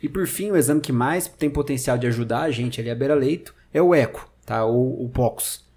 E 0.02 0.08
por 0.08 0.26
fim, 0.26 0.50
o 0.50 0.56
exame 0.56 0.80
que 0.80 0.92
mais 0.92 1.28
tem 1.28 1.50
potencial 1.50 1.98
de 1.98 2.06
ajudar 2.06 2.42
a 2.42 2.50
gente 2.50 2.80
ali 2.80 2.90
a 2.90 2.94
beira-leito 2.94 3.54
é 3.72 3.82
o 3.82 3.94
eco, 3.94 4.32
tá? 4.46 4.64
ou 4.64 5.04
o 5.04 5.10
POX. 5.10 5.68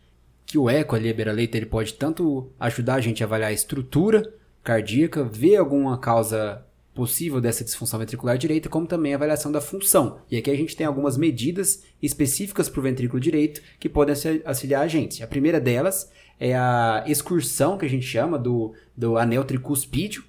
Que 0.45 0.57
o 0.57 0.69
eco 0.69 0.95
ali 0.95 1.10
a 1.10 1.13
beira-leito 1.13 1.57
ele 1.57 1.65
pode 1.65 1.93
tanto 1.95 2.50
ajudar 2.57 2.95
a 2.95 3.01
gente 3.01 3.22
a 3.22 3.25
avaliar 3.25 3.50
a 3.50 3.53
estrutura 3.53 4.33
cardíaca, 4.63 5.25
ver 5.25 5.57
alguma 5.57 5.98
causa 5.98 6.65
possível 6.94 7.42
dessa 7.42 7.64
disfunção 7.64 8.00
ventricular 8.00 8.38
direita, 8.38 8.70
como 8.70 8.86
também 8.86 9.14
a 9.14 9.16
avaliação 9.16 9.52
da 9.52 9.60
função. 9.60 10.20
E 10.30 10.38
aqui 10.38 10.50
a 10.50 10.56
gente 10.56 10.76
tem 10.76 10.86
algumas 10.86 11.18
medidas 11.18 11.84
específicas 12.02 12.70
para 12.70 12.80
o 12.80 12.84
ventrículo 12.84 13.20
direito 13.20 13.62
que 13.79 13.90
podem 13.90 14.16
auxiliar 14.46 14.84
a 14.84 14.88
gente. 14.88 15.24
A 15.24 15.27
primeira 15.27 15.60
delas 15.60 16.12
é 16.40 16.56
a 16.56 17.03
excursão, 17.08 17.77
que 17.77 17.86
a 17.86 17.90
gente 17.90 18.06
chama, 18.06 18.38
do, 18.38 18.74
do 18.96 19.18
anel 19.18 19.44
tricuspídeo, 19.44 20.24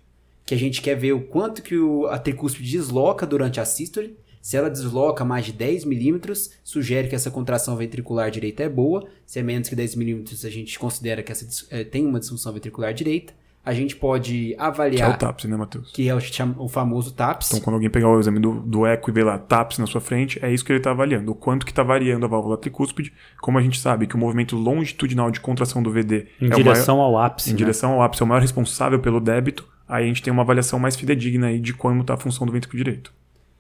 que 0.46 0.54
a 0.54 0.58
gente 0.58 0.80
quer 0.80 0.94
ver 0.94 1.12
o 1.12 1.22
quanto 1.22 1.62
que 1.62 1.76
o, 1.76 2.06
a 2.06 2.18
tricúspide 2.18 2.70
desloca 2.70 3.26
durante 3.26 3.60
a 3.60 3.64
sístole. 3.64 4.16
Se 4.40 4.58
ela 4.58 4.68
desloca 4.68 5.24
mais 5.24 5.46
de 5.46 5.52
10 5.52 5.86
milímetros, 5.86 6.50
sugere 6.62 7.08
que 7.08 7.14
essa 7.14 7.30
contração 7.30 7.76
ventricular 7.76 8.30
direita 8.30 8.62
é 8.62 8.68
boa. 8.68 9.06
Se 9.24 9.38
é 9.38 9.42
menos 9.42 9.68
que 9.70 9.76
10 9.76 9.96
milímetros, 9.96 10.44
a 10.44 10.50
gente 10.50 10.78
considera 10.78 11.22
que 11.22 11.32
essa, 11.32 11.66
é, 11.70 11.82
tem 11.82 12.04
uma 12.06 12.20
disfunção 12.20 12.52
ventricular 12.52 12.92
direita 12.92 13.32
a 13.64 13.72
gente 13.72 13.96
pode 13.96 14.54
avaliar. 14.58 15.08
Que 15.08 15.12
é 15.12 15.16
o 15.16 15.18
TAPS, 15.18 15.44
né, 15.46 15.56
Matheus? 15.56 15.90
Que 15.92 16.08
é 16.08 16.14
o, 16.14 16.18
o, 16.58 16.68
famoso 16.68 17.12
TAPS. 17.12 17.48
Então, 17.48 17.60
quando 17.60 17.74
alguém 17.74 17.88
pegar 17.88 18.10
o 18.10 18.20
exame 18.20 18.38
do, 18.38 18.60
do 18.60 18.84
eco 18.84 19.08
e 19.08 19.12
ver 19.12 19.24
lá 19.24 19.38
TAPS 19.38 19.78
na 19.78 19.86
sua 19.86 20.02
frente, 20.02 20.38
é 20.44 20.52
isso 20.52 20.62
que 20.62 20.70
ele 20.70 20.80
está 20.80 20.90
avaliando. 20.90 21.32
O 21.32 21.34
quanto 21.34 21.64
que 21.64 21.72
está 21.72 21.82
variando 21.82 22.26
a 22.26 22.28
válvula 22.28 22.58
tricúspide. 22.58 23.12
Como 23.40 23.56
a 23.56 23.62
gente 23.62 23.80
sabe 23.80 24.06
que 24.06 24.14
o 24.14 24.18
movimento 24.18 24.54
longitudinal 24.54 25.30
de 25.30 25.40
contração 25.40 25.82
do 25.82 25.90
VD. 25.90 26.26
Em 26.40 26.48
é 26.48 26.54
direção 26.54 26.98
maior, 26.98 27.08
ao 27.08 27.18
ápice. 27.18 27.48
Em 27.48 27.52
né? 27.52 27.58
direção 27.58 27.92
ao 27.92 28.02
ápice, 28.02 28.22
é 28.22 28.26
o 28.26 28.28
maior 28.28 28.42
responsável 28.42 28.98
pelo 28.98 29.18
débito. 29.18 29.66
Aí 29.88 30.04
a 30.04 30.06
gente 30.06 30.22
tem 30.22 30.32
uma 30.32 30.42
avaliação 30.42 30.78
mais 30.78 30.94
fidedigna 30.94 31.46
aí 31.46 31.58
de 31.58 31.72
como 31.72 32.02
está 32.02 32.14
a 32.14 32.18
função 32.18 32.46
do 32.46 32.52
ventrículo 32.52 32.82
direito. 32.82 33.14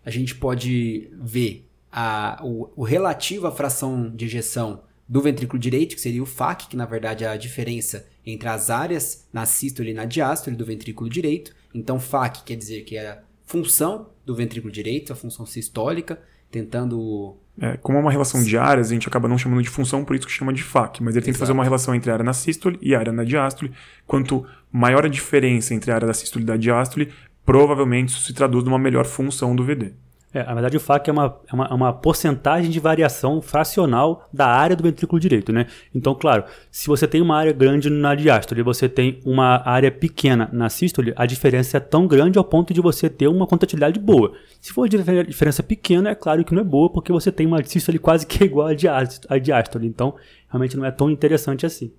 A 0.04 0.10
gente 0.10 0.34
pode 0.34 1.08
ver 1.18 1.66
a, 1.90 2.40
o, 2.42 2.70
o 2.76 2.84
relativo 2.84 3.46
à 3.46 3.52
fração 3.52 4.10
de 4.14 4.26
ejeção 4.26 4.82
do 5.08 5.20
ventrículo 5.20 5.58
direito, 5.58 5.94
que 5.94 6.00
seria 6.00 6.22
o 6.22 6.26
FAC, 6.26 6.68
que 6.68 6.76
na 6.76 6.86
verdade 6.86 7.24
é 7.24 7.28
a 7.28 7.36
diferença 7.36 8.06
entre 8.24 8.48
as 8.48 8.70
áreas 8.70 9.26
na 9.32 9.44
sístole 9.44 9.90
e 9.90 9.94
na 9.94 10.04
diástole 10.04 10.56
do 10.56 10.64
ventrículo 10.64 11.10
direito. 11.10 11.54
Então, 11.74 12.00
FAC 12.00 12.42
quer 12.44 12.56
dizer 12.56 12.82
que 12.82 12.96
é 12.96 13.08
a 13.08 13.18
função 13.44 14.08
do 14.24 14.34
ventrículo 14.34 14.72
direito, 14.72 15.12
a 15.12 15.16
função 15.16 15.44
sistólica, 15.44 16.18
tentando. 16.50 17.36
É, 17.60 17.76
como 17.76 17.98
é 17.98 18.00
uma 18.00 18.10
relação 18.10 18.42
de 18.42 18.56
áreas, 18.56 18.90
a 18.90 18.94
gente 18.94 19.06
acaba 19.06 19.28
não 19.28 19.38
chamando 19.38 19.62
de 19.62 19.68
função, 19.68 20.04
por 20.04 20.16
isso 20.16 20.26
que 20.26 20.32
chama 20.32 20.52
de 20.52 20.62
FAC. 20.62 21.02
Mas 21.02 21.14
ele 21.14 21.24
tem 21.24 21.34
que 21.34 21.38
fazer 21.38 21.52
uma 21.52 21.64
relação 21.64 21.94
entre 21.94 22.10
a 22.10 22.14
área 22.14 22.24
na 22.24 22.32
sístole 22.32 22.78
e 22.80 22.94
a 22.94 22.98
área 22.98 23.12
na 23.12 23.24
diástole. 23.24 23.72
Quanto 24.06 24.46
maior 24.72 25.04
a 25.04 25.08
diferença 25.08 25.74
entre 25.74 25.92
a 25.92 25.94
área 25.94 26.06
da 26.06 26.14
sístole 26.14 26.44
e 26.44 26.46
da 26.46 26.56
diástole, 26.56 27.12
provavelmente 27.44 28.08
isso 28.08 28.22
se 28.22 28.32
traduz 28.32 28.64
numa 28.64 28.78
melhor 28.78 29.04
função 29.04 29.54
do 29.54 29.64
VD. 29.64 29.92
É, 30.34 30.42
na 30.42 30.52
verdade, 30.52 30.76
o 30.76 30.80
FAC 30.80 31.08
é 31.08 31.12
uma, 31.12 31.38
é 31.46 31.54
uma, 31.54 31.64
é 31.66 31.74
uma, 31.74 31.92
porcentagem 31.92 32.68
de 32.68 32.80
variação 32.80 33.40
fracional 33.40 34.28
da 34.32 34.48
área 34.48 34.74
do 34.74 34.82
ventrículo 34.82 35.20
direito, 35.20 35.52
né? 35.52 35.68
Então, 35.94 36.12
claro, 36.12 36.42
se 36.72 36.88
você 36.88 37.06
tem 37.06 37.22
uma 37.22 37.36
área 37.36 37.52
grande 37.52 37.88
na 37.88 38.16
diástole 38.16 38.60
e 38.60 38.64
você 38.64 38.88
tem 38.88 39.20
uma 39.24 39.62
área 39.64 39.92
pequena 39.92 40.50
na 40.52 40.68
sístole, 40.68 41.12
a 41.14 41.24
diferença 41.24 41.76
é 41.76 41.80
tão 41.80 42.08
grande 42.08 42.36
ao 42.36 42.42
ponto 42.42 42.74
de 42.74 42.80
você 42.80 43.08
ter 43.08 43.28
uma 43.28 43.46
contratilidade 43.46 44.00
boa. 44.00 44.32
Se 44.60 44.72
for 44.72 44.88
diferença 44.88 45.62
pequena, 45.62 46.10
é 46.10 46.16
claro 46.16 46.44
que 46.44 46.52
não 46.52 46.62
é 46.62 46.64
boa, 46.64 46.90
porque 46.90 47.12
você 47.12 47.30
tem 47.30 47.46
uma 47.46 47.62
sístole 47.62 48.00
quase 48.00 48.26
que 48.26 48.42
igual 48.44 48.66
à 48.66 49.38
diástole. 49.38 49.86
Então, 49.86 50.16
realmente 50.48 50.76
não 50.76 50.84
é 50.84 50.90
tão 50.90 51.12
interessante 51.12 51.64
assim. 51.64 51.92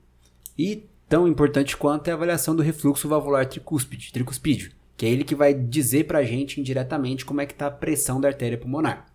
E 0.60 0.84
tão 1.08 1.26
importante 1.26 1.78
quanto 1.78 2.10
é 2.10 2.12
a 2.12 2.16
avaliação 2.16 2.54
do 2.54 2.62
refluxo 2.62 3.08
valvular 3.08 3.46
tricúspide, 3.46 4.12
tricuspídeo 4.12 4.72
que 4.98 5.06
é 5.06 5.10
ele 5.10 5.24
que 5.24 5.36
vai 5.36 5.54
dizer 5.54 6.06
para 6.06 6.20
a 6.20 6.24
gente 6.24 6.60
indiretamente 6.60 7.26
como 7.26 7.42
é 7.42 7.46
que 7.46 7.54
está 7.54 7.68
a 7.68 7.72
pressão 7.72 8.20
da 8.20 8.28
artéria 8.28 8.58
pulmonar. 8.58 9.06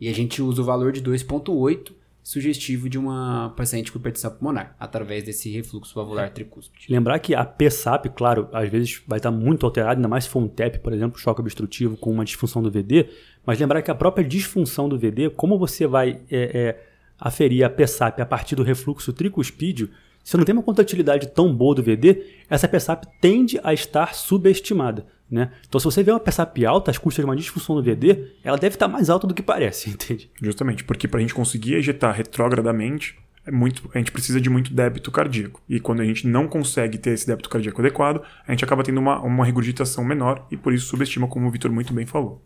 E 0.00 0.08
a 0.08 0.14
gente 0.14 0.40
usa 0.40 0.62
o 0.62 0.64
valor 0.64 0.92
de 0.92 1.02
2.8 1.02 1.92
sugestivo 2.22 2.88
de 2.88 2.98
uma 2.98 3.52
paciente 3.56 3.90
com 3.90 3.98
hipertensão 3.98 4.30
pulmonar, 4.30 4.76
através 4.78 5.24
desse 5.24 5.50
refluxo 5.50 5.94
valvular 5.94 6.30
tricúspide. 6.30 6.86
Lembrar 6.88 7.18
que 7.18 7.34
a 7.34 7.44
PSAP, 7.44 8.06
claro, 8.14 8.48
às 8.52 8.68
vezes 8.68 9.02
vai 9.06 9.18
estar 9.18 9.30
muito 9.30 9.64
alterada, 9.66 9.96
ainda 9.96 10.08
mais 10.08 10.24
se 10.24 10.30
for 10.30 10.40
um 10.40 10.48
TEP, 10.48 10.78
por 10.80 10.92
exemplo, 10.92 11.18
choque 11.18 11.40
obstrutivo 11.40 11.96
com 11.96 12.10
uma 12.10 12.24
disfunção 12.24 12.62
do 12.62 12.70
VD, 12.70 13.08
mas 13.44 13.58
lembrar 13.58 13.82
que 13.82 13.90
a 13.90 13.94
própria 13.94 14.24
disfunção 14.24 14.88
do 14.88 14.98
VD, 14.98 15.30
como 15.30 15.58
você 15.58 15.86
vai 15.86 16.20
é, 16.30 16.58
é, 16.58 16.84
aferir 17.18 17.64
a 17.64 17.70
PSAP 17.70 18.20
a 18.20 18.26
partir 18.26 18.54
do 18.54 18.62
refluxo 18.62 19.12
tricuspídeo, 19.12 19.90
se 20.22 20.36
não 20.36 20.44
tem 20.44 20.54
uma 20.54 20.62
contratilidade 20.62 21.28
tão 21.28 21.54
boa 21.54 21.74
do 21.74 21.82
VD, 21.82 22.24
essa 22.48 22.68
PSAP 22.68 23.04
tende 23.20 23.60
a 23.62 23.72
estar 23.72 24.14
subestimada. 24.14 25.06
Né? 25.30 25.52
Então, 25.68 25.78
se 25.78 25.84
você 25.84 26.02
vê 26.02 26.10
uma 26.10 26.18
PSAP 26.18 26.64
alta, 26.64 26.90
as 26.90 26.98
custas 26.98 27.24
de 27.24 27.28
uma 27.28 27.36
disfunção 27.36 27.76
do 27.76 27.82
VD, 27.82 28.32
ela 28.42 28.58
deve 28.58 28.74
estar 28.74 28.88
mais 28.88 29.08
alta 29.08 29.26
do 29.26 29.34
que 29.34 29.42
parece, 29.42 29.90
entende? 29.90 30.30
Justamente, 30.42 30.82
porque 30.82 31.06
para 31.06 31.18
a 31.18 31.20
gente 31.20 31.34
conseguir 31.34 31.74
ejetar 31.74 32.14
retrogradamente, 32.14 33.16
é 33.46 33.50
muito, 33.50 33.88
a 33.94 33.98
gente 33.98 34.12
precisa 34.12 34.40
de 34.40 34.50
muito 34.50 34.74
débito 34.74 35.10
cardíaco. 35.10 35.62
E 35.68 35.78
quando 35.78 36.00
a 36.00 36.04
gente 36.04 36.26
não 36.26 36.46
consegue 36.48 36.98
ter 36.98 37.10
esse 37.10 37.26
débito 37.26 37.48
cardíaco 37.48 37.80
adequado, 37.80 38.22
a 38.46 38.50
gente 38.50 38.64
acaba 38.64 38.82
tendo 38.82 38.98
uma, 38.98 39.20
uma 39.20 39.44
regurgitação 39.44 40.04
menor 40.04 40.46
e 40.50 40.56
por 40.56 40.72
isso 40.72 40.86
subestima, 40.86 41.28
como 41.28 41.46
o 41.46 41.50
Vitor 41.50 41.70
muito 41.70 41.94
bem 41.94 42.06
falou. 42.06 42.42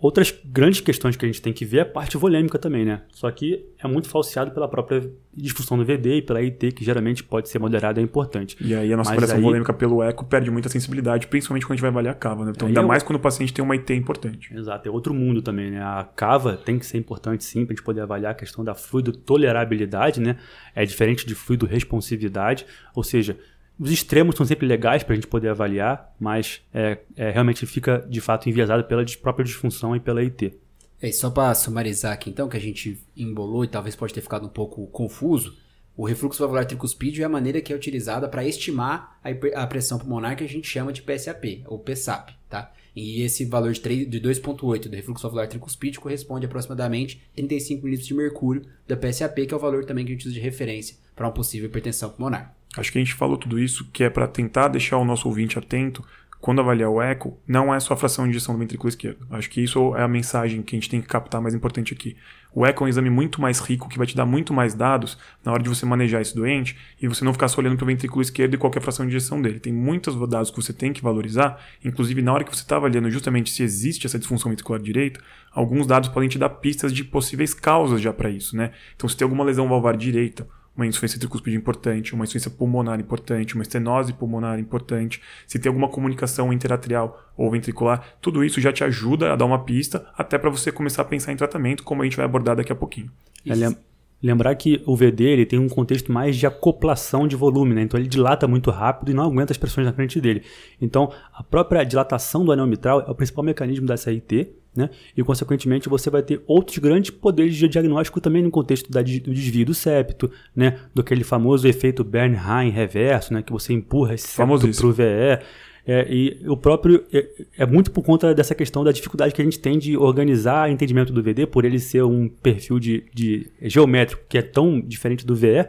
Outras 0.00 0.34
grandes 0.44 0.80
questões 0.80 1.14
que 1.14 1.26
a 1.26 1.28
gente 1.28 1.42
tem 1.42 1.52
que 1.52 1.64
ver 1.64 1.78
é 1.78 1.80
a 1.82 1.84
parte 1.84 2.16
volêmica 2.16 2.58
também, 2.58 2.86
né? 2.86 3.02
Só 3.12 3.30
que 3.30 3.66
é 3.78 3.86
muito 3.86 4.08
falseado 4.08 4.50
pela 4.50 4.66
própria 4.66 5.10
disfunção 5.36 5.76
do 5.76 5.84
VD 5.84 6.16
e 6.16 6.22
pela 6.22 6.40
IT, 6.40 6.72
que 6.72 6.82
geralmente 6.82 7.22
pode 7.22 7.50
ser 7.50 7.58
moderada 7.58 8.00
e 8.00 8.02
é 8.02 8.04
importante. 8.04 8.56
E 8.60 8.74
aí 8.74 8.90
a 8.92 8.96
nossa 8.96 9.10
Mas 9.10 9.18
avaliação 9.18 9.36
aí- 9.36 9.42
volêmica 9.44 9.72
pelo 9.74 10.02
eco 10.02 10.24
perde 10.24 10.50
muita 10.50 10.70
sensibilidade, 10.70 11.26
principalmente 11.26 11.64
quando 11.66 11.72
a 11.72 11.76
gente 11.76 11.82
vai 11.82 11.90
avaliar 11.90 12.14
a 12.14 12.16
cava, 12.16 12.46
né? 12.46 12.52
Então, 12.54 12.66
Aí 12.66 12.70
ainda 12.70 12.80
eu- 12.80 12.88
mais 12.88 13.02
quando 13.02 13.16
o 13.16 13.20
paciente 13.20 13.52
tem 13.52 13.62
uma 13.62 13.74
IT 13.76 13.92
importante. 13.92 14.54
Exato, 14.56 14.88
é 14.88 14.90
outro 14.90 15.12
mundo 15.12 15.42
também, 15.42 15.70
né? 15.70 15.82
A 15.82 16.02
cava 16.16 16.56
tem 16.56 16.78
que 16.78 16.86
ser 16.86 16.96
importante 16.96 17.44
sim 17.44 17.66
para 17.66 17.74
a 17.74 17.76
gente 17.76 17.84
poder 17.84 18.00
avaliar 18.00 18.32
a 18.32 18.34
questão 18.34 18.64
da 18.64 18.74
fluido 18.74 19.12
tolerabilidade, 19.12 20.18
né? 20.18 20.36
É 20.74 20.84
diferente 20.86 21.26
de 21.26 21.34
fluido 21.34 21.66
responsividade, 21.66 22.64
ou 22.94 23.02
seja, 23.04 23.36
os 23.80 23.90
extremos 23.90 24.36
são 24.36 24.44
sempre 24.44 24.66
legais 24.66 25.02
para 25.02 25.14
a 25.14 25.16
gente 25.16 25.26
poder 25.26 25.48
avaliar, 25.48 26.14
mas 26.20 26.60
é, 26.72 26.98
é, 27.16 27.30
realmente 27.30 27.64
fica 27.64 28.06
de 28.06 28.20
fato 28.20 28.46
enviesado 28.46 28.84
pela 28.84 29.02
própria 29.22 29.42
disfunção 29.42 29.96
e 29.96 30.00
pela 30.00 30.20
IT. 30.20 30.52
É, 31.00 31.10
só 31.10 31.30
para 31.30 31.54
sumarizar 31.54 32.12
aqui 32.12 32.28
então, 32.28 32.46
que 32.46 32.58
a 32.58 32.60
gente 32.60 33.02
embolou 33.16 33.64
e 33.64 33.68
talvez 33.68 33.96
pode 33.96 34.12
ter 34.12 34.20
ficado 34.20 34.44
um 34.44 34.50
pouco 34.50 34.86
confuso, 34.88 35.56
o 35.96 36.04
refluxo 36.04 36.40
valvular 36.40 36.66
tricuspídeo 36.66 37.22
é 37.22 37.24
a 37.24 37.28
maneira 37.28 37.62
que 37.62 37.72
é 37.72 37.76
utilizada 37.76 38.28
para 38.28 38.46
estimar 38.46 39.18
a, 39.24 39.62
a 39.62 39.66
pressão 39.66 39.98
pulmonar 39.98 40.36
que 40.36 40.44
a 40.44 40.48
gente 40.48 40.68
chama 40.68 40.92
de 40.92 41.00
PSAP, 41.00 41.62
ou 41.66 41.78
PSAP, 41.78 42.34
tá? 42.50 42.70
E 42.94 43.22
esse 43.22 43.46
valor 43.46 43.72
de, 43.72 44.04
de 44.04 44.20
2.8 44.20 44.88
do 44.88 44.96
refluxo 44.96 45.22
valvular 45.22 45.48
tricuspídeo 45.48 46.02
corresponde 46.02 46.44
a 46.44 46.48
aproximadamente 46.48 47.22
35 47.34 47.86
ml 47.86 48.02
de 48.02 48.14
mercúrio 48.14 48.62
da 48.86 48.94
PSAP, 48.94 49.46
que 49.46 49.54
é 49.54 49.56
o 49.56 49.60
valor 49.60 49.86
também 49.86 50.04
que 50.04 50.12
a 50.12 50.14
gente 50.14 50.26
usa 50.26 50.34
de 50.34 50.40
referência 50.40 50.96
para 51.16 51.26
uma 51.26 51.32
possível 51.32 51.66
hipertensão 51.66 52.10
pulmonar. 52.10 52.59
Acho 52.76 52.92
que 52.92 52.98
a 52.98 53.00
gente 53.00 53.14
falou 53.14 53.36
tudo 53.36 53.58
isso 53.58 53.88
que 53.92 54.04
é 54.04 54.10
para 54.10 54.28
tentar 54.28 54.68
deixar 54.68 54.96
o 54.98 55.04
nosso 55.04 55.28
ouvinte 55.28 55.58
atento 55.58 56.04
quando 56.40 56.60
avaliar 56.60 56.88
o 56.88 57.02
eco, 57.02 57.38
não 57.46 57.72
é 57.72 57.78
só 57.78 57.92
a 57.92 57.96
fração 57.96 58.24
de 58.24 58.30
injeção 58.30 58.54
do 58.54 58.58
ventrículo 58.58 58.88
esquerdo. 58.88 59.26
Acho 59.30 59.50
que 59.50 59.62
isso 59.62 59.94
é 59.94 60.02
a 60.02 60.08
mensagem 60.08 60.62
que 60.62 60.74
a 60.74 60.78
gente 60.78 60.88
tem 60.88 61.00
que 61.00 61.06
captar 61.06 61.40
mais 61.40 61.54
importante 61.54 61.92
aqui. 61.92 62.16
O 62.52 62.64
eco 62.64 62.82
é 62.82 62.86
um 62.86 62.88
exame 62.88 63.10
muito 63.10 63.40
mais 63.42 63.60
rico 63.60 63.88
que 63.88 63.98
vai 63.98 64.06
te 64.06 64.16
dar 64.16 64.24
muito 64.24 64.52
mais 64.54 64.72
dados 64.72 65.18
na 65.44 65.52
hora 65.52 65.62
de 65.62 65.68
você 65.68 65.84
manejar 65.84 66.22
esse 66.22 66.34
doente 66.34 66.76
e 67.00 67.06
você 67.06 67.24
não 67.24 67.34
ficar 67.34 67.46
só 67.48 67.60
olhando 67.60 67.76
para 67.76 67.84
o 67.84 67.86
ventrículo 67.86 68.22
esquerdo 68.22 68.54
e 68.54 68.56
qualquer 68.56 68.80
fração 68.80 69.04
de 69.04 69.14
injeção 69.14 69.40
dele. 69.40 69.60
Tem 69.60 69.72
muitos 69.72 70.16
dados 70.28 70.50
que 70.50 70.56
você 70.56 70.72
tem 70.72 70.94
que 70.94 71.02
valorizar, 71.02 71.60
inclusive 71.84 72.22
na 72.22 72.32
hora 72.32 72.42
que 72.42 72.56
você 72.56 72.62
está 72.62 72.76
avaliando 72.76 73.10
justamente 73.10 73.50
se 73.50 73.62
existe 73.62 74.06
essa 74.06 74.18
disfunção 74.18 74.50
ventricular 74.50 74.80
direita, 74.80 75.20
alguns 75.52 75.86
dados 75.86 76.08
podem 76.08 76.28
te 76.28 76.38
dar 76.38 76.48
pistas 76.48 76.90
de 76.92 77.04
possíveis 77.04 77.52
causas 77.52 78.00
já 78.00 78.14
para 78.14 78.30
isso, 78.30 78.56
né? 78.56 78.72
Então, 78.96 79.08
se 79.08 79.16
tem 79.16 79.26
alguma 79.26 79.44
lesão 79.44 79.68
valvar 79.68 79.96
direita, 79.96 80.48
uma 80.80 80.86
insuficiência 80.86 81.18
tricuspide 81.18 81.56
importante, 81.56 82.14
uma 82.14 82.24
insuficiência 82.24 82.50
pulmonar 82.50 82.98
importante, 82.98 83.54
uma 83.54 83.62
estenose 83.62 84.12
pulmonar 84.12 84.58
importante, 84.58 85.20
se 85.46 85.58
tem 85.58 85.68
alguma 85.68 85.88
comunicação 85.88 86.52
interatrial 86.52 87.20
ou 87.36 87.50
ventricular, 87.50 88.02
tudo 88.20 88.44
isso 88.44 88.60
já 88.60 88.72
te 88.72 88.82
ajuda 88.82 89.32
a 89.32 89.36
dar 89.36 89.44
uma 89.44 89.64
pista 89.64 90.06
até 90.16 90.38
para 90.38 90.50
você 90.50 90.72
começar 90.72 91.02
a 91.02 91.04
pensar 91.04 91.32
em 91.32 91.36
tratamento, 91.36 91.82
como 91.82 92.02
a 92.02 92.04
gente 92.04 92.16
vai 92.16 92.24
abordar 92.24 92.56
daqui 92.56 92.72
a 92.72 92.76
pouquinho. 92.76 93.10
É 93.46 93.54
lem- 93.54 93.76
lembrar 94.22 94.54
que 94.54 94.82
o 94.86 94.94
VD 94.94 95.24
ele 95.24 95.46
tem 95.46 95.58
um 95.58 95.68
contexto 95.68 96.12
mais 96.12 96.36
de 96.36 96.46
acoplação 96.46 97.26
de 97.26 97.36
volume, 97.36 97.74
né? 97.74 97.82
então 97.82 97.98
ele 97.98 98.08
dilata 98.08 98.46
muito 98.46 98.70
rápido 98.70 99.10
e 99.10 99.14
não 99.14 99.24
aguenta 99.24 99.52
as 99.52 99.58
pressões 99.58 99.86
na 99.86 99.92
frente 99.92 100.20
dele. 100.20 100.42
Então 100.80 101.10
a 101.32 101.42
própria 101.42 101.84
dilatação 101.84 102.44
do 102.44 102.52
anel 102.52 102.66
mitral 102.66 103.00
é 103.06 103.10
o 103.10 103.14
principal 103.14 103.44
mecanismo 103.44 103.86
dessa 103.86 104.10
IT, 104.10 104.48
né? 104.76 104.90
e 105.16 105.22
consequentemente 105.22 105.88
você 105.88 106.10
vai 106.10 106.22
ter 106.22 106.42
outros 106.46 106.78
grandes 106.78 107.10
poderes 107.10 107.56
de 107.56 107.66
diagnóstico 107.66 108.20
também 108.20 108.42
no 108.42 108.50
contexto 108.50 108.90
da 108.90 109.00
do 109.00 109.34
desvio 109.34 109.66
do 109.66 109.74
septo, 109.74 110.30
né? 110.54 110.78
do 110.94 111.00
aquele 111.00 111.24
famoso 111.24 111.66
efeito 111.66 112.04
Bernheim 112.04 112.70
reverso, 112.70 113.32
né? 113.32 113.42
que 113.42 113.52
você 113.52 113.72
empurra 113.72 114.14
esse 114.14 114.28
septo 114.28 114.68
para 114.68 114.86
o 114.86 114.92
VE. 114.92 115.44
É, 115.92 116.06
e 116.08 116.40
o 116.46 116.56
próprio 116.56 117.04
é, 117.12 117.26
é 117.58 117.66
muito 117.66 117.90
por 117.90 118.04
conta 118.04 118.32
dessa 118.32 118.54
questão 118.54 118.84
da 118.84 118.92
dificuldade 118.92 119.34
que 119.34 119.42
a 119.42 119.44
gente 119.44 119.58
tem 119.58 119.76
de 119.76 119.96
organizar 119.96 120.68
o 120.68 120.72
entendimento 120.72 121.12
do 121.12 121.20
VD, 121.20 121.48
por 121.48 121.64
ele 121.64 121.80
ser 121.80 122.04
um 122.04 122.28
perfil 122.28 122.78
de, 122.78 123.02
de 123.12 123.50
geométrico 123.62 124.22
que 124.28 124.38
é 124.38 124.42
tão 124.42 124.80
diferente 124.80 125.26
do 125.26 125.34
VE, 125.34 125.66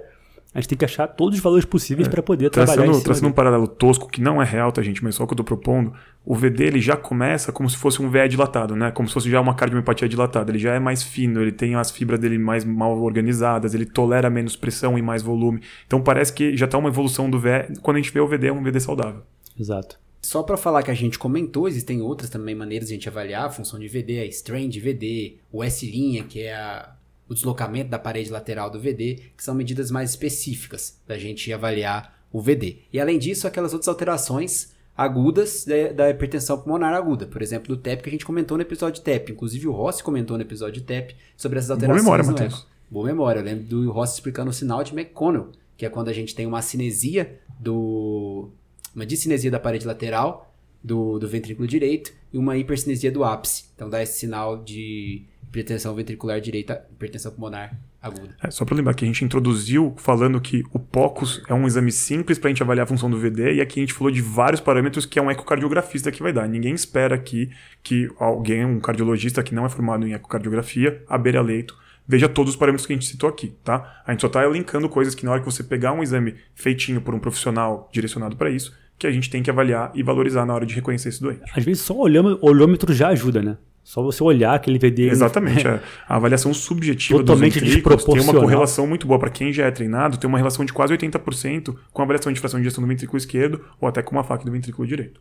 a 0.54 0.60
gente 0.60 0.70
tem 0.70 0.78
que 0.78 0.86
achar 0.86 1.08
todos 1.08 1.40
os 1.40 1.44
valores 1.44 1.66
possíveis 1.66 2.08
para 2.08 2.22
poder 2.22 2.52
trabalhar 2.52 2.76
Traçando, 2.76 2.94
cima 2.94 3.04
traçando 3.04 3.26
um 3.26 3.30
dele. 3.30 3.36
paralelo 3.36 3.68
tosco 3.68 4.08
que 4.08 4.22
não 4.22 4.40
é 4.40 4.46
real, 4.46 4.72
tá, 4.72 4.84
gente? 4.84 5.04
Mas 5.04 5.16
só 5.16 5.26
que 5.26 5.34
eu 5.34 5.38
tô 5.38 5.44
propondo. 5.44 5.92
O 6.24 6.36
VD 6.36 6.66
ele 6.66 6.80
já 6.80 6.96
começa 6.96 7.52
como 7.52 7.68
se 7.68 7.78
fosse 7.78 8.00
um 8.00 8.08
VE 8.08 8.28
dilatado, 8.28 8.76
né? 8.76 8.92
Como 8.92 9.08
se 9.08 9.16
fosse 9.16 9.28
já 9.28 9.42
uma 9.42 9.56
cardiomepatia 9.56 10.08
dilatada. 10.08 10.52
Ele 10.52 10.60
já 10.60 10.76
é 10.76 10.80
mais 10.80 11.02
fino, 11.02 11.42
ele 11.42 11.52
tem 11.52 11.74
as 11.74 11.90
fibras 11.90 12.20
dele 12.20 12.38
mais 12.38 12.64
mal 12.64 13.02
organizadas, 13.02 13.74
ele 13.74 13.88
tolera 13.88 14.30
menos 14.30 14.56
pressão 14.56 15.00
e 15.00 15.02
mais 15.02 15.24
volume. 15.24 15.62
Então 15.88 16.00
parece 16.00 16.32
que 16.32 16.56
já 16.56 16.68
tá 16.68 16.78
uma 16.78 16.90
evolução 16.90 17.28
do 17.28 17.40
VE. 17.40 17.80
Quando 17.82 17.98
a 17.98 18.00
gente 18.00 18.14
vê 18.14 18.20
o 18.20 18.28
VD, 18.28 18.50
é 18.50 18.54
um 18.54 18.62
VD 18.62 18.82
saudável. 18.82 19.24
Exato. 19.58 19.98
Só 20.22 20.44
para 20.44 20.56
falar 20.58 20.84
que 20.84 20.92
a 20.92 20.96
gente 20.96 21.18
comentou, 21.18 21.68
existem 21.68 22.02
outras 22.02 22.30
também 22.30 22.54
maneiras 22.54 22.88
de 22.90 22.94
a 22.94 22.98
gente 22.98 23.10
avaliar 23.10 23.46
a 23.46 23.50
função 23.50 23.80
de 23.80 23.88
VD, 23.88 24.20
a 24.20 24.26
strain 24.26 24.70
de 24.70 24.80
VD, 24.80 25.38
o 25.52 25.64
S', 25.64 25.88
que 26.30 26.42
é 26.42 26.54
a- 26.56 26.96
o 27.28 27.34
deslocamento 27.34 27.90
da 27.90 27.98
parede 27.98 28.30
lateral 28.30 28.70
do 28.70 28.80
VD, 28.80 29.20
que 29.36 29.44
são 29.44 29.56
medidas 29.56 29.90
mais 29.90 30.12
específicas 30.12 31.00
da 31.08 31.18
gente 31.18 31.52
avaliar 31.52 32.20
o 32.32 32.40
VD. 32.42 32.80
E 32.94 33.00
além 33.00 33.18
disso, 33.18 33.48
aquelas 33.48 33.74
outras 33.74 33.88
alterações 33.88 34.74
agudas 34.96 35.66
da, 35.66 35.92
da 35.94 36.10
hipertensão 36.10 36.60
pulmonar 36.60 36.94
aguda, 36.94 37.26
por 37.26 37.42
exemplo, 37.42 37.76
do 37.76 37.82
TEP 37.82 38.04
que 38.04 38.10
a 38.10 38.12
gente 38.12 38.26
comentou 38.26 38.58
no 38.58 38.62
episódio 38.62 38.96
de 39.00 39.02
TEP. 39.02 39.32
Inclusive 39.32 39.68
o 39.68 39.72
Rossi 39.72 40.04
comentou 40.04 40.38
no 40.38 40.44
episódio 40.44 40.82
de 40.82 40.86
TEP 40.86 41.16
sobre 41.36 41.58
essas 41.58 41.70
Boa 41.70 41.78
alterações 41.78 42.04
memória, 42.04 42.24
no 42.26 42.32
Matheus. 42.34 42.68
Boa 42.90 43.06
memória. 43.08 43.40
Eu 43.40 43.46
lembro 43.46 43.64
do 43.64 43.92
Rossi 43.92 44.16
explicando 44.16 44.52
o 44.52 44.54
sinal 44.54 44.84
de 44.84 44.92
McConnell, 44.94 45.50
que 45.78 45.86
é 45.86 45.90
quando 45.90 46.10
a 46.10 46.14
gente 46.14 46.36
tem 46.36 46.46
uma 46.46 46.62
cinesia 46.62 47.40
do. 47.60 48.50
Uma 48.96 49.06
discinesia 49.06 49.52
da 49.52 49.60
parede 49.60 49.86
lateral 49.86 50.54
do, 50.84 51.20
do 51.20 51.28
ventrículo 51.28 51.68
direito 51.68 52.12
e 52.34 52.38
uma 52.38 52.58
hipercinesia 52.58 53.12
do 53.12 53.24
ápice. 53.24 53.66
Então 53.76 53.90
dá 53.90 54.02
esse 54.02 54.20
sinal 54.20 54.64
de 54.64 55.24
hipertensão 55.44 55.94
ventricular 55.94 56.40
direita, 56.40 56.86
hipertensão 56.92 57.32
pulmonar 57.32 57.78
aguda. 58.02 58.36
É, 58.42 58.50
só 58.50 58.66
para 58.66 58.76
lembrar 58.76 58.94
que 58.94 59.06
a 59.06 59.08
gente 59.08 59.24
introduziu 59.24 59.94
falando 59.98 60.42
que 60.42 60.64
o 60.74 60.80
POCUS 60.80 61.44
é 61.48 61.54
um 61.54 61.68
exame 61.68 61.92
simples 61.92 62.40
para 62.40 62.48
a 62.48 62.52
gente 62.52 62.64
avaliar 62.64 62.86
a 62.86 62.88
função 62.88 63.10
do 63.10 63.20
VD 63.20 63.56
e 63.56 63.62
aqui 63.62 63.80
a 63.80 63.84
gente 63.84 63.94
falou 63.94 64.12
de 64.12 64.22
vários 64.22 64.60
parâmetros 64.60 65.06
que 65.06 65.20
é 65.20 65.22
um 65.22 65.30
ecocardiografista 65.30 66.12
que 66.12 66.24
vai 66.24 66.34
dar. 66.34 66.48
Ninguém 66.48 66.74
espera 66.74 67.16
aqui 67.16 67.52
que 67.84 68.10
alguém, 68.18 68.66
um 68.66 68.80
cardiologista 68.80 69.44
que 69.44 69.54
não 69.54 69.66
é 69.66 69.70
formado 69.70 70.08
em 70.08 70.14
ecocardiografia, 70.14 71.04
à 71.08 71.18
beira-leito, 71.18 71.78
veja 72.08 72.28
todos 72.28 72.54
os 72.54 72.58
parâmetros 72.58 72.86
que 72.86 72.94
a 72.94 72.96
gente 72.96 73.06
citou 73.06 73.30
aqui, 73.30 73.56
tá? 73.64 74.02
A 74.06 74.12
gente 74.12 74.22
só 74.22 74.28
está 74.28 74.46
linkando 74.48 74.90
coisas 74.90 75.16
que 75.16 75.26
na 75.26 75.32
hora 75.32 75.40
que 75.40 75.46
você 75.46 75.64
pegar 75.64 75.94
um 75.94 76.04
exame 76.04 76.36
feitinho 76.54 77.02
por 77.02 77.14
um 77.14 77.20
profissional 77.20 77.90
direcionado 77.92 78.36
para 78.36 78.50
isso, 78.50 78.74
que 78.98 79.08
a 79.08 79.12
gente 79.12 79.30
tem 79.30 79.42
que 79.42 79.50
avaliar 79.50 79.92
e 79.96 80.04
valorizar 80.04 80.46
na 80.46 80.54
hora 80.54 80.66
de 80.66 80.76
reconhecer 80.76 81.10
esse 81.10 81.22
doente. 81.22 81.42
Às 81.56 81.64
vezes 81.64 81.82
só 81.82 81.94
o 81.96 82.02
olhômetro, 82.02 82.94
já 82.94 83.10
ajuda, 83.10 83.42
né? 83.42 83.58
Só 83.84 84.04
você 84.04 84.24
olhar 84.24 84.54
aquele 84.54 84.78
VD. 84.78 85.10
Exatamente. 85.10 85.68
é. 85.68 85.82
A 86.08 86.16
avaliação 86.18 86.54
subjetiva 86.54 87.20
Totalmente 87.20 87.60
dos 87.60 87.68
ventrículos 87.68 88.06
tem 88.06 88.22
uma 88.22 88.34
correlação 88.34 88.86
muito 88.86 89.08
boa. 89.08 89.18
Para 89.18 89.32
quem 89.32 89.52
já 89.52 89.66
é 89.66 89.72
treinado, 89.72 90.18
tem 90.18 90.28
uma 90.28 90.38
relação 90.38 90.64
de 90.64 90.72
quase 90.72 90.94
80% 90.94 91.76
com 91.92 92.02
a 92.02 92.06
avaliação 92.06 92.32
de 92.32 92.40
fração 92.40 92.60
de 92.60 92.68
injeção 92.68 92.84
do 92.84 92.88
ventrículo 92.88 93.18
esquerdo 93.18 93.66
ou 93.80 93.88
até 93.88 94.04
com 94.04 94.12
uma 94.12 94.24
faca 94.24 94.46
do 94.46 94.52
ventrículo 94.52 94.88
direito. 94.88 95.20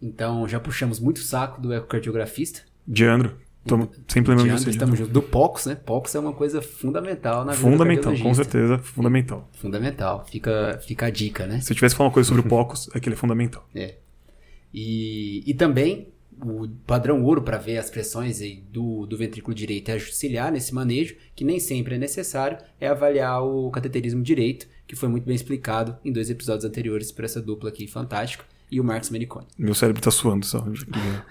Então 0.00 0.46
já 0.46 0.60
puxamos 0.60 1.00
muito 1.00 1.16
o 1.18 1.22
saco 1.22 1.60
do 1.60 1.72
ecocardiografista. 1.72 2.60
Diandro, 2.86 3.36
tamo 3.66 3.90
sempre 4.08 4.34
lembrando 4.34 4.58
você. 4.58 4.70
estamos 4.70 4.98
juntos. 4.98 5.12
Do 5.12 5.22
POCUS, 5.22 5.66
né? 5.66 5.74
POCUS 5.74 6.14
é 6.14 6.18
uma 6.18 6.32
coisa 6.32 6.60
fundamental 6.62 7.44
na 7.44 7.52
vida 7.52 7.70
Fundamental, 7.70 8.18
com 8.18 8.34
certeza, 8.34 8.78
fundamental. 8.78 9.48
Fundamental. 9.52 10.26
Fica, 10.28 10.80
fica 10.84 11.06
a 11.06 11.10
dica, 11.10 11.46
né? 11.46 11.60
Se 11.60 11.72
eu 11.72 11.74
tivesse 11.74 11.94
falado 11.94 12.10
uma 12.10 12.14
coisa 12.14 12.28
sobre 12.28 12.42
o 12.42 12.48
POCUS, 12.48 12.88
é 12.94 13.00
que 13.00 13.08
ele 13.08 13.14
é 13.14 13.18
fundamental. 13.18 13.68
É. 13.74 13.96
E, 14.72 15.42
e 15.46 15.54
também 15.54 16.08
o 16.44 16.68
padrão 16.86 17.22
ouro 17.22 17.42
para 17.42 17.58
ver 17.58 17.78
as 17.78 17.90
pressões 17.90 18.40
aí 18.40 18.62
do, 18.70 19.06
do 19.06 19.16
ventrículo 19.16 19.54
direito 19.54 19.90
e 19.90 19.92
auxiliar 19.92 20.50
nesse 20.50 20.74
manejo, 20.74 21.14
que 21.34 21.44
nem 21.44 21.60
sempre 21.60 21.94
é 21.94 21.98
necessário, 21.98 22.58
é 22.80 22.88
avaliar 22.88 23.42
o 23.44 23.70
cateterismo 23.70 24.22
direito, 24.22 24.66
que 24.86 24.96
foi 24.96 25.08
muito 25.08 25.24
bem 25.24 25.34
explicado 25.34 25.96
em 26.04 26.12
dois 26.12 26.30
episódios 26.30 26.64
anteriores 26.64 27.12
por 27.12 27.24
essa 27.24 27.40
dupla 27.40 27.68
aqui 27.68 27.86
fantástica, 27.86 28.44
e 28.70 28.80
o 28.80 28.84
Marcos 28.84 29.10
Menicone. 29.10 29.46
Meu 29.58 29.74
cérebro 29.74 30.00
tá 30.00 30.10
suando 30.10 30.46
só, 30.46 30.64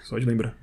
só 0.04 0.16
de 0.16 0.24
lembrar. 0.24 0.56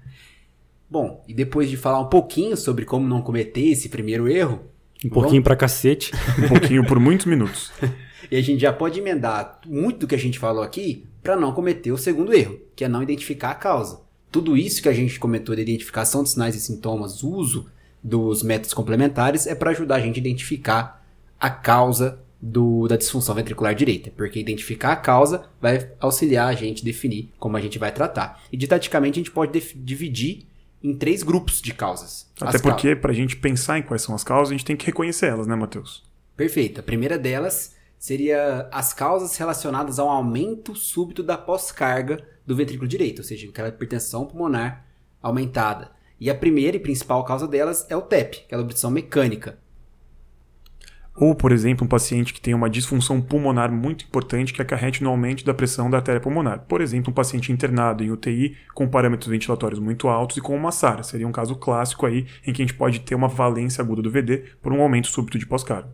Bom, 0.89 1.23
e 1.27 1.33
depois 1.33 1.69
de 1.69 1.77
falar 1.77 1.99
um 1.99 2.07
pouquinho 2.09 2.57
sobre 2.57 2.83
como 2.85 3.07
não 3.07 3.21
cometer 3.21 3.67
esse 3.67 3.89
primeiro 3.89 4.27
erro, 4.27 4.61
Um 5.05 5.09
pouquinho 5.09 5.41
pra 5.43 5.55
cacete. 5.55 6.11
Um 6.43 6.47
pouquinho 6.49 6.85
por 6.85 6.99
muitos 6.99 7.25
minutos. 7.25 7.71
E 8.31 8.35
a 8.35 8.41
gente 8.43 8.59
já 8.61 8.71
pode 8.71 8.99
emendar 8.99 9.59
muito 9.65 9.99
do 10.01 10.07
que 10.07 10.13
a 10.13 10.17
gente 10.17 10.37
falou 10.37 10.61
aqui 10.61 11.03
para 11.23 11.35
não 11.35 11.51
cometer 11.51 11.91
o 11.91 11.97
segundo 11.97 12.31
erro, 12.31 12.59
que 12.75 12.83
é 12.83 12.87
não 12.87 13.01
identificar 13.01 13.49
a 13.49 13.55
causa. 13.55 14.01
Tudo 14.31 14.55
isso 14.55 14.83
que 14.83 14.89
a 14.89 14.93
gente 14.93 15.19
comentou 15.19 15.55
de 15.55 15.61
identificação 15.63 16.21
de 16.21 16.29
sinais 16.29 16.53
e 16.53 16.59
sintomas, 16.59 17.23
uso 17.23 17.65
dos 18.03 18.43
métodos 18.43 18.73
complementares, 18.73 19.47
é 19.47 19.55
para 19.55 19.71
ajudar 19.71 19.95
a 19.95 19.99
gente 19.99 20.17
a 20.17 20.19
identificar 20.19 21.03
a 21.39 21.49
causa 21.49 22.19
do- 22.39 22.87
da 22.87 22.97
disfunção 22.97 23.33
ventricular 23.33 23.73
direita, 23.73 24.11
porque 24.15 24.39
identificar 24.39 24.91
a 24.91 24.95
causa 24.97 25.45
vai 25.59 25.89
auxiliar 25.99 26.49
a 26.49 26.53
gente 26.53 26.83
a 26.83 26.85
definir 26.85 27.31
como 27.39 27.57
a 27.57 27.61
gente 27.61 27.79
vai 27.79 27.91
tratar. 27.91 28.43
E 28.51 28.57
didaticamente 28.57 29.15
a 29.19 29.21
gente 29.23 29.31
pode 29.31 29.59
dividir 29.75 30.45
em 30.83 30.95
três 30.95 31.23
grupos 31.23 31.61
de 31.61 31.73
causas. 31.73 32.29
Até 32.39 32.57
As 32.57 32.61
porque, 32.61 32.95
pra 32.95 33.13
gente 33.13 33.35
pensar 33.35 33.77
em 33.77 33.83
quais 33.83 34.01
são 34.01 34.15
as 34.15 34.23
causas, 34.23 34.49
a 34.49 34.57
gente 34.57 34.65
tem 34.65 34.77
que 34.77 34.85
reconhecer 34.85 35.27
elas, 35.27 35.47
né, 35.47 35.55
Matheus? 35.55 36.03
Perfeito. 36.35 36.79
A 36.79 36.83
primeira 36.83 37.17
delas 37.17 37.75
seria 37.97 38.69
as 38.71 38.93
causas 38.93 39.35
relacionadas 39.35 39.99
ao 39.99 40.07
aumento 40.07 40.73
súbito 40.73 41.21
da 41.21 41.37
pós-carga 41.37 42.25
do 42.45 42.55
ventrículo 42.55 42.87
direito, 42.87 43.19
ou 43.19 43.25
seja, 43.25 43.47
aquela 43.49 43.67
hipertensão 43.67 44.25
pulmonar 44.25 44.85
aumentada. 45.21 45.91
E 46.19 46.29
a 46.29 46.35
primeira 46.35 46.77
e 46.77 46.79
principal 46.79 47.23
causa 47.23 47.47
delas 47.47 47.85
é 47.89 47.95
o 47.95 48.01
TEP, 48.01 48.45
que 48.47 48.55
é 48.55 48.57
a 48.57 48.61
obstrução 48.61 48.89
mecânica. 48.89 49.59
Ou, 51.19 51.35
por 51.35 51.51
exemplo, 51.51 51.85
um 51.85 51.87
paciente 51.87 52.33
que 52.33 52.39
tem 52.39 52.53
uma 52.53 52.69
disfunção 52.69 53.19
pulmonar 53.19 53.69
muito 53.69 54.05
importante 54.05 54.53
que 54.53 54.61
acarrete 54.61 55.03
no 55.03 55.09
aumento 55.09 55.43
da 55.43 55.53
pressão 55.53 55.89
da 55.89 55.97
artéria 55.97 56.21
pulmonar. 56.21 56.61
Por 56.61 56.79
exemplo, 56.79 57.11
um 57.11 57.13
paciente 57.13 57.51
internado 57.51 58.01
em 58.01 58.09
UTI 58.09 58.55
com 58.73 58.87
parâmetros 58.87 59.29
ventilatórios 59.29 59.81
muito 59.81 60.07
altos 60.07 60.37
e 60.37 60.41
com 60.41 60.55
uma 60.55 60.71
SARA. 60.71 61.03
Seria 61.03 61.27
um 61.27 61.31
caso 61.33 61.55
clássico 61.55 62.05
aí 62.05 62.25
em 62.47 62.53
que 62.53 62.61
a 62.61 62.65
gente 62.65 62.77
pode 62.77 63.01
ter 63.01 63.15
uma 63.15 63.27
valência 63.27 63.81
aguda 63.81 64.01
do 64.01 64.09
VD 64.09 64.43
por 64.61 64.71
um 64.71 64.81
aumento 64.81 65.07
súbito 65.07 65.37
de 65.37 65.45
pós-carga. 65.45 65.89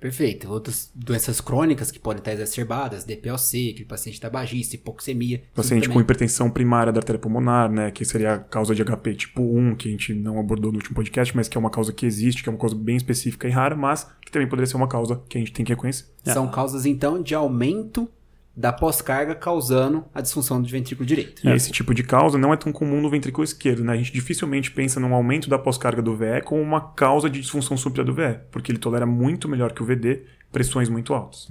Perfeito. 0.00 0.50
Outras 0.50 0.90
doenças 0.94 1.40
crônicas 1.40 1.90
que 1.90 1.98
podem 1.98 2.20
estar 2.20 2.32
exacerbadas, 2.32 3.04
DPLC, 3.04 3.70
aquele 3.72 3.84
paciente 3.84 4.20
tabagista, 4.20 4.74
hipoxemia. 4.74 5.42
Paciente 5.54 5.88
com 5.88 6.00
hipertensão 6.00 6.50
primária 6.50 6.92
da 6.92 6.98
artéria 6.98 7.20
pulmonar, 7.20 7.70
né, 7.70 7.90
que 7.90 8.04
seria 8.04 8.34
a 8.34 8.38
causa 8.38 8.74
de 8.74 8.82
HP 8.82 9.14
tipo 9.14 9.42
1, 9.42 9.76
que 9.76 9.88
a 9.88 9.90
gente 9.92 10.14
não 10.14 10.40
abordou 10.40 10.72
no 10.72 10.78
último 10.78 10.96
podcast, 10.96 11.36
mas 11.36 11.48
que 11.48 11.58
é 11.58 11.60
uma 11.60 11.70
causa 11.70 11.92
que 11.92 12.06
existe, 12.06 12.42
que 12.42 12.48
é 12.48 12.52
uma 12.52 12.58
causa 12.58 12.74
bem 12.74 12.96
específica 12.96 13.46
e 13.46 13.50
rara, 13.50 13.76
mas 13.76 14.10
que 14.24 14.32
também 14.32 14.48
poderia 14.48 14.66
ser 14.66 14.76
uma 14.76 14.88
causa 14.88 15.22
que 15.28 15.36
a 15.36 15.40
gente 15.40 15.52
tem 15.52 15.64
que 15.64 15.72
reconhecer. 15.72 16.06
São 16.24 16.50
causas, 16.50 16.86
então, 16.86 17.22
de 17.22 17.34
aumento 17.34 18.08
da 18.56 18.72
pós-carga 18.72 19.34
causando 19.34 20.04
a 20.14 20.20
disfunção 20.20 20.60
do 20.60 20.68
ventrículo 20.68 21.06
direito. 21.06 21.46
E 21.46 21.50
esse 21.50 21.70
tipo 21.70 21.94
de 21.94 22.02
causa 22.02 22.36
não 22.36 22.52
é 22.52 22.56
tão 22.56 22.72
comum 22.72 23.00
no 23.00 23.08
ventrículo 23.08 23.44
esquerdo, 23.44 23.84
né? 23.84 23.92
A 23.92 23.96
gente 23.96 24.12
dificilmente 24.12 24.70
pensa 24.70 25.00
num 25.00 25.14
aumento 25.14 25.48
da 25.48 25.58
pós-carga 25.58 26.02
do 26.02 26.16
VE 26.16 26.42
como 26.44 26.60
uma 26.60 26.92
causa 26.92 27.30
de 27.30 27.40
disfunção 27.40 27.76
súbita 27.76 28.04
do 28.04 28.12
VE, 28.12 28.40
porque 28.50 28.70
ele 28.70 28.78
tolera 28.78 29.06
muito 29.06 29.48
melhor 29.48 29.72
que 29.72 29.82
o 29.82 29.86
VD 29.86 30.22
pressões 30.52 30.88
muito 30.88 31.14
altas. 31.14 31.48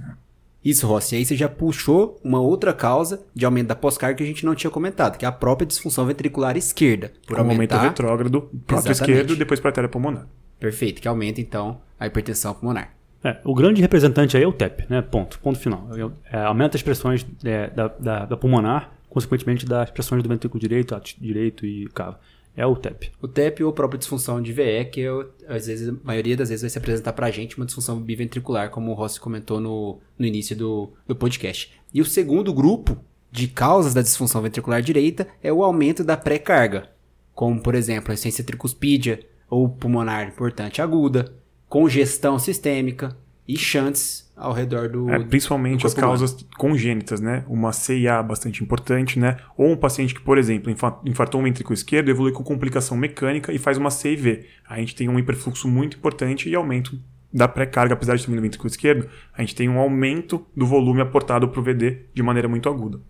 Isso, 0.62 0.86
Rossi. 0.86 1.14
E 1.14 1.18
aí 1.18 1.24
você 1.24 1.34
já 1.34 1.48
puxou 1.48 2.20
uma 2.22 2.38
outra 2.38 2.72
causa 2.74 3.24
de 3.34 3.46
aumento 3.46 3.68
da 3.68 3.74
pós-carga 3.74 4.18
que 4.18 4.22
a 4.22 4.26
gente 4.26 4.44
não 4.44 4.54
tinha 4.54 4.70
comentado, 4.70 5.16
que 5.16 5.24
é 5.24 5.28
a 5.28 5.32
própria 5.32 5.66
disfunção 5.66 6.04
ventricular 6.04 6.56
esquerda. 6.56 7.12
Por 7.26 7.36
Com 7.36 7.42
aumentar... 7.42 7.76
aumento 7.76 7.88
retrógrado, 7.88 8.42
próprio 8.66 8.92
esquerdo, 8.92 9.34
depois 9.36 9.58
para 9.58 9.68
a 9.68 9.70
artéria 9.70 9.88
pulmonar. 9.88 10.28
Perfeito, 10.58 11.00
que 11.00 11.08
aumenta 11.08 11.40
então 11.40 11.80
a 11.98 12.06
hipertensão 12.06 12.52
pulmonar. 12.52 12.94
É, 13.22 13.38
o 13.44 13.54
grande 13.54 13.80
representante 13.82 14.36
aí 14.36 14.42
é 14.42 14.46
o 14.46 14.52
TEP, 14.52 14.86
né? 14.88 15.02
Ponto. 15.02 15.38
Ponto 15.40 15.58
final. 15.58 15.88
É, 16.32 16.38
aumenta 16.38 16.76
as 16.76 16.82
pressões 16.82 17.26
é, 17.44 17.68
da, 17.70 17.88
da, 17.88 18.24
da, 18.26 18.36
pulmonar, 18.36 18.92
consequentemente 19.08 19.66
das 19.66 19.90
pressões 19.90 20.22
do 20.22 20.28
ventrículo 20.28 20.60
direito, 20.60 20.98
direito 21.18 21.66
e 21.66 21.86
cava. 21.88 22.18
É 22.56 22.66
o 22.66 22.74
TEP. 22.74 23.12
O 23.22 23.28
TEP 23.28 23.62
ou 23.62 23.70
a 23.70 23.72
própria 23.72 23.98
disfunção 23.98 24.42
de 24.42 24.52
VE, 24.52 24.86
que 24.86 25.02
é, 25.02 25.54
às 25.54 25.66
vezes, 25.66 25.88
a 25.88 25.94
maioria 26.02 26.36
das 26.36 26.48
vezes 26.48 26.62
vai 26.62 26.70
se 26.70 26.78
apresentar 26.78 27.12
pra 27.12 27.30
gente 27.30 27.56
uma 27.56 27.66
disfunção 27.66 28.00
biventricular, 28.00 28.70
como 28.70 28.90
o 28.90 28.94
Rossi 28.94 29.20
comentou 29.20 29.60
no, 29.60 29.98
no 30.18 30.26
início 30.26 30.56
do, 30.56 30.90
do 31.06 31.14
podcast. 31.14 31.72
E 31.92 32.00
o 32.00 32.04
segundo 32.04 32.52
grupo 32.52 32.98
de 33.30 33.46
causas 33.46 33.94
da 33.94 34.02
disfunção 34.02 34.42
ventricular 34.42 34.82
direita 34.82 35.28
é 35.42 35.52
o 35.52 35.62
aumento 35.62 36.02
da 36.02 36.16
pré-carga, 36.16 36.90
como, 37.34 37.60
por 37.62 37.74
exemplo, 37.74 38.10
a 38.10 38.14
essência 38.14 38.42
tricuspídia 38.42 39.20
ou 39.48 39.68
pulmonar 39.68 40.28
importante 40.28 40.82
aguda, 40.82 41.32
congestão 41.70 42.38
sistêmica 42.38 43.16
e 43.48 43.56
chantes 43.56 44.30
ao 44.36 44.52
redor 44.52 44.88
do. 44.88 45.08
É, 45.08 45.18
principalmente 45.20 45.82
do 45.82 45.86
as 45.86 45.94
causas 45.94 46.32
humano. 46.32 46.48
congênitas, 46.58 47.20
né? 47.20 47.44
Uma 47.48 47.72
CIA 47.72 48.22
bastante 48.22 48.62
importante, 48.62 49.18
né? 49.18 49.36
Ou 49.56 49.70
um 49.70 49.76
paciente 49.76 50.14
que, 50.14 50.20
por 50.20 50.36
exemplo, 50.36 50.70
infartou 51.04 51.40
um 51.40 51.44
ventrículo 51.44 51.74
esquerdo, 51.74 52.10
evolui 52.10 52.32
com 52.32 52.42
complicação 52.42 52.96
mecânica 52.96 53.52
e 53.52 53.58
faz 53.58 53.78
uma 53.78 53.90
CIV. 53.90 54.44
A 54.68 54.78
gente 54.78 54.94
tem 54.94 55.08
um 55.08 55.18
hiperfluxo 55.18 55.68
muito 55.68 55.96
importante 55.96 56.48
e 56.48 56.54
aumento 56.54 56.98
da 57.32 57.46
pré-carga, 57.46 57.94
apesar 57.94 58.16
de 58.16 58.26
ter 58.26 58.34
no 58.34 58.42
ventrículo 58.42 58.68
esquerdo, 58.68 59.08
a 59.32 59.40
gente 59.40 59.54
tem 59.54 59.68
um 59.68 59.78
aumento 59.78 60.44
do 60.56 60.66
volume 60.66 61.00
aportado 61.00 61.48
para 61.48 61.60
o 61.60 61.62
VD 61.62 62.06
de 62.12 62.22
maneira 62.24 62.48
muito 62.48 62.68
aguda. 62.68 63.00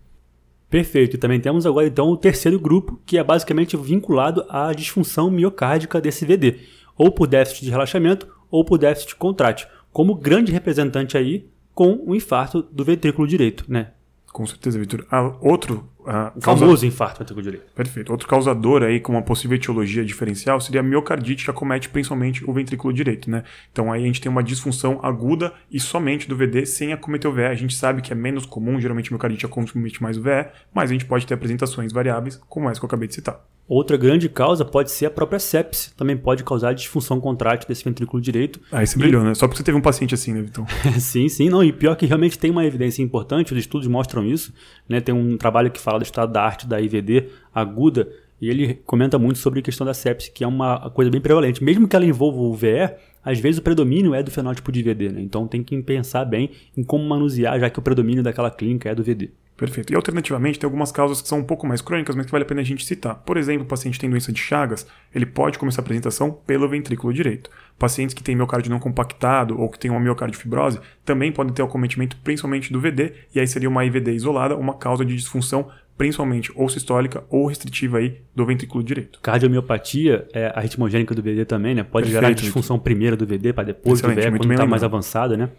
Perfeito. 0.69 1.15
E 1.15 1.19
também 1.19 1.39
temos 1.39 1.65
agora 1.65 1.87
então 1.87 2.07
o 2.07 2.15
terceiro 2.15 2.59
grupo, 2.59 3.01
que 3.03 3.17
é 3.17 3.23
basicamente 3.23 3.75
vinculado 3.75 4.45
à 4.47 4.71
disfunção 4.73 5.31
miocárdica 5.31 5.99
desse 5.99 6.23
VD, 6.23 6.59
ou 6.95 7.11
por 7.11 7.25
déficit 7.25 7.65
de 7.65 7.71
relaxamento 7.71 8.27
ou 8.51 8.65
por 8.65 8.77
déficit 8.77 9.15
contrátil, 9.15 9.67
como 9.91 10.13
grande 10.13 10.51
representante 10.51 11.17
aí 11.17 11.47
com 11.73 12.03
o 12.05 12.13
infarto 12.13 12.61
do 12.61 12.83
ventrículo 12.83 13.27
direito, 13.27 13.65
né? 13.67 13.91
Com 14.31 14.45
certeza, 14.45 14.79
Vitor. 14.79 15.05
Ah, 15.11 15.35
outro. 15.41 15.89
Ah, 16.05 16.31
o 16.35 16.41
famoso 16.41 16.65
causa... 16.65 16.87
infarto 16.87 17.19
ventrículo 17.19 17.43
direito. 17.43 17.73
Perfeito. 17.73 18.11
Outro 18.11 18.27
causador 18.27 18.81
aí 18.81 18.99
com 18.99 19.11
uma 19.11 19.21
possível 19.21 19.57
etiologia 19.57 20.05
diferencial 20.05 20.59
seria 20.61 20.79
a 20.79 20.83
miocardite, 20.83 21.43
que 21.43 21.51
acomete 21.51 21.89
principalmente 21.89 22.49
o 22.49 22.53
ventrículo 22.53 22.93
direito, 22.93 23.29
né? 23.29 23.43
Então 23.71 23.91
aí 23.91 24.03
a 24.03 24.05
gente 24.05 24.21
tem 24.21 24.31
uma 24.31 24.41
disfunção 24.41 24.99
aguda 25.03 25.53
e 25.69 25.79
somente 25.79 26.29
do 26.29 26.35
VD 26.35 26.65
sem 26.65 26.93
acometer 26.93 27.29
o 27.29 27.33
VE. 27.33 27.43
A 27.43 27.55
gente 27.55 27.75
sabe 27.75 28.01
que 28.01 28.13
é 28.13 28.15
menos 28.15 28.45
comum, 28.45 28.79
geralmente 28.79 29.09
a 29.09 29.11
miocardite 29.11 29.45
acomete 29.45 30.01
mais 30.01 30.17
o 30.17 30.21
VE, 30.21 30.47
mas 30.73 30.89
a 30.89 30.93
gente 30.93 31.05
pode 31.05 31.27
ter 31.27 31.33
apresentações 31.33 31.91
variáveis, 31.91 32.39
como 32.47 32.69
essa 32.69 32.79
que 32.79 32.85
eu 32.85 32.87
acabei 32.87 33.09
de 33.09 33.15
citar. 33.15 33.45
Outra 33.73 33.95
grande 33.95 34.27
causa 34.27 34.65
pode 34.65 34.91
ser 34.91 35.05
a 35.05 35.09
própria 35.09 35.39
sepse, 35.39 35.95
também 35.95 36.17
pode 36.17 36.43
causar 36.43 36.73
disfunção 36.73 37.21
contrátil 37.21 37.69
desse 37.69 37.85
ventrículo 37.85 38.21
direito. 38.21 38.59
Ah, 38.69 38.83
esse 38.83 38.99
brilhou, 38.99 39.23
né? 39.23 39.33
Só 39.33 39.47
porque 39.47 39.59
você 39.59 39.63
teve 39.63 39.77
um 39.77 39.81
paciente 39.81 40.13
assim, 40.13 40.33
né, 40.33 40.41
Vitor? 40.41 40.65
sim, 40.99 41.29
sim, 41.29 41.47
não. 41.47 41.63
E 41.63 41.71
pior 41.71 41.95
que 41.95 42.05
realmente 42.05 42.37
tem 42.37 42.51
uma 42.51 42.65
evidência 42.65 43.01
importante, 43.01 43.53
os 43.53 43.57
estudos 43.57 43.87
mostram 43.87 44.27
isso. 44.27 44.53
Né? 44.89 44.99
Tem 44.99 45.15
um 45.15 45.37
trabalho 45.37 45.71
que 45.71 45.79
fala 45.79 45.99
do 45.99 46.03
estado 46.03 46.33
da 46.33 46.43
arte 46.43 46.67
da 46.67 46.81
IVD 46.81 47.29
aguda, 47.55 48.09
e 48.41 48.49
ele 48.49 48.73
comenta 48.85 49.17
muito 49.17 49.39
sobre 49.39 49.61
a 49.61 49.63
questão 49.63 49.87
da 49.87 49.93
sepse, 49.93 50.31
que 50.31 50.43
é 50.43 50.47
uma 50.47 50.89
coisa 50.89 51.09
bem 51.09 51.21
prevalente. 51.21 51.63
Mesmo 51.63 51.87
que 51.87 51.95
ela 51.95 52.05
envolva 52.05 52.41
o 52.41 52.53
VE, 52.53 52.93
às 53.23 53.39
vezes 53.39 53.59
o 53.59 53.61
predomínio 53.61 54.13
é 54.13 54.21
do 54.21 54.31
fenótipo 54.31 54.69
de 54.69 54.83
VD, 54.83 55.13
né? 55.13 55.21
Então 55.21 55.47
tem 55.47 55.63
que 55.63 55.81
pensar 55.81 56.25
bem 56.25 56.49
em 56.75 56.83
como 56.83 57.07
manusear, 57.07 57.57
já 57.57 57.69
que 57.69 57.79
o 57.79 57.81
predomínio 57.81 58.21
daquela 58.21 58.51
clínica 58.51 58.89
é 58.89 58.95
do 58.95 59.01
VD. 59.01 59.31
Perfeito. 59.61 59.93
E 59.93 59.95
alternativamente, 59.95 60.57
tem 60.57 60.65
algumas 60.65 60.91
causas 60.91 61.21
que 61.21 61.27
são 61.27 61.37
um 61.37 61.43
pouco 61.43 61.67
mais 61.67 61.81
crônicas, 61.81 62.15
mas 62.15 62.25
que 62.25 62.31
vale 62.31 62.43
a 62.43 62.47
pena 62.47 62.61
a 62.61 62.63
gente 62.63 62.83
citar. 62.83 63.13
Por 63.13 63.37
exemplo, 63.37 63.63
o 63.63 63.67
paciente 63.67 63.99
tem 63.99 64.09
doença 64.09 64.31
de 64.31 64.39
Chagas, 64.39 64.87
ele 65.13 65.23
pode 65.23 65.59
começar 65.59 65.81
a 65.81 65.83
apresentação 65.83 66.31
pelo 66.31 66.67
ventrículo 66.67 67.13
direito. 67.13 67.47
Pacientes 67.77 68.15
que 68.15 68.23
têm 68.23 68.35
miocárdio 68.35 68.71
não 68.71 68.79
compactado 68.79 69.61
ou 69.61 69.69
que 69.69 69.77
têm 69.77 69.91
uma 69.91 69.99
miocardiofibrose 69.99 70.79
também 71.05 71.31
podem 71.31 71.53
ter 71.53 71.61
acometimento 71.61 72.17
principalmente 72.23 72.73
do 72.73 72.81
VD, 72.81 73.13
e 73.35 73.39
aí 73.39 73.45
seria 73.45 73.69
uma 73.69 73.85
IVD 73.85 74.13
isolada, 74.13 74.57
uma 74.57 74.73
causa 74.73 75.05
de 75.05 75.15
disfunção 75.15 75.69
principalmente 75.95 76.51
ou 76.55 76.67
sistólica 76.67 77.23
ou 77.29 77.45
restritiva 77.45 77.99
aí 77.99 78.19
do 78.35 78.43
ventrículo 78.43 78.83
direito. 78.83 79.19
Cardiomiopatia 79.21 80.27
é 80.33 80.51
a 80.55 80.59
ritmogênica 80.59 81.13
do 81.13 81.21
VD 81.21 81.45
também, 81.45 81.75
né? 81.75 81.83
Pode 81.83 82.05
Perfeito, 82.05 82.23
gerar 82.23 82.33
disfunção 82.33 82.79
primeiro 82.79 83.15
do 83.15 83.27
VD 83.27 83.53
para 83.53 83.65
depois 83.65 84.01
do 84.01 84.07
VE 84.07 84.31
quando 84.31 84.51
está 84.51 84.65
mais 84.65 84.83
avançada, 84.83 85.37
né? 85.37 85.51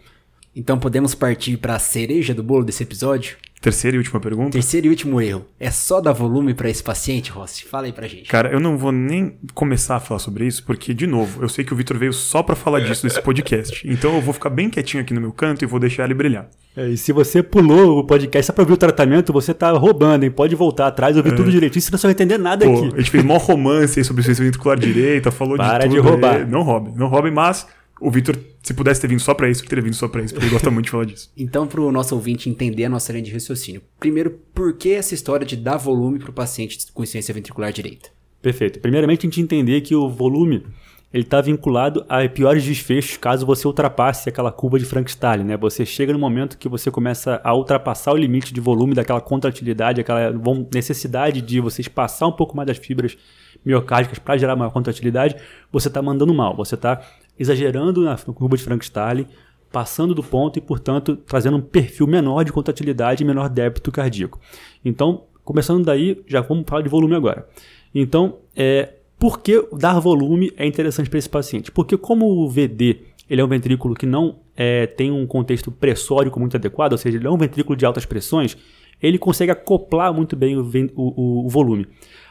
Então 0.55 0.77
podemos 0.77 1.15
partir 1.15 1.57
para 1.57 1.75
a 1.75 1.79
cereja 1.79 2.33
do 2.33 2.43
bolo 2.43 2.63
desse 2.63 2.83
episódio? 2.83 3.37
Terceira 3.59 3.95
e 3.95 3.97
última 3.97 4.19
pergunta? 4.19 4.51
Terceiro 4.51 4.87
e 4.87 4.89
último 4.89 5.21
erro. 5.21 5.45
É 5.57 5.71
só 5.71 6.01
dar 6.01 6.11
volume 6.11 6.53
para 6.53 6.69
esse 6.69 6.83
paciente, 6.83 7.31
Rossi? 7.31 7.65
Fala 7.65 7.85
aí 7.85 7.93
pra 7.93 8.05
gente. 8.07 8.29
Cara, 8.29 8.51
eu 8.51 8.59
não 8.59 8.77
vou 8.77 8.91
nem 8.91 9.37
começar 9.53 9.95
a 9.95 9.99
falar 10.01 10.19
sobre 10.19 10.45
isso, 10.45 10.65
porque, 10.65 10.93
de 10.93 11.07
novo, 11.07 11.41
eu 11.41 11.47
sei 11.47 11.63
que 11.63 11.73
o 11.73 11.75
Vitor 11.75 11.97
veio 11.97 12.11
só 12.11 12.43
para 12.43 12.57
falar 12.57 12.81
disso 12.81 13.05
nesse 13.05 13.21
podcast. 13.21 13.81
Então 13.89 14.15
eu 14.15 14.21
vou 14.21 14.33
ficar 14.33 14.49
bem 14.49 14.69
quietinho 14.69 15.01
aqui 15.01 15.13
no 15.13 15.21
meu 15.21 15.31
canto 15.31 15.63
e 15.63 15.65
vou 15.65 15.79
deixar 15.79 16.03
ele 16.03 16.13
brilhar. 16.13 16.49
É, 16.75 16.89
e 16.89 16.97
se 16.97 17.13
você 17.13 17.41
pulou 17.41 17.99
o 17.99 18.03
podcast 18.03 18.47
só 18.47 18.53
pra 18.53 18.63
ouvir 18.63 18.73
o 18.73 18.77
tratamento, 18.77 19.31
você 19.31 19.53
tá 19.53 19.71
roubando, 19.71 20.25
hein? 20.25 20.31
Pode 20.31 20.55
voltar 20.55 20.87
atrás, 20.87 21.15
ouvir 21.15 21.31
é. 21.31 21.35
tudo 21.35 21.49
direitinho, 21.49 21.81
senão 21.81 21.97
você 21.97 22.05
não 22.05 22.13
vai 22.13 22.21
entender 22.21 22.37
nada 22.37 22.65
Pô, 22.65 22.73
aqui. 22.73 22.95
A 22.95 22.97
gente 22.97 23.11
fez 23.11 23.23
mó 23.23 23.37
romance 23.37 23.97
aí 23.97 24.03
sobre 24.03 24.21
o 24.21 24.25
ciência 24.25 24.43
ventricular 24.43 24.77
direita, 24.77 25.31
falou 25.31 25.55
para 25.55 25.87
de 25.87 25.95
tudo. 25.95 26.03
Para 26.03 26.11
de 26.11 26.25
roubar. 26.25 26.35
Aí. 26.41 26.45
Não 26.45 26.63
roube, 26.63 26.91
não 26.97 27.07
roube, 27.07 27.31
mas 27.31 27.65
o 28.01 28.11
Vitor, 28.11 28.35
se 28.63 28.73
pudesse 28.73 29.01
ter 29.01 29.07
vindo 29.07 29.19
só 29.19 29.33
para 29.33 29.49
isso, 29.49 29.61
ele 29.61 29.69
teria 29.69 29.83
vindo 29.83 29.93
só 29.93 30.07
para 30.07 30.23
isso, 30.23 30.33
porque 30.33 30.45
ele 30.45 30.53
gosta 30.53 30.71
muito 30.71 30.85
de 30.85 30.91
falar 30.91 31.05
disso. 31.05 31.29
Então, 31.35 31.67
para 31.67 31.81
o 31.81 31.91
nosso 31.91 32.15
ouvinte 32.15 32.49
entender 32.49 32.85
a 32.85 32.89
nossa 32.89 33.11
linha 33.11 33.25
de 33.25 33.33
raciocínio, 33.33 33.81
primeiro, 33.99 34.39
por 34.53 34.77
que 34.77 34.93
essa 34.93 35.13
história 35.13 35.45
de 35.45 35.57
dar 35.57 35.75
volume 35.75 36.17
para 36.17 36.29
o 36.29 36.33
paciente 36.33 36.77
com 36.93 37.03
insuficiência 37.03 37.33
ventricular 37.33 37.73
direita? 37.73 38.09
Perfeito. 38.41 38.79
Primeiramente, 38.79 39.19
a 39.19 39.29
gente 39.29 39.41
entender 39.41 39.81
que 39.81 39.93
o 39.93 40.09
volume 40.09 40.65
ele 41.13 41.23
está 41.23 41.39
vinculado 41.41 42.03
a 42.09 42.27
piores 42.27 42.63
desfechos 42.63 43.17
caso 43.17 43.45
você 43.45 43.67
ultrapasse 43.67 44.29
aquela 44.29 44.51
curva 44.51 44.79
de 44.79 44.85
Frankenstein, 44.85 45.43
né? 45.43 45.55
Você 45.57 45.85
chega 45.85 46.11
no 46.11 46.17
momento 46.17 46.57
que 46.57 46.67
você 46.67 46.89
começa 46.89 47.39
a 47.43 47.53
ultrapassar 47.55 48.13
o 48.13 48.17
limite 48.17 48.51
de 48.51 48.59
volume 48.59 48.95
daquela 48.95 49.21
contratilidade, 49.21 50.01
aquela 50.01 50.33
necessidade 50.73 51.39
de 51.39 51.59
você 51.59 51.81
espaçar 51.81 52.27
um 52.27 52.31
pouco 52.31 52.57
mais 52.57 52.65
das 52.65 52.77
fibras 52.77 53.15
miocárdicas 53.63 54.17
para 54.17 54.37
gerar 54.37 54.55
maior 54.55 54.71
contratilidade, 54.71 55.35
você 55.71 55.87
está 55.87 56.01
mandando 56.01 56.33
mal, 56.33 56.55
você 56.55 56.73
está 56.73 57.01
exagerando 57.37 58.03
na 58.03 58.15
curva 58.17 58.57
de 58.57 58.63
Frankenstein, 58.63 59.27
passando 59.71 60.13
do 60.13 60.23
ponto 60.23 60.57
e, 60.57 60.61
portanto, 60.61 61.15
trazendo 61.15 61.57
um 61.57 61.61
perfil 61.61 62.05
menor 62.05 62.43
de 62.43 62.51
contratilidade 62.51 63.23
e 63.23 63.25
menor 63.25 63.49
débito 63.49 63.91
cardíaco. 63.91 64.39
Então, 64.85 65.23
começando 65.43 65.83
daí, 65.83 66.21
já 66.27 66.41
vamos 66.41 66.65
falar 66.67 66.81
de 66.81 66.89
volume 66.89 67.15
agora. 67.15 67.47
Então, 67.93 68.37
é, 68.55 68.93
por 69.17 69.39
que 69.39 69.67
dar 69.73 69.99
volume 69.99 70.51
é 70.57 70.65
interessante 70.65 71.09
para 71.09 71.19
esse 71.19 71.29
paciente? 71.29 71.71
Porque 71.71 71.97
como 71.97 72.25
o 72.25 72.49
VD 72.49 72.99
ele 73.29 73.41
é 73.41 73.45
um 73.45 73.47
ventrículo 73.47 73.95
que 73.95 74.05
não 74.05 74.39
é, 74.55 74.85
tem 74.85 75.11
um 75.11 75.25
contexto 75.25 75.71
pressórico 75.71 76.39
muito 76.39 76.57
adequado, 76.57 76.91
ou 76.91 76.97
seja, 76.97 77.17
ele 77.17 77.27
é 77.27 77.31
um 77.31 77.37
ventrículo 77.37 77.75
de 77.75 77.85
altas 77.85 78.05
pressões, 78.05 78.57
ele 79.01 79.17
consegue 79.17 79.51
acoplar 79.51 80.13
muito 80.13 80.35
bem 80.35 80.57
o, 80.57 80.61
o, 80.95 81.45
o 81.45 81.49
volume. 81.49 81.87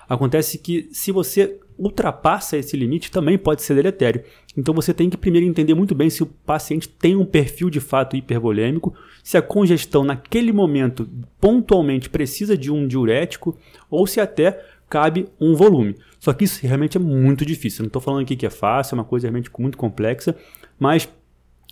Acontece 0.09 0.59
que 0.59 0.89
se 0.93 1.11
você 1.11 1.59
ultrapassa 1.79 2.57
esse 2.57 2.77
limite, 2.77 3.11
também 3.11 3.39
pode 3.39 3.63
ser 3.63 3.75
deletério. 3.75 4.23
Então 4.57 4.75
você 4.75 4.93
tem 4.93 5.09
que 5.09 5.17
primeiro 5.17 5.47
entender 5.47 5.75
muito 5.75 5.95
bem 5.95 6.11
se 6.11 6.23
o 6.23 6.27
paciente 6.27 6.89
tem 6.89 7.17
um 7.17 7.25
perfil 7.25 7.71
de 7.71 7.81
fato 7.81 8.17
hipervolêmico, 8.17 8.95
se 9.23 9.37
a 9.37 9.43
congestão 9.43 10.05
naquele 10.05 10.53
momento 10.53 11.09
pontualmente 11.41 12.11
precisa 12.11 12.57
de 12.57 12.71
um 12.71 12.87
diurético, 12.87 13.57
ou 13.91 14.07
se 14.07 14.21
até 14.21 14.63
cabe 14.89 15.27
um 15.41 15.55
volume. 15.55 15.97
Só 16.21 16.33
que 16.33 16.45
isso 16.45 16.61
realmente 16.67 16.99
é 16.99 17.01
muito 17.01 17.47
difícil. 17.47 17.83
Não 17.83 17.87
estou 17.87 18.03
falando 18.03 18.23
aqui 18.23 18.37
que 18.37 18.45
é 18.45 18.51
fácil, 18.51 18.95
é 18.95 18.99
uma 18.99 19.05
coisa 19.05 19.27
realmente 19.27 19.51
muito 19.59 19.79
complexa, 19.79 20.37
mas, 20.79 21.09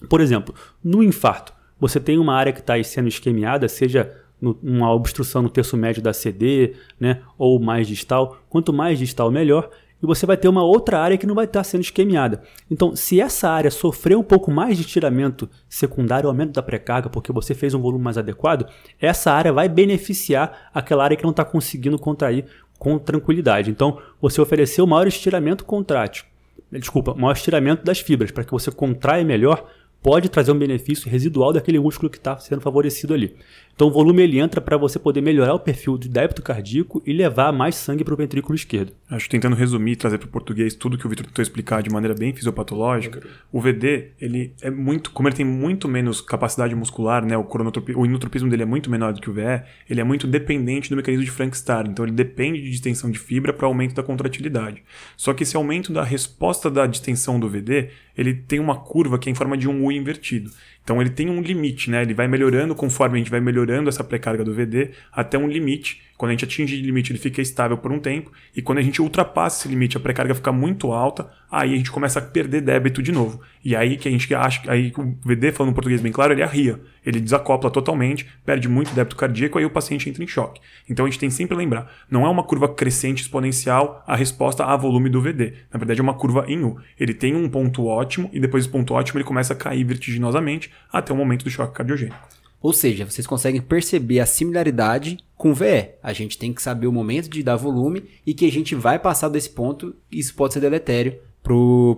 por 0.09 0.21
exemplo, 0.21 0.55
no 0.83 1.03
infarto, 1.03 1.53
você 1.79 2.01
tem 2.01 2.19
uma 2.19 2.35
área 2.35 2.53
que 2.53 2.61
está 2.61 2.83
sendo 2.83 3.09
esquemiada, 3.09 3.69
seja 3.69 4.11
no, 4.41 4.59
uma 4.63 4.93
obstrução 4.93 5.43
no 5.43 5.51
terço 5.51 5.77
médio 5.77 6.03
da 6.03 6.13
CD, 6.13 6.75
né, 6.99 7.21
ou 7.37 7.61
mais 7.61 7.87
distal. 7.87 8.39
Quanto 8.49 8.73
mais 8.73 8.99
distal, 8.99 9.31
melhor. 9.31 9.71
E 10.03 10.07
você 10.07 10.25
vai 10.25 10.37
ter 10.37 10.49
uma 10.49 10.63
outra 10.63 10.99
área 10.99 11.19
que 11.19 11.27
não 11.27 11.35
vai 11.35 11.45
estar 11.45 11.63
sendo 11.63 11.83
esquemiada. 11.83 12.43
Então, 12.71 12.97
se 12.97 13.21
essa 13.21 13.49
área 13.49 13.71
sofrer 13.71 14.17
um 14.17 14.23
pouco 14.23 14.51
mais 14.51 14.77
de 14.77 14.83
estiramento 14.85 15.49
secundário, 15.69 16.29
aumento 16.29 16.53
da 16.53 16.63
pré-carga, 16.63 17.11
porque 17.11 17.33
você 17.33 17.55
fez 17.55 17.75
um 17.75 17.81
volume 17.81 18.03
mais 18.03 18.17
adequado, 18.17 18.67
essa 19.01 19.31
área 19.31 19.53
vai 19.53 19.69
beneficiar 19.69 20.71
aquela 20.73 21.05
área 21.05 21.17
que 21.17 21.25
não 21.25 21.31
está 21.31 21.45
conseguindo 21.45 21.99
contrair 21.99 22.47
com 22.79 22.99
tranquilidade. 22.99 23.71
Então, 23.71 23.99
você 24.21 24.41
ofereceu 24.41 24.87
maior 24.87 25.07
estiramento 25.07 25.65
contrátil. 25.65 26.25
Desculpa, 26.73 27.15
maior 27.15 27.33
estiramento 27.33 27.85
das 27.85 28.01
fibras, 28.01 28.31
para 28.31 28.45
que 28.45 28.53
você 28.53 28.71
contraia 28.71 29.25
melhor 29.25 29.67
pode 30.03 30.29
trazer 30.29 30.53
um 30.53 30.59
benefício 30.59 31.11
residual 31.11 31.53
daquele 31.53 31.79
músculo 31.79 32.11
que 32.11 32.17
está 32.17 32.39
sendo 32.39 32.61
favorecido 32.61 33.13
ali. 33.13 33.37
Então 33.81 33.89
o 33.89 33.91
volume 33.91 34.23
ele 34.23 34.39
entra 34.39 34.61
para 34.61 34.77
você 34.77 34.99
poder 34.99 35.23
melhorar 35.23 35.55
o 35.55 35.59
perfil 35.59 35.97
de 35.97 36.07
débito 36.07 36.43
cardíaco 36.43 37.03
e 37.07 37.15
levar 37.15 37.51
mais 37.51 37.77
sangue 37.77 38.05
para 38.05 38.13
o 38.13 38.17
ventrículo 38.19 38.55
esquerdo. 38.55 38.93
Acho 39.11 39.25
que 39.25 39.31
tentando 39.31 39.57
resumir, 39.57 39.97
trazer 39.97 40.19
para 40.19 40.29
o 40.29 40.31
português 40.31 40.75
tudo 40.75 40.99
que 40.99 41.07
o 41.07 41.09
Vitor 41.09 41.25
tentou 41.25 41.43
explicar 41.43 41.83
de 41.83 41.89
maneira 41.89 42.15
bem 42.15 42.31
fisiopatológica, 42.35 43.27
o 43.51 43.59
VD, 43.59 44.09
ele 44.21 44.53
é 44.61 44.69
muito, 44.71 45.11
como 45.13 45.29
ele 45.29 45.37
tem 45.37 45.47
muito 45.47 45.89
menos 45.89 46.21
capacidade 46.21 46.75
muscular, 46.75 47.25
né, 47.25 47.39
o, 47.39 47.49
o 47.97 48.05
inotropismo 48.05 48.51
dele 48.51 48.65
é 48.65 48.67
muito 48.67 48.91
menor 48.91 49.15
do 49.15 49.21
que 49.23 49.31
o 49.31 49.33
VE, 49.33 49.63
ele 49.89 50.03
é 50.03 50.05
muito 50.05 50.27
dependente 50.27 50.91
do 50.91 50.97
mecanismo 50.97 51.25
de 51.25 51.31
Frank-Starr, 51.31 51.89
então 51.89 52.05
ele 52.05 52.13
depende 52.13 52.61
de 52.61 52.69
distensão 52.69 53.11
de 53.11 53.19
fibra 53.19 53.51
para 53.51 53.67
aumento 53.67 53.95
da 53.95 54.03
contratilidade. 54.03 54.83
Só 55.17 55.33
que 55.33 55.43
esse 55.43 55.57
aumento 55.57 55.91
da 55.91 56.05
resposta 56.05 56.71
da 56.71 56.87
distensão 56.87 57.41
do 57.41 57.49
VD, 57.49 57.89
ele 58.15 58.35
tem 58.35 58.61
uma 58.61 58.77
curva 58.77 59.19
que 59.19 59.31
é 59.31 59.33
em 59.33 59.35
forma 59.35 59.57
de 59.57 59.67
um 59.67 59.87
U 59.87 59.91
invertido. 59.91 60.51
Então 60.83 61.01
ele 61.01 61.11
tem 61.11 61.31
um 61.31 61.41
limite, 61.41 61.91
né? 61.91 62.03
Ele 62.03 62.15
vai 62.15 62.27
melhorando 62.27 62.75
conforme 62.75 63.17
a 63.17 63.19
gente 63.19 63.31
vai 63.31 63.41
melhorando 63.41 63.89
essa 63.89 64.03
pré-carga 64.03 64.45
do 64.45 64.55
VD 64.55 64.91
até 65.13 65.39
um 65.39 65.49
limite. 65.49 66.03
Quando 66.21 66.33
a 66.33 66.35
gente 66.35 66.45
atinge 66.45 66.77
o 66.77 66.85
limite, 66.85 67.13
ele 67.13 67.19
fica 67.19 67.41
estável 67.41 67.79
por 67.79 67.91
um 67.91 67.99
tempo. 67.99 68.31
E 68.55 68.61
quando 68.61 68.77
a 68.77 68.83
gente 68.83 69.01
ultrapassa 69.01 69.61
esse 69.61 69.69
limite, 69.69 69.97
a 69.97 70.01
pré-carga 70.01 70.35
fica 70.35 70.53
muito 70.53 70.93
alta, 70.93 71.31
aí 71.51 71.73
a 71.73 71.77
gente 71.79 71.91
começa 71.91 72.19
a 72.19 72.23
perder 72.23 72.61
débito 72.61 73.03
de 73.03 73.11
novo. 73.11 73.41
E 73.65 73.75
aí 73.75 73.97
que 73.97 74.07
a 74.07 74.11
gente 74.11 74.35
acha, 74.35 74.71
aí 74.71 74.93
o 74.99 75.17
VD, 75.25 75.51
falando 75.51 75.73
português 75.73 76.03
bem 76.03 76.13
claro, 76.13 76.35
ele 76.35 76.43
arria. 76.43 76.79
Ele 77.07 77.21
desacopla 77.21 77.71
totalmente, 77.71 78.29
perde 78.45 78.69
muito 78.69 78.93
débito 78.93 79.17
cardíaco, 79.17 79.59
aí 79.59 79.65
o 79.65 79.71
paciente 79.71 80.11
entra 80.11 80.23
em 80.23 80.27
choque. 80.27 80.61
Então 80.87 81.07
a 81.07 81.09
gente 81.09 81.19
tem 81.19 81.31
sempre 81.31 81.57
lembrar, 81.57 81.91
não 82.11 82.27
é 82.27 82.29
uma 82.29 82.45
curva 82.45 82.69
crescente 82.69 83.23
exponencial 83.23 84.05
a 84.07 84.15
resposta 84.15 84.63
a 84.63 84.77
volume 84.77 85.09
do 85.09 85.23
VD. 85.23 85.55
Na 85.73 85.79
verdade 85.79 86.01
é 86.01 86.03
uma 86.03 86.13
curva 86.13 86.45
em 86.47 86.63
U. 86.63 86.77
Ele 86.99 87.15
tem 87.15 87.35
um 87.35 87.49
ponto 87.49 87.87
ótimo 87.87 88.29
e 88.31 88.39
depois 88.39 88.65
desse 88.65 88.73
ponto 88.73 88.93
ótimo 88.93 89.19
ele 89.19 89.25
começa 89.25 89.55
a 89.55 89.57
cair 89.57 89.85
vertiginosamente 89.85 90.71
até 90.93 91.15
o 91.15 91.17
momento 91.17 91.45
do 91.45 91.51
choque 91.51 91.73
cardiogênico. 91.73 92.29
Ou 92.61 92.75
seja, 92.75 93.07
vocês 93.07 93.27
conseguem 93.27 93.63
perceber 93.63 94.21
a 94.21 94.27
similaridade 94.27 95.17
com 95.41 95.55
VE. 95.55 95.95
A 96.03 96.13
gente 96.13 96.37
tem 96.37 96.53
que 96.53 96.61
saber 96.61 96.87
o 96.87 96.93
momento 96.93 97.31
de 97.31 97.43
dar 97.43 97.57
volume 97.57 98.05
e 98.27 98.35
que 98.35 98.45
a 98.45 98.53
gente 98.53 98.75
vai 98.75 98.99
passar 98.99 99.31
desse 99.31 99.49
ponto, 99.49 99.97
isso 100.13 100.35
pode 100.35 100.53
ser 100.53 100.61
deletério 100.61 101.19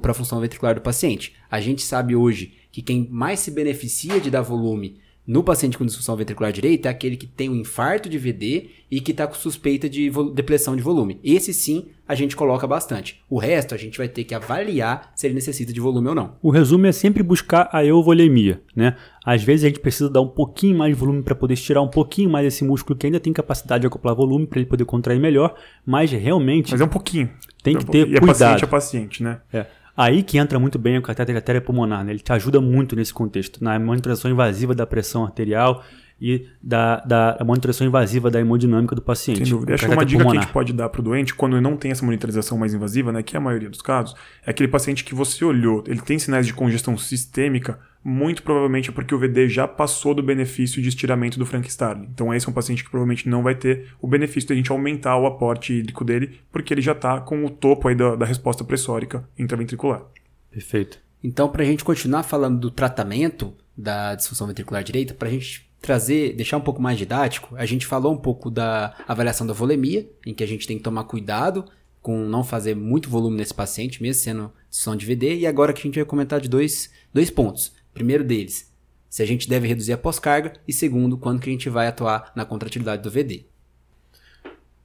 para 0.00 0.12
a 0.12 0.14
função 0.14 0.40
ventricular 0.40 0.76
do 0.76 0.80
paciente. 0.80 1.34
A 1.50 1.60
gente 1.60 1.82
sabe 1.82 2.14
hoje 2.14 2.54
que 2.70 2.80
quem 2.80 3.08
mais 3.10 3.40
se 3.40 3.50
beneficia 3.50 4.20
de 4.20 4.30
dar 4.30 4.42
volume 4.42 5.00
no 5.26 5.44
paciente 5.44 5.78
com 5.78 5.86
disfunção 5.86 6.16
ventricular 6.16 6.52
direita 6.52 6.88
é 6.88 6.90
aquele 6.90 7.16
que 7.16 7.26
tem 7.26 7.48
um 7.48 7.54
infarto 7.54 8.08
de 8.08 8.18
VD 8.18 8.70
e 8.90 9.00
que 9.00 9.12
está 9.12 9.26
com 9.26 9.34
suspeita 9.34 9.88
de 9.88 10.10
depressão 10.34 10.74
de 10.74 10.82
volume. 10.82 11.20
Esse 11.22 11.54
sim 11.54 11.86
a 12.08 12.14
gente 12.14 12.34
coloca 12.34 12.66
bastante. 12.66 13.22
O 13.30 13.38
resto 13.38 13.72
a 13.74 13.78
gente 13.78 13.96
vai 13.96 14.08
ter 14.08 14.24
que 14.24 14.34
avaliar 14.34 15.12
se 15.14 15.26
ele 15.26 15.34
necessita 15.34 15.72
de 15.72 15.80
volume 15.80 16.08
ou 16.08 16.14
não. 16.14 16.34
O 16.42 16.50
resumo 16.50 16.86
é 16.86 16.92
sempre 16.92 17.22
buscar 17.22 17.68
a 17.72 17.84
euvolemia, 17.84 18.60
né? 18.74 18.96
Às 19.24 19.44
vezes 19.44 19.64
a 19.64 19.68
gente 19.68 19.78
precisa 19.78 20.10
dar 20.10 20.20
um 20.20 20.28
pouquinho 20.28 20.76
mais 20.76 20.92
de 20.92 20.98
volume 20.98 21.22
para 21.22 21.36
poder 21.36 21.54
estirar 21.54 21.82
um 21.82 21.88
pouquinho 21.88 22.28
mais 22.28 22.44
esse 22.44 22.64
músculo 22.64 22.98
que 22.98 23.06
ainda 23.06 23.20
tem 23.20 23.32
capacidade 23.32 23.82
de 23.82 23.86
acoplar 23.86 24.16
volume 24.16 24.46
para 24.46 24.58
ele 24.58 24.68
poder 24.68 24.84
contrair 24.84 25.20
melhor, 25.20 25.54
mas 25.86 26.10
realmente 26.10 26.72
Mas 26.72 26.80
é 26.80 26.84
um 26.84 26.88
pouquinho. 26.88 27.30
Tem 27.62 27.78
que 27.78 27.86
ter 27.86 28.08
e 28.08 28.18
cuidado. 28.18 28.24
é 28.24 28.26
paciente 28.26 28.64
a 28.64 28.66
paciente, 28.66 29.22
né? 29.22 29.40
É. 29.52 29.66
Aí 29.96 30.22
que 30.22 30.38
entra 30.38 30.58
muito 30.58 30.78
bem 30.78 30.96
o 30.98 31.02
catéter 31.02 31.36
artéria 31.36 31.60
pulmonar, 31.60 32.04
né? 32.04 32.12
ele 32.12 32.20
te 32.20 32.32
ajuda 32.32 32.60
muito 32.60 32.96
nesse 32.96 33.12
contexto, 33.12 33.62
na 33.62 33.78
monitoração 33.78 34.30
invasiva 34.30 34.74
da 34.74 34.86
pressão 34.86 35.24
arterial 35.24 35.84
e 36.20 36.46
da, 36.62 37.00
da 37.00 37.38
monitoração 37.44 37.86
invasiva 37.86 38.30
da 38.30 38.40
hemodinâmica 38.40 38.94
do 38.94 39.02
paciente. 39.02 39.44
Sem 39.44 39.48
dúvida. 39.48 39.74
Acho 39.74 39.86
que 39.86 39.92
uma 39.92 40.04
dica 40.04 40.18
pulmonar. 40.18 40.32
que 40.32 40.38
a 40.38 40.40
gente 40.42 40.52
pode 40.52 40.72
dar 40.72 40.88
para 40.88 41.00
o 41.00 41.04
doente, 41.04 41.34
quando 41.34 41.60
não 41.60 41.76
tem 41.76 41.90
essa 41.90 42.04
monitorização 42.04 42.56
mais 42.58 42.74
invasiva, 42.74 43.12
né, 43.12 43.22
que 43.22 43.36
é 43.36 43.38
a 43.38 43.40
maioria 43.40 43.68
dos 43.68 43.82
casos, 43.82 44.14
é 44.46 44.50
aquele 44.50 44.68
paciente 44.68 45.04
que 45.04 45.14
você 45.14 45.44
olhou, 45.44 45.82
ele 45.86 46.00
tem 46.00 46.18
sinais 46.18 46.46
de 46.46 46.54
congestão 46.54 46.96
sistêmica, 46.96 47.78
muito 48.04 48.42
provavelmente 48.42 48.90
é 48.90 48.92
porque 48.92 49.14
o 49.14 49.18
VD 49.18 49.48
já 49.48 49.68
passou 49.68 50.14
do 50.14 50.22
benefício 50.22 50.82
de 50.82 50.88
estiramento 50.88 51.38
do 51.38 51.46
Frank 51.46 51.68
Starling. 51.68 52.08
Então 52.12 52.34
esse 52.34 52.46
é 52.46 52.50
um 52.50 52.52
paciente 52.52 52.82
que 52.82 52.90
provavelmente 52.90 53.28
não 53.28 53.42
vai 53.42 53.54
ter 53.54 53.88
o 54.00 54.08
benefício 54.08 54.48
de 54.48 54.52
a 54.54 54.56
gente 54.56 54.72
aumentar 54.72 55.16
o 55.16 55.26
aporte 55.26 55.72
hídrico 55.72 56.04
dele, 56.04 56.40
porque 56.50 56.74
ele 56.74 56.80
já 56.80 56.92
está 56.92 57.20
com 57.20 57.44
o 57.44 57.50
topo 57.50 57.88
aí 57.88 57.94
da, 57.94 58.16
da 58.16 58.26
resposta 58.26 58.64
pressórica 58.64 59.28
intraventricular. 59.38 60.02
Perfeito. 60.50 60.98
Então, 61.22 61.48
para 61.48 61.62
a 61.62 61.66
gente 61.66 61.84
continuar 61.84 62.24
falando 62.24 62.58
do 62.58 62.70
tratamento 62.70 63.54
da 63.76 64.14
disfunção 64.14 64.46
ventricular 64.46 64.82
direita, 64.82 65.14
para 65.14 65.28
a 65.28 65.30
gente 65.30 65.71
trazer, 65.82 66.34
deixar 66.34 66.56
um 66.56 66.62
pouco 66.62 66.80
mais 66.80 66.96
didático, 66.96 67.54
a 67.56 67.66
gente 67.66 67.86
falou 67.86 68.14
um 68.14 68.16
pouco 68.16 68.48
da 68.50 68.94
avaliação 69.06 69.46
da 69.46 69.52
volemia, 69.52 70.08
em 70.24 70.32
que 70.32 70.44
a 70.44 70.46
gente 70.46 70.66
tem 70.66 70.78
que 70.78 70.84
tomar 70.84 71.04
cuidado 71.04 71.64
com 72.00 72.24
não 72.24 72.42
fazer 72.42 72.74
muito 72.74 73.10
volume 73.10 73.36
nesse 73.36 73.52
paciente, 73.52 74.00
mesmo 74.00 74.22
sendo 74.22 74.52
disfunção 74.70 74.96
de 74.96 75.04
VD, 75.04 75.38
e 75.38 75.46
agora 75.46 75.72
que 75.72 75.80
a 75.80 75.82
gente 75.82 75.96
vai 75.96 76.04
comentar 76.04 76.40
de 76.40 76.48
dois, 76.48 76.90
dois 77.12 77.30
pontos. 77.30 77.74
Primeiro 77.92 78.24
deles, 78.24 78.72
se 79.10 79.22
a 79.22 79.26
gente 79.26 79.48
deve 79.48 79.68
reduzir 79.68 79.92
a 79.92 79.98
pós-carga, 79.98 80.54
e 80.66 80.72
segundo, 80.72 81.18
quando 81.18 81.40
que 81.40 81.50
a 81.50 81.52
gente 81.52 81.68
vai 81.68 81.86
atuar 81.86 82.32
na 82.34 82.44
contratilidade 82.44 83.02
do 83.02 83.10
VD. 83.10 83.44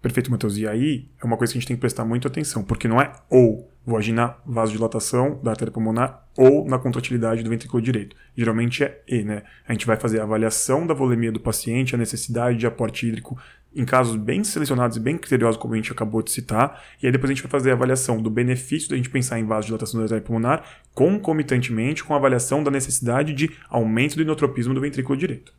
Perfeito, 0.02 0.30
Matheus. 0.30 0.58
E 0.58 0.68
aí 0.68 1.08
é 1.22 1.26
uma 1.26 1.38
coisa 1.38 1.54
que 1.54 1.58
a 1.58 1.60
gente 1.60 1.68
tem 1.68 1.78
que 1.78 1.82
prestar 1.82 2.06
muita 2.06 2.28
atenção, 2.28 2.64
porque 2.64 2.88
não 2.88 3.02
é 3.02 3.14
ou 3.30 3.70
vou 3.88 3.98
agir 3.98 4.12
na 4.12 4.36
vasodilatação 4.46 5.40
da 5.42 5.52
artéria 5.52 5.72
pulmonar 5.72 6.28
ou 6.36 6.68
na 6.68 6.78
contratilidade 6.78 7.42
do 7.42 7.50
ventrículo 7.50 7.82
direito. 7.82 8.18
Geralmente 8.36 8.84
é 8.84 9.02
E, 9.08 9.24
né? 9.24 9.44
A 9.66 9.72
gente 9.72 9.88
vai 9.88 9.96
fazer 9.96 10.20
a 10.20 10.24
avaliação 10.24 10.86
da 10.86 10.94
volemia 10.94 11.32
do 11.32 11.40
paciente, 11.40 11.96
a 11.96 11.98
necessidade 11.98 12.58
de 12.58 12.68
aporte 12.68 13.08
hídrico 13.08 13.40
em 13.74 13.86
casos 13.86 14.18
bem 14.18 14.44
selecionados 14.44 14.98
e 14.98 15.00
bem 15.00 15.18
criteriosos, 15.18 15.56
como 15.56 15.74
a 15.74 15.78
gente 15.78 15.92
acabou 15.92 16.22
de 16.22 16.32
citar, 16.32 16.84
e 17.02 17.06
aí 17.06 17.12
depois 17.12 17.30
a 17.30 17.34
gente 17.34 17.44
vai 17.44 17.52
fazer 17.52 17.70
a 17.70 17.74
avaliação 17.74 18.22
do 18.22 18.30
benefício 18.30 18.90
da 18.90 18.98
gente 18.98 19.10
pensar 19.10 19.40
em 19.40 19.46
vasodilatação 19.46 20.00
da 20.00 20.06
artéria 20.06 20.24
pulmonar, 20.24 20.66
concomitantemente 20.94 22.04
com 22.04 22.14
a 22.14 22.18
avaliação 22.18 22.64
da 22.64 22.72
necessidade 22.72 23.34
de 23.34 23.52
aumento 23.70 24.16
do 24.16 24.22
inotropismo 24.22 24.74
do 24.74 24.82
ventrículo 24.82 25.18
direito. 25.18 25.54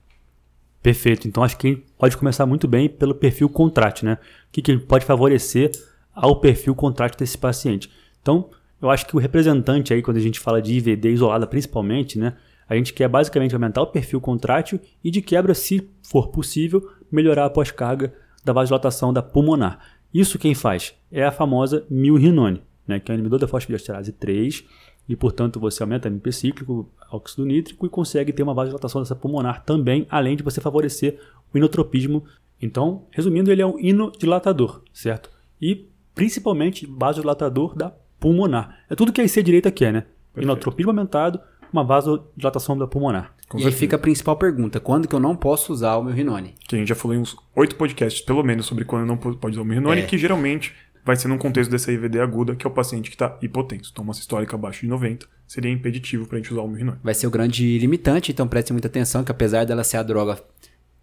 Perfeito. 0.82 1.26
Então 1.26 1.42
acho 1.42 1.56
que 1.56 1.82
pode 1.98 2.16
começar 2.16 2.44
muito 2.44 2.68
bem 2.68 2.88
pelo 2.88 3.14
perfil 3.14 3.48
contrátil, 3.48 4.06
né? 4.06 4.14
O 4.48 4.52
que, 4.52 4.62
que 4.62 4.76
pode 4.78 5.06
favorecer 5.06 5.70
ao 6.14 6.40
perfil 6.40 6.74
contrátil 6.74 7.18
desse 7.18 7.38
paciente? 7.38 7.90
Então, 8.22 8.50
eu 8.80 8.90
acho 8.90 9.06
que 9.06 9.16
o 9.16 9.18
representante 9.18 9.92
aí, 9.92 10.02
quando 10.02 10.16
a 10.16 10.20
gente 10.20 10.38
fala 10.38 10.62
de 10.62 10.74
IVD 10.74 11.10
isolada 11.10 11.46
principalmente, 11.46 12.18
né? 12.18 12.36
A 12.68 12.76
gente 12.76 12.92
quer 12.92 13.08
basicamente 13.08 13.54
aumentar 13.54 13.80
o 13.80 13.86
perfil 13.86 14.20
contrátil 14.20 14.78
e, 15.02 15.10
de 15.10 15.22
quebra, 15.22 15.54
se 15.54 15.88
for 16.02 16.28
possível, 16.28 16.86
melhorar 17.10 17.46
a 17.46 17.50
pós-carga 17.50 18.12
da 18.44 18.52
vasodilatação 18.52 19.12
da 19.12 19.22
pulmonar. 19.22 19.78
Isso 20.12 20.38
quem 20.38 20.54
faz 20.54 20.94
é 21.10 21.24
a 21.24 21.32
famosa 21.32 21.86
milrinone, 21.88 22.62
né, 22.86 23.00
que 23.00 23.10
é 23.10 23.14
o 23.14 23.16
inibidor 23.16 23.38
da 23.38 23.48
fosfodiesterase 23.48 24.12
3, 24.12 24.64
e, 25.08 25.16
portanto, 25.16 25.58
você 25.58 25.82
aumenta 25.82 26.08
o 26.08 26.12
MP 26.12 26.30
cíclico, 26.30 26.92
óxido 27.10 27.46
nítrico 27.46 27.86
e 27.86 27.88
consegue 27.88 28.32
ter 28.32 28.42
uma 28.42 28.52
vasodilatação 28.52 29.00
dessa 29.00 29.16
pulmonar 29.16 29.64
também, 29.64 30.06
além 30.10 30.36
de 30.36 30.42
você 30.42 30.60
favorecer 30.60 31.18
o 31.52 31.56
inotropismo. 31.56 32.24
Então, 32.60 33.06
resumindo, 33.10 33.50
ele 33.50 33.62
é 33.62 33.66
um 33.66 33.78
inodilatador, 33.78 34.82
certo? 34.92 35.30
E, 35.60 35.88
principalmente, 36.14 36.86
vasodilatador 36.86 37.74
da 37.74 37.94
pulmonar. 38.18 38.78
É 38.88 38.94
tudo 38.94 39.12
que 39.12 39.20
a 39.20 39.24
IC 39.24 39.42
direita 39.42 39.70
quer, 39.70 39.92
né? 39.92 40.00
Perfeito. 40.00 40.44
Inotropismo 40.44 40.90
aumentado, 40.90 41.40
uma 41.72 41.84
vasodilatação 41.84 42.76
da 42.76 42.86
pulmonar. 42.86 43.34
Com 43.48 43.58
e 43.58 43.62
certeza. 43.62 43.76
aí 43.76 43.80
fica 43.80 43.96
a 43.96 43.98
principal 43.98 44.36
pergunta: 44.36 44.78
quando 44.78 45.08
que 45.08 45.14
eu 45.14 45.20
não 45.20 45.34
posso 45.34 45.72
usar 45.72 45.96
o 45.96 46.04
meu 46.04 46.14
Rinone? 46.14 46.54
Que 46.66 46.76
a 46.76 46.78
gente 46.78 46.88
já 46.88 46.94
falou 46.94 47.16
em 47.16 47.20
uns 47.20 47.36
oito 47.56 47.76
podcasts, 47.76 48.20
pelo 48.22 48.42
menos, 48.42 48.66
sobre 48.66 48.84
quando 48.84 49.06
não 49.06 49.16
pode 49.16 49.54
usar 49.54 49.62
o 49.62 49.64
meu 49.64 49.78
Rinone, 49.78 50.02
é. 50.02 50.06
que 50.06 50.18
geralmente 50.18 50.74
vai 51.04 51.16
ser 51.16 51.28
num 51.28 51.38
contexto 51.38 51.70
dessa 51.70 51.90
IVD 51.90 52.20
aguda, 52.20 52.54
que 52.54 52.66
é 52.66 52.70
o 52.70 52.72
paciente 52.72 53.08
que 53.08 53.16
está 53.16 53.38
hipotenso. 53.40 53.90
Então, 53.92 54.04
uma 54.04 54.12
sistólica 54.12 54.54
abaixo 54.56 54.82
de 54.82 54.88
90 54.88 55.26
seria 55.46 55.70
impeditivo 55.70 56.26
para 56.26 56.36
a 56.36 56.40
gente 56.40 56.52
usar 56.52 56.60
o 56.60 56.68
Mirrinone. 56.68 56.98
Vai 57.02 57.14
ser 57.14 57.26
o 57.26 57.30
grande 57.30 57.78
limitante, 57.78 58.30
então 58.30 58.46
preste 58.46 58.72
muita 58.72 58.88
atenção 58.88 59.24
que 59.24 59.32
apesar 59.32 59.64
dela 59.64 59.82
ser 59.82 59.96
a 59.96 60.02
droga 60.02 60.38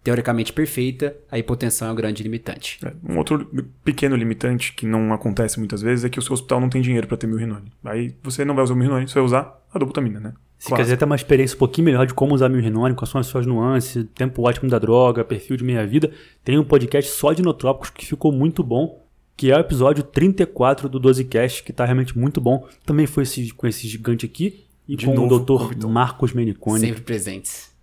teoricamente 0.06 0.52
perfeita, 0.52 1.16
a 1.28 1.36
hipotensão 1.36 1.88
é 1.88 1.90
o 1.90 1.94
grande 1.96 2.22
limitante. 2.22 2.78
É, 2.86 2.92
um 3.12 3.18
outro 3.18 3.44
pequeno 3.84 4.14
limitante 4.14 4.72
que 4.72 4.86
não 4.86 5.12
acontece 5.12 5.58
muitas 5.58 5.82
vezes 5.82 6.04
é 6.04 6.08
que 6.08 6.16
o 6.16 6.22
seu 6.22 6.32
hospital 6.32 6.60
não 6.60 6.68
tem 6.68 6.80
dinheiro 6.80 7.08
para 7.08 7.16
ter 7.16 7.26
milrinone. 7.26 7.72
Aí 7.84 8.14
você 8.22 8.44
não 8.44 8.54
vai 8.54 8.62
usar 8.62 8.74
o 8.74 8.76
milrinone, 8.76 9.08
você 9.08 9.14
vai 9.14 9.24
usar 9.24 9.60
a 9.74 9.78
dobutamina, 9.80 10.20
né? 10.20 10.32
Se 10.60 10.72
quiser 10.72 10.96
ter 10.96 11.04
uma 11.04 11.16
experiência 11.16 11.56
um 11.56 11.58
pouquinho 11.58 11.86
melhor 11.86 12.06
de 12.06 12.14
como 12.14 12.36
usar 12.36 12.48
milrinone, 12.48 12.94
quais 12.94 13.10
são 13.10 13.20
as 13.20 13.26
suas 13.26 13.46
nuances, 13.46 14.06
tempo 14.14 14.46
ótimo 14.46 14.70
da 14.70 14.78
droga, 14.78 15.24
perfil 15.24 15.56
de 15.56 15.64
meia-vida, 15.64 16.12
tem 16.44 16.56
um 16.56 16.64
podcast 16.64 17.10
só 17.10 17.32
de 17.32 17.42
inotrópicos 17.42 17.90
que 17.90 18.06
ficou 18.06 18.30
muito 18.30 18.62
bom. 18.62 19.04
que 19.36 19.50
é 19.50 19.56
o 19.56 19.60
episódio 19.60 20.04
34 20.04 20.88
do 20.88 21.00
12cast, 21.00 21.64
que 21.64 21.72
está 21.72 21.84
realmente 21.84 22.16
muito 22.16 22.40
bom. 22.40 22.64
Também 22.86 23.06
foi 23.06 23.24
esse, 23.24 23.52
com 23.52 23.66
esse 23.66 23.88
gigante 23.88 24.24
aqui 24.24 24.64
e 24.88 24.94
De 24.94 25.06
com 25.06 25.14
novo, 25.14 25.34
o 25.34 25.40
Dr. 25.40 25.68
Vitor. 25.70 25.90
Marcos 25.90 26.32
Meniconi. 26.32 26.78
Sempre 26.80 27.02
presentes. 27.02 27.74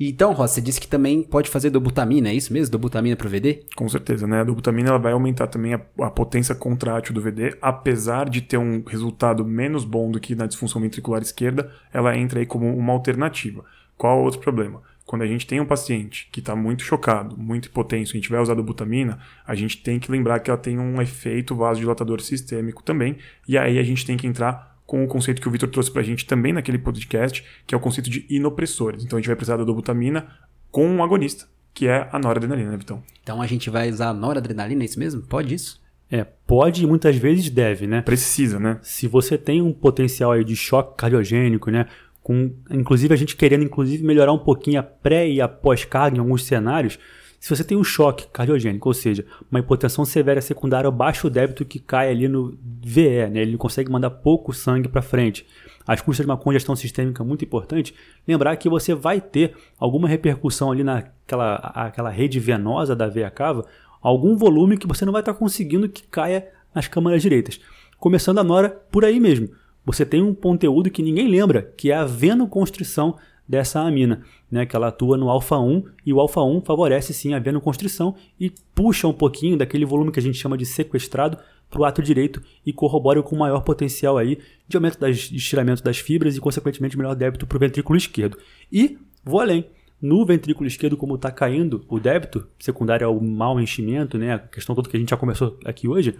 Então, 0.00 0.32
Ross, 0.32 0.52
você 0.52 0.60
disse 0.60 0.80
que 0.80 0.86
também 0.86 1.22
pode 1.22 1.50
fazer 1.50 1.70
dobutamina, 1.70 2.28
é 2.28 2.34
isso 2.34 2.52
mesmo? 2.52 2.70
Dobutamina 2.70 3.16
pro 3.16 3.28
VD? 3.28 3.64
Com 3.74 3.88
certeza, 3.88 4.26
né? 4.26 4.40
A 4.40 4.44
dobutamina 4.44 4.90
ela 4.90 4.98
vai 4.98 5.12
aumentar 5.12 5.48
também 5.48 5.74
a, 5.74 5.80
a 6.00 6.10
potência 6.10 6.54
contrátil 6.54 7.12
do 7.12 7.20
VD, 7.20 7.56
apesar 7.60 8.28
de 8.28 8.40
ter 8.40 8.58
um 8.58 8.82
resultado 8.86 9.44
menos 9.44 9.84
bom 9.84 10.10
do 10.10 10.20
que 10.20 10.36
na 10.36 10.46
disfunção 10.46 10.80
ventricular 10.80 11.20
esquerda, 11.20 11.72
ela 11.92 12.16
entra 12.16 12.38
aí 12.38 12.46
como 12.46 12.72
uma 12.76 12.92
alternativa. 12.92 13.64
Qual 13.96 14.16
é 14.16 14.20
o 14.20 14.24
outro 14.24 14.40
problema? 14.40 14.82
Quando 15.04 15.22
a 15.22 15.26
gente 15.26 15.46
tem 15.46 15.58
um 15.58 15.66
paciente 15.66 16.28
que 16.30 16.38
está 16.38 16.54
muito 16.54 16.82
chocado, 16.82 17.36
muito 17.36 17.66
hipotenso, 17.66 18.12
a 18.12 18.16
gente 18.16 18.28
vai 18.30 18.40
usar 18.40 18.54
dobutamina, 18.54 19.18
a 19.44 19.54
gente 19.54 19.82
tem 19.82 19.98
que 19.98 20.12
lembrar 20.12 20.38
que 20.38 20.50
ela 20.50 20.58
tem 20.58 20.78
um 20.78 21.00
efeito 21.02 21.56
vasodilatador 21.56 22.20
sistêmico 22.20 22.82
também, 22.82 23.16
e 23.48 23.56
aí 23.56 23.78
a 23.78 23.82
gente 23.82 24.04
tem 24.06 24.16
que 24.16 24.26
entrar 24.26 24.77
com 24.88 25.04
o 25.04 25.06
conceito 25.06 25.42
que 25.42 25.46
o 25.46 25.50
Vitor 25.50 25.68
trouxe 25.68 25.90
pra 25.90 26.02
gente 26.02 26.24
também 26.24 26.50
naquele 26.50 26.78
podcast, 26.78 27.44
que 27.66 27.74
é 27.74 27.76
o 27.76 27.80
conceito 27.80 28.08
de 28.08 28.24
inopressores. 28.30 29.04
Então 29.04 29.18
a 29.18 29.20
gente 29.20 29.26
vai 29.26 29.36
precisar 29.36 29.58
da 29.58 29.62
dobutamina 29.62 30.26
com 30.70 30.88
um 30.88 31.04
agonista, 31.04 31.46
que 31.74 31.86
é 31.86 32.08
a 32.10 32.18
noradrenalina, 32.18 32.70
né, 32.70 32.76
Vitão? 32.78 33.02
Então 33.22 33.42
a 33.42 33.46
gente 33.46 33.68
vai 33.68 33.90
usar 33.90 34.14
noradrenalina, 34.14 34.82
é 34.82 34.86
isso 34.86 34.98
mesmo? 34.98 35.20
Pode 35.20 35.54
isso? 35.54 35.78
É, 36.10 36.24
pode 36.24 36.84
e 36.84 36.86
muitas 36.86 37.16
vezes 37.16 37.50
deve, 37.50 37.86
né? 37.86 38.00
Precisa, 38.00 38.58
né? 38.58 38.78
Se 38.80 39.06
você 39.06 39.36
tem 39.36 39.60
um 39.60 39.74
potencial 39.74 40.32
aí 40.32 40.42
de 40.42 40.56
choque 40.56 40.96
cardiogênico, 40.96 41.70
né? 41.70 41.84
Com, 42.22 42.54
inclusive 42.70 43.12
a 43.12 43.16
gente 43.16 43.36
querendo 43.36 43.64
inclusive 43.64 44.02
melhorar 44.02 44.32
um 44.32 44.38
pouquinho 44.38 44.80
a 44.80 44.82
pré 44.82 45.28
e 45.28 45.38
a 45.38 45.46
pós-carga 45.46 46.16
em 46.16 46.20
alguns 46.20 46.46
cenários, 46.46 46.98
se 47.40 47.54
você 47.54 47.62
tem 47.62 47.76
um 47.76 47.84
choque 47.84 48.26
cardiogênico, 48.32 48.88
ou 48.88 48.94
seja, 48.94 49.24
uma 49.50 49.60
hipotensão 49.60 50.04
severa 50.04 50.40
secundária, 50.40 50.90
baixo 50.90 51.30
débito 51.30 51.64
que 51.64 51.78
cai 51.78 52.10
ali 52.10 52.26
no 52.26 52.58
VE, 52.82 53.28
né? 53.30 53.40
ele 53.42 53.56
consegue 53.56 53.90
mandar 53.90 54.10
pouco 54.10 54.52
sangue 54.52 54.88
para 54.88 55.02
frente, 55.02 55.46
às 55.86 56.00
custas 56.00 56.26
de 56.26 56.30
uma 56.30 56.36
congestão 56.36 56.74
sistêmica 56.74 57.22
muito 57.22 57.44
importante, 57.44 57.94
lembrar 58.26 58.56
que 58.56 58.68
você 58.68 58.94
vai 58.94 59.20
ter 59.20 59.54
alguma 59.78 60.08
repercussão 60.08 60.72
ali 60.72 60.82
naquela 60.82 61.54
aquela 61.56 62.10
rede 62.10 62.40
venosa 62.40 62.94
da 62.94 63.06
veia 63.06 63.30
cava, 63.30 63.64
algum 64.02 64.36
volume 64.36 64.76
que 64.76 64.86
você 64.86 65.04
não 65.04 65.12
vai 65.12 65.22
estar 65.22 65.34
conseguindo 65.34 65.88
que 65.88 66.02
caia 66.02 66.48
nas 66.74 66.88
câmaras 66.88 67.22
direitas. 67.22 67.60
Começando 67.98 68.38
a 68.38 68.44
nora 68.44 68.68
por 68.90 69.04
aí 69.04 69.18
mesmo. 69.18 69.48
Você 69.84 70.04
tem 70.04 70.22
um 70.22 70.34
conteúdo 70.34 70.90
que 70.90 71.02
ninguém 71.02 71.26
lembra, 71.28 71.62
que 71.76 71.90
é 71.90 71.94
a 71.94 72.04
venoconstrição 72.04 73.16
dessa 73.48 73.80
amina, 73.80 74.22
né, 74.50 74.66
que 74.66 74.76
ela 74.76 74.88
atua 74.88 75.16
no 75.16 75.30
alfa-1 75.30 75.84
e 76.04 76.12
o 76.12 76.20
alfa-1 76.20 76.64
favorece 76.64 77.14
sim 77.14 77.32
a 77.32 77.38
venoconstrição 77.38 78.14
e 78.38 78.52
puxa 78.74 79.08
um 79.08 79.12
pouquinho 79.12 79.56
daquele 79.56 79.86
volume 79.86 80.12
que 80.12 80.20
a 80.20 80.22
gente 80.22 80.36
chama 80.36 80.58
de 80.58 80.66
sequestrado 80.66 81.38
para 81.70 81.80
o 81.80 81.84
ato 81.84 82.02
direito 82.02 82.42
e 82.64 82.72
corrobora 82.72 83.22
com 83.22 83.36
maior 83.36 83.62
potencial 83.62 84.18
aí 84.18 84.38
de 84.66 84.76
aumento 84.76 84.98
das, 84.98 85.16
de 85.16 85.36
estiramento 85.36 85.82
das 85.82 85.98
fibras 85.98 86.36
e 86.36 86.40
consequentemente 86.40 86.96
melhor 86.96 87.14
débito 87.14 87.46
para 87.46 87.56
o 87.56 87.60
ventrículo 87.60 87.96
esquerdo. 87.96 88.38
E 88.70 88.98
vou 89.24 89.40
além, 89.40 89.64
no 90.00 90.24
ventrículo 90.24 90.66
esquerdo, 90.66 90.96
como 90.96 91.16
está 91.16 91.30
caindo 91.30 91.84
o 91.88 91.98
débito, 91.98 92.46
secundário 92.58 93.06
ao 93.06 93.20
mau 93.20 93.60
enchimento, 93.60 94.16
né, 94.16 94.34
a 94.34 94.38
questão 94.38 94.74
toda 94.74 94.88
que 94.88 94.96
a 94.96 95.00
gente 95.00 95.10
já 95.10 95.16
começou 95.16 95.58
aqui 95.64 95.88
hoje, 95.88 96.14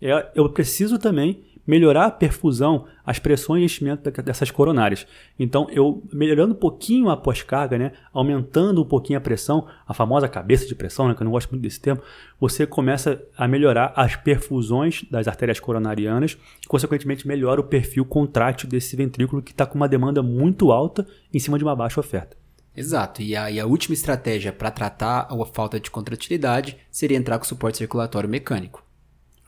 é, 0.00 0.30
eu 0.34 0.48
preciso 0.50 0.98
também 0.98 1.40
melhorar 1.66 2.06
a 2.06 2.10
perfusão, 2.10 2.86
as 3.04 3.18
pressões 3.18 3.62
e 3.62 3.64
enchimento 3.64 4.10
dessas 4.22 4.50
coronárias. 4.50 5.06
Então, 5.38 5.68
eu 5.70 6.02
melhorando 6.12 6.54
um 6.54 6.56
pouquinho 6.56 7.08
a 7.08 7.16
pós-carga, 7.16 7.78
né, 7.78 7.92
aumentando 8.12 8.82
um 8.82 8.84
pouquinho 8.84 9.18
a 9.18 9.22
pressão, 9.22 9.66
a 9.86 9.94
famosa 9.94 10.28
cabeça 10.28 10.66
de 10.66 10.74
pressão, 10.74 11.08
né, 11.08 11.14
que 11.14 11.22
eu 11.22 11.24
não 11.24 11.32
gosto 11.32 11.50
muito 11.50 11.62
desse 11.62 11.80
termo, 11.80 12.02
você 12.40 12.66
começa 12.66 13.22
a 13.36 13.46
melhorar 13.46 13.92
as 13.96 14.16
perfusões 14.16 15.04
das 15.10 15.28
artérias 15.28 15.60
coronarianas 15.60 16.36
e, 16.62 16.66
consequentemente, 16.66 17.26
melhora 17.26 17.60
o 17.60 17.64
perfil 17.64 18.04
contrátil 18.04 18.68
desse 18.68 18.96
ventrículo 18.96 19.42
que 19.42 19.52
está 19.52 19.64
com 19.64 19.76
uma 19.76 19.88
demanda 19.88 20.22
muito 20.22 20.72
alta 20.72 21.06
em 21.32 21.38
cima 21.38 21.58
de 21.58 21.64
uma 21.64 21.76
baixa 21.76 22.00
oferta. 22.00 22.36
Exato. 22.74 23.20
E 23.20 23.36
a, 23.36 23.50
e 23.50 23.60
a 23.60 23.66
última 23.66 23.94
estratégia 23.94 24.52
para 24.52 24.70
tratar 24.70 25.28
a 25.30 25.46
falta 25.46 25.78
de 25.78 25.90
contratilidade 25.90 26.76
seria 26.90 27.18
entrar 27.18 27.38
com 27.38 27.44
suporte 27.44 27.78
circulatório 27.78 28.28
mecânico. 28.28 28.82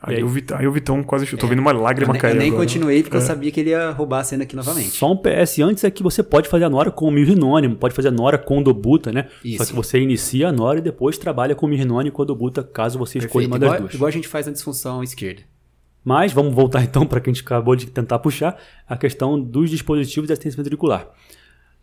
Aí, 0.01 0.17
aí? 0.17 0.23
o 0.23 0.27
Vitão, 0.27 0.57
aí 0.57 0.67
o 0.67 0.71
Vitão 0.71 1.01
quase. 1.03 1.31
Eu 1.31 1.37
tô 1.37 1.47
vendo 1.47 1.59
uma 1.59 1.71
Eu, 1.71 1.81
lágrima 1.81 2.13
eu 2.13 2.19
cair. 2.19 2.35
nem 2.37 2.49
agora. 2.49 2.63
continuei 2.63 3.01
porque 3.01 3.17
eu 3.17 3.21
É. 3.21 3.23
sabia 3.23 3.49
que 3.51 3.59
ele 3.59 3.69
ia 3.71 3.89
roubar 3.91 4.19
a 4.19 4.23
cena 4.23 4.43
aqui 4.43 4.55
novamente. 4.55 4.89
Só 4.91 5.11
um 5.11 5.17
PS 5.17 5.59
antes 5.61 5.83
é 5.83 5.89
que 5.89 6.03
você 6.03 6.21
pode 6.21 6.47
fazer 6.47 6.65
a 6.65 6.69
nora 6.69 6.91
com 6.91 7.07
o 7.07 7.11
mirrinone, 7.11 7.73
pode 7.75 7.95
fazer 7.95 8.09
a 8.09 8.11
nora 8.11 8.37
com 8.37 8.61
dobuta, 8.61 9.11
né? 9.11 9.29
Isso. 9.43 9.57
Só 9.59 9.65
que 9.65 9.73
você 9.75 9.99
inicia 9.99 10.49
a 10.49 10.51
nora 10.51 10.77
e 10.79 10.81
depois 10.81 11.17
trabalha 11.17 11.55
com 11.55 11.65
mirrinone 11.65 12.09
e 12.09 12.11
com 12.11 12.23
dobuta, 12.25 12.61
caso 12.63 12.99
você 12.99 13.17
escolha 13.19 13.47
uma 13.47 13.57
das 13.57 13.67
Igual, 13.67 13.79
duas. 13.81 13.93
igual 13.95 14.07
a 14.07 14.11
gente 14.11 14.27
faz 14.27 14.45
na 14.45 14.51
disfunção 14.51 15.01
esquerda. 15.01 15.41
Mas 16.03 16.31
vamos 16.31 16.53
voltar 16.53 16.83
então 16.83 17.07
para 17.07 17.19
que 17.19 17.29
a 17.29 17.33
gente 17.33 17.43
acabou 17.43 17.75
de 17.75 17.87
tentar 17.87 18.19
puxar 18.19 18.61
a 18.87 18.95
questão 18.95 19.39
dos 19.41 19.71
dispositivos 19.71 20.27
de 20.27 20.33
assistência 20.33 20.57
ventricular. 20.61 21.07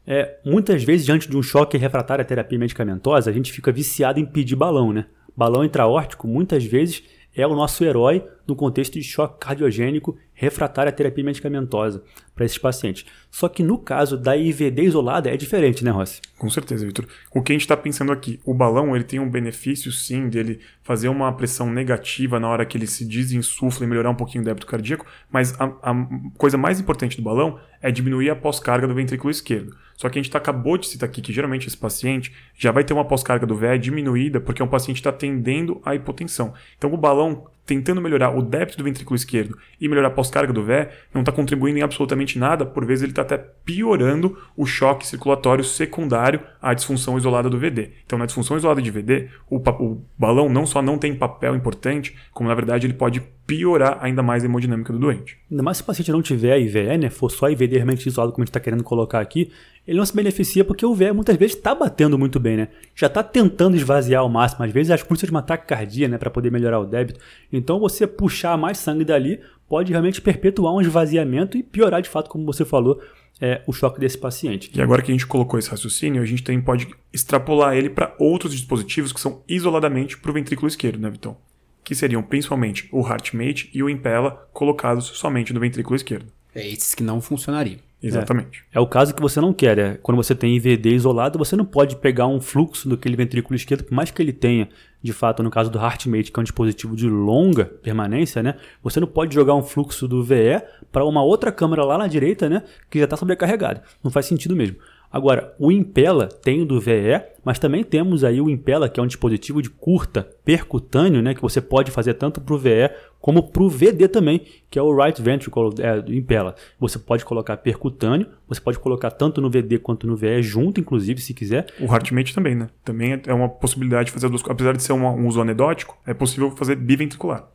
É, 0.06 0.36
muitas 0.44 0.84
vezes, 0.84 1.06
diante 1.06 1.28
de 1.28 1.36
um 1.36 1.42
choque 1.42 1.76
refratário 1.78 2.22
à 2.22 2.24
terapia 2.24 2.58
medicamentosa, 2.58 3.30
a 3.30 3.32
gente 3.32 3.50
fica 3.52 3.72
viciado 3.72 4.20
em 4.20 4.26
pedir 4.26 4.54
balão, 4.56 4.92
né? 4.92 5.06
Balão 5.36 5.64
intraórtico, 5.64 6.26
muitas 6.28 6.64
vezes, 6.64 7.02
é 7.34 7.46
o 7.46 7.54
nosso 7.54 7.84
herói 7.84 8.24
no 8.46 8.56
contexto 8.56 8.94
de 8.94 9.02
choque 9.02 9.38
cardiogênico 9.38 10.16
refratário 10.34 10.90
à 10.90 10.92
terapia 10.92 11.24
medicamentosa 11.24 12.02
para 12.34 12.44
esses 12.44 12.58
pacientes. 12.58 13.06
Só 13.30 13.48
que 13.48 13.62
no 13.62 13.78
caso 13.78 14.16
da 14.16 14.36
IVD 14.36 14.82
isolada 14.82 15.30
é 15.30 15.36
diferente, 15.36 15.84
né, 15.84 15.90
Rossi? 15.90 16.20
Com 16.36 16.50
certeza, 16.50 16.84
Vitor. 16.84 17.06
O 17.32 17.42
que 17.42 17.52
a 17.52 17.54
gente 17.54 17.62
está 17.62 17.76
pensando 17.76 18.10
aqui, 18.10 18.40
o 18.44 18.52
balão 18.52 18.96
ele 18.96 19.04
tem 19.04 19.20
um 19.20 19.30
benefício 19.30 19.92
sim 19.92 20.28
dele 20.28 20.58
fazer 20.82 21.08
uma 21.08 21.32
pressão 21.32 21.70
negativa 21.70 22.40
na 22.40 22.48
hora 22.48 22.66
que 22.66 22.76
ele 22.76 22.86
se 22.86 23.04
desinsufla 23.04 23.86
e 23.86 23.88
melhorar 23.88 24.10
um 24.10 24.16
pouquinho 24.16 24.42
o 24.42 24.44
débito 24.44 24.66
cardíaco, 24.66 25.06
mas 25.30 25.54
a, 25.60 25.66
a 25.82 26.08
coisa 26.36 26.58
mais 26.58 26.80
importante 26.80 27.16
do 27.16 27.22
balão 27.22 27.58
é 27.82 27.90
diminuir 27.90 28.30
a 28.30 28.36
pós-carga 28.36 28.86
do 28.86 28.94
ventrículo 28.94 29.30
esquerdo. 29.30 29.76
Só 29.96 30.08
que 30.08 30.18
a 30.18 30.22
gente 30.22 30.30
tá, 30.30 30.38
acabou 30.38 30.78
de 30.78 30.88
citar 30.88 31.08
aqui 31.08 31.20
que 31.20 31.32
geralmente 31.32 31.68
esse 31.68 31.76
paciente 31.76 32.32
já 32.56 32.72
vai 32.72 32.84
ter 32.84 32.92
uma 32.92 33.04
pós-carga 33.04 33.46
do 33.46 33.54
VE 33.54 33.78
diminuída 33.78 34.40
porque 34.40 34.62
é 34.62 34.64
um 34.64 34.68
paciente 34.68 34.96
que 34.96 35.08
está 35.08 35.12
tendendo 35.12 35.80
à 35.84 35.94
hipotensão. 35.94 36.54
Então 36.76 36.92
o 36.92 36.96
balão 36.96 37.46
tentando 37.64 38.00
melhorar 38.00 38.36
o 38.36 38.42
débito 38.42 38.76
do 38.76 38.84
ventrículo 38.84 39.14
esquerdo 39.14 39.56
e 39.80 39.88
melhorar 39.88 40.08
a 40.08 40.10
pós-carga 40.10 40.52
do 40.52 40.64
VE, 40.64 40.88
não 41.14 41.22
está 41.22 41.30
contribuindo 41.30 41.78
em 41.78 41.82
absolutamente 41.82 42.38
nada, 42.38 42.66
por 42.66 42.84
vezes 42.84 43.02
ele 43.02 43.12
está 43.12 43.22
até 43.22 43.38
piorando 43.38 44.36
o 44.56 44.66
choque 44.66 45.06
circulatório 45.06 45.62
secundário 45.62 46.40
à 46.60 46.74
disfunção 46.74 47.16
isolada 47.16 47.48
do 47.48 47.58
VD. 47.58 47.92
Então, 48.04 48.18
na 48.18 48.26
disfunção 48.26 48.56
isolada 48.56 48.82
de 48.82 48.90
VD, 48.90 49.28
o, 49.48 49.56
o 49.56 50.04
balão 50.18 50.48
não 50.48 50.66
só 50.66 50.82
não 50.82 50.98
tem 50.98 51.14
papel 51.14 51.54
importante, 51.54 52.16
como 52.32 52.48
na 52.48 52.54
verdade 52.54 52.86
ele 52.86 52.94
pode 52.94 53.22
piorar 53.46 53.98
ainda 54.00 54.22
mais 54.22 54.42
a 54.42 54.46
hemodinâmica 54.46 54.92
do 54.92 54.98
doente. 54.98 55.36
Ainda 55.50 55.62
mais 55.62 55.76
se 55.76 55.82
o 55.82 55.86
paciente 55.86 56.12
não 56.12 56.22
tiver 56.22 56.58
IVE, 56.58 56.96
né, 56.96 57.10
for 57.10 57.30
só 57.30 57.50
IVD 57.50 57.76
realmente 57.76 58.06
isolado, 58.06 58.32
como 58.32 58.42
a 58.42 58.44
gente 58.44 58.50
está 58.50 58.60
querendo 58.60 58.84
colocar 58.84 59.20
aqui, 59.20 59.50
ele 59.86 59.98
não 59.98 60.06
se 60.06 60.14
beneficia 60.14 60.64
porque 60.64 60.86
o 60.86 60.94
VE 60.94 61.12
muitas 61.12 61.36
vezes 61.36 61.56
está 61.56 61.74
batendo 61.74 62.16
muito 62.16 62.38
bem, 62.38 62.56
né? 62.56 62.68
Já 62.94 63.08
está 63.08 63.22
tentando 63.22 63.76
esvaziar 63.76 64.22
ao 64.22 64.28
máximo, 64.28 64.64
às 64.64 64.70
vezes 64.70 64.92
às 64.92 65.02
custas 65.02 65.28
de 65.28 65.32
uma 65.32 65.42
taquicardia, 65.42 66.06
né, 66.06 66.18
para 66.18 66.30
poder 66.30 66.50
melhorar 66.52 66.78
o 66.78 66.86
débito. 66.86 67.18
Então 67.52 67.80
você 67.80 68.06
puxar 68.06 68.56
mais 68.56 68.78
sangue 68.78 69.04
dali 69.04 69.40
pode 69.68 69.90
realmente 69.90 70.20
perpetuar 70.20 70.74
um 70.74 70.80
esvaziamento 70.80 71.56
e 71.56 71.62
piorar 71.62 72.00
de 72.00 72.08
fato, 72.08 72.30
como 72.30 72.44
você 72.44 72.64
falou, 72.64 73.00
é, 73.40 73.60
o 73.66 73.72
choque 73.72 73.98
desse 73.98 74.16
paciente. 74.16 74.70
E 74.72 74.80
agora 74.80 75.02
que 75.02 75.10
a 75.10 75.14
gente 75.14 75.26
colocou 75.26 75.58
esse 75.58 75.68
raciocínio, 75.68 76.22
a 76.22 76.26
gente 76.26 76.44
também 76.44 76.60
pode 76.60 76.88
extrapolar 77.12 77.74
ele 77.74 77.90
para 77.90 78.14
outros 78.18 78.52
dispositivos 78.52 79.12
que 79.12 79.20
são 79.20 79.42
isoladamente 79.48 80.16
para 80.16 80.30
o 80.30 80.34
ventrículo 80.34 80.68
esquerdo, 80.68 81.00
né, 81.00 81.10
Vitão? 81.10 81.36
Que 81.84 81.94
seriam 81.94 82.22
principalmente 82.22 82.88
o 82.92 83.06
HeartMate 83.06 83.70
e 83.74 83.82
o 83.82 83.90
Impella 83.90 84.48
colocados 84.52 85.06
somente 85.06 85.52
no 85.52 85.60
ventrículo 85.60 85.96
esquerdo. 85.96 86.26
É 86.54 86.66
esses 86.66 86.94
que 86.94 87.02
não 87.02 87.20
funcionariam. 87.20 87.78
Exatamente. 88.02 88.64
É 88.72 88.80
o 88.80 88.86
caso 88.86 89.14
que 89.14 89.22
você 89.22 89.40
não 89.40 89.52
quer. 89.52 89.78
É, 89.78 89.94
quando 90.02 90.16
você 90.16 90.34
tem 90.34 90.56
IVD 90.56 90.90
isolado, 90.90 91.38
você 91.38 91.54
não 91.54 91.64
pode 91.64 91.96
pegar 91.96 92.26
um 92.26 92.40
fluxo 92.40 92.88
daquele 92.88 93.14
ventrículo 93.14 93.54
esquerdo, 93.54 93.84
por 93.84 93.94
mais 93.94 94.10
que 94.10 94.20
ele 94.20 94.32
tenha, 94.32 94.68
de 95.00 95.12
fato, 95.12 95.42
no 95.42 95.50
caso 95.50 95.70
do 95.70 95.78
HeartMate, 95.78 96.32
que 96.32 96.38
é 96.38 96.40
um 96.40 96.44
dispositivo 96.44 96.96
de 96.96 97.08
longa 97.08 97.64
permanência, 97.64 98.42
né? 98.42 98.56
Você 98.82 98.98
não 98.98 99.06
pode 99.06 99.32
jogar 99.34 99.54
um 99.54 99.62
fluxo 99.62 100.08
do 100.08 100.22
VE 100.24 100.60
para 100.90 101.04
uma 101.04 101.22
outra 101.22 101.52
câmara 101.52 101.84
lá 101.84 101.96
na 101.96 102.08
direita, 102.08 102.48
né? 102.48 102.64
Que 102.90 102.98
já 102.98 103.04
está 103.04 103.16
sobrecarregada. 103.16 103.84
Não 104.02 104.10
faz 104.10 104.26
sentido 104.26 104.56
mesmo. 104.56 104.76
Agora, 105.12 105.54
o 105.58 105.70
Impella 105.70 106.26
tem 106.26 106.62
o 106.62 106.64
do 106.64 106.80
VE, 106.80 107.20
mas 107.44 107.58
também 107.58 107.84
temos 107.84 108.24
aí 108.24 108.40
o 108.40 108.48
Impella, 108.48 108.88
que 108.88 108.98
é 108.98 109.02
um 109.02 109.06
dispositivo 109.06 109.60
de 109.60 109.68
curta 109.68 110.26
percutâneo, 110.44 111.20
né, 111.20 111.34
que 111.34 111.42
você 111.42 111.60
pode 111.60 111.90
fazer 111.90 112.14
tanto 112.14 112.40
para 112.40 112.54
o 112.54 112.58
VE 112.58 112.90
como 113.20 113.42
para 113.50 113.62
o 113.62 113.68
VD 113.68 114.08
também, 114.08 114.40
que 114.70 114.78
é 114.78 114.82
o 114.82 114.94
Right 114.96 115.20
Ventricle 115.20 115.70
é, 115.80 116.00
do 116.00 116.14
Impella. 116.14 116.54
Você 116.80 116.98
pode 116.98 117.24
colocar 117.24 117.56
percutâneo, 117.58 118.26
você 118.48 118.60
pode 118.60 118.78
colocar 118.78 119.10
tanto 119.10 119.40
no 119.40 119.50
VD 119.50 119.78
quanto 119.78 120.06
no 120.06 120.16
VE 120.16 120.42
junto, 120.42 120.80
inclusive, 120.80 121.20
se 121.20 121.34
quiser. 121.34 121.66
O 121.78 121.84
HeartMate 121.84 122.34
também, 122.34 122.54
né? 122.54 122.68
Também 122.84 123.20
é 123.26 123.34
uma 123.34 123.48
possibilidade 123.48 124.06
de 124.06 124.12
fazer 124.12 124.26
as 124.26 124.30
duas. 124.32 124.42
Apesar 124.48 124.72
de 124.74 124.82
ser 124.82 124.92
uma- 124.92 125.12
um 125.12 125.26
uso 125.28 125.40
anedótico, 125.40 125.96
é 126.06 126.14
possível 126.14 126.50
fazer 126.52 126.74
biventricular. 126.76 127.48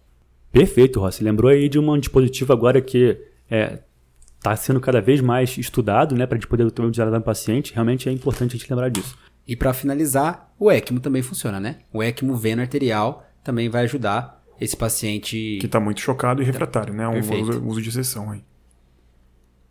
Perfeito, 0.52 1.00
Rossi. 1.00 1.24
Lembrou 1.24 1.50
aí 1.52 1.68
de 1.68 1.80
um 1.80 1.98
dispositivo 2.00 2.54
agora 2.54 2.80
que 2.82 3.18
está 4.38 4.56
sendo 4.56 4.80
cada 4.80 5.02
vez 5.02 5.20
mais 5.22 5.58
estudado, 5.58 6.16
né, 6.16 6.26
para 6.26 6.38
a 6.38 6.40
gente 6.40 6.48
poder 6.48 6.70
também 6.72 6.90
utilizar 6.90 7.12
no 7.20 7.22
paciente. 7.22 7.74
Realmente 7.74 8.08
é 8.08 8.12
importante 8.12 8.56
a 8.56 8.58
gente 8.60 8.70
lembrar 8.70 8.90
disso. 8.90 9.18
E 9.48 9.56
para 9.56 9.74
finalizar, 9.74 10.54
o 10.60 10.72
ECMO 10.72 11.00
também 11.00 11.22
funciona, 11.22 11.60
né? 11.60 11.78
O 11.94 12.04
ECMO 12.04 12.36
veno 12.36 12.62
arterial 12.62 13.26
também 13.44 13.70
vai 13.70 13.84
ajudar 13.84 14.44
esse 14.60 14.76
paciente. 14.76 15.58
Que 15.60 15.66
está 15.66 15.80
muito 15.80 16.02
chocado 16.02 16.42
e 16.42 16.46
refratário, 16.46 16.94
né? 16.94 17.08
Um 17.08 17.14
Perfeito. 17.14 17.50
uso, 17.50 17.66
uso 17.66 17.82
de 17.82 17.90
exceção 17.90 18.32
aí. 18.32 18.44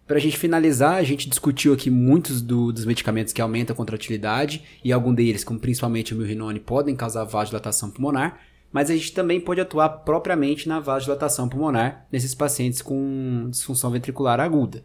Pra 0.06 0.18
gente 0.20 0.38
finalizar, 0.38 0.94
a 0.94 1.02
gente 1.02 1.28
discutiu 1.28 1.74
aqui 1.74 1.90
muitos 1.90 2.40
do- 2.40 2.72
dos 2.72 2.84
medicamentos 2.84 3.32
que 3.32 3.42
aumentam 3.42 3.74
a 3.74 3.76
contratilidade 3.76 4.62
e 4.84 4.92
algum 4.92 5.12
deles, 5.12 5.42
como 5.42 5.58
principalmente 5.58 6.14
o 6.14 6.16
milrinone, 6.16 6.60
podem 6.60 6.94
causar 6.94 7.24
vasodilatação 7.24 7.90
pulmonar, 7.90 8.38
mas 8.76 8.90
a 8.90 8.94
gente 8.94 9.14
também 9.14 9.40
pode 9.40 9.58
atuar 9.58 9.88
propriamente 9.88 10.68
na 10.68 10.78
vasodilatação 10.80 11.48
pulmonar 11.48 12.06
nesses 12.12 12.34
pacientes 12.34 12.82
com 12.82 13.48
disfunção 13.48 13.90
ventricular 13.90 14.38
aguda. 14.38 14.84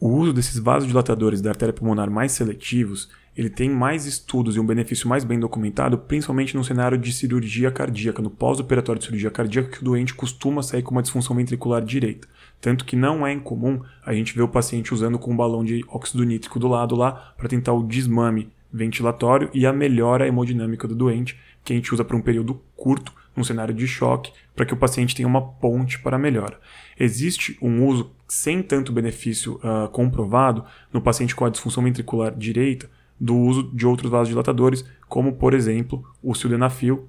O 0.00 0.08
uso 0.08 0.32
desses 0.32 0.58
vasodilatadores 0.58 1.40
da 1.40 1.50
artéria 1.50 1.72
pulmonar 1.72 2.10
mais 2.10 2.32
seletivos, 2.32 3.08
ele 3.36 3.48
tem 3.48 3.70
mais 3.70 4.04
estudos 4.04 4.56
e 4.56 4.58
um 4.58 4.66
benefício 4.66 5.08
mais 5.08 5.22
bem 5.22 5.38
documentado, 5.38 5.96
principalmente 5.96 6.56
no 6.56 6.64
cenário 6.64 6.98
de 6.98 7.12
cirurgia 7.12 7.70
cardíaca, 7.70 8.20
no 8.20 8.30
pós-operatório 8.30 8.98
de 8.98 9.04
cirurgia 9.04 9.30
cardíaca, 9.30 9.70
que 9.70 9.80
o 9.80 9.84
doente 9.84 10.12
costuma 10.12 10.60
sair 10.60 10.82
com 10.82 10.90
uma 10.90 11.02
disfunção 11.02 11.36
ventricular 11.36 11.84
direita. 11.84 12.26
Tanto 12.60 12.84
que 12.84 12.96
não 12.96 13.24
é 13.24 13.32
incomum 13.32 13.80
a 14.04 14.12
gente 14.12 14.34
ver 14.34 14.42
o 14.42 14.48
paciente 14.48 14.92
usando 14.92 15.20
com 15.20 15.30
um 15.30 15.36
balão 15.36 15.64
de 15.64 15.84
óxido 15.86 16.24
nítrico 16.24 16.58
do 16.58 16.66
lado 16.66 16.96
lá 16.96 17.32
para 17.36 17.48
tentar 17.48 17.74
o 17.74 17.86
desmame 17.86 18.50
ventilatório 18.72 19.50
e 19.54 19.64
a 19.64 19.72
melhora 19.72 20.26
hemodinâmica 20.26 20.88
do 20.88 20.96
doente, 20.96 21.38
que 21.68 21.74
a 21.74 21.76
gente 21.76 21.92
usa 21.92 22.02
por 22.02 22.16
um 22.16 22.22
período 22.22 22.54
curto, 22.74 23.12
num 23.36 23.44
cenário 23.44 23.74
de 23.74 23.86
choque, 23.86 24.32
para 24.56 24.64
que 24.64 24.72
o 24.72 24.76
paciente 24.76 25.14
tenha 25.14 25.28
uma 25.28 25.42
ponte 25.42 25.98
para 25.98 26.18
melhora. 26.18 26.58
Existe 26.98 27.58
um 27.60 27.84
uso 27.84 28.10
sem 28.26 28.62
tanto 28.62 28.90
benefício 28.90 29.60
ah, 29.62 29.86
comprovado 29.92 30.64
no 30.90 31.02
paciente 31.02 31.36
com 31.36 31.44
a 31.44 31.50
disfunção 31.50 31.84
ventricular 31.84 32.34
direita 32.34 32.90
do 33.20 33.36
uso 33.36 33.70
de 33.74 33.86
outros 33.86 34.10
vasodilatadores, 34.10 34.82
como 35.08 35.34
por 35.34 35.52
exemplo 35.52 36.02
o 36.22 36.34
sildenafil 36.34 37.06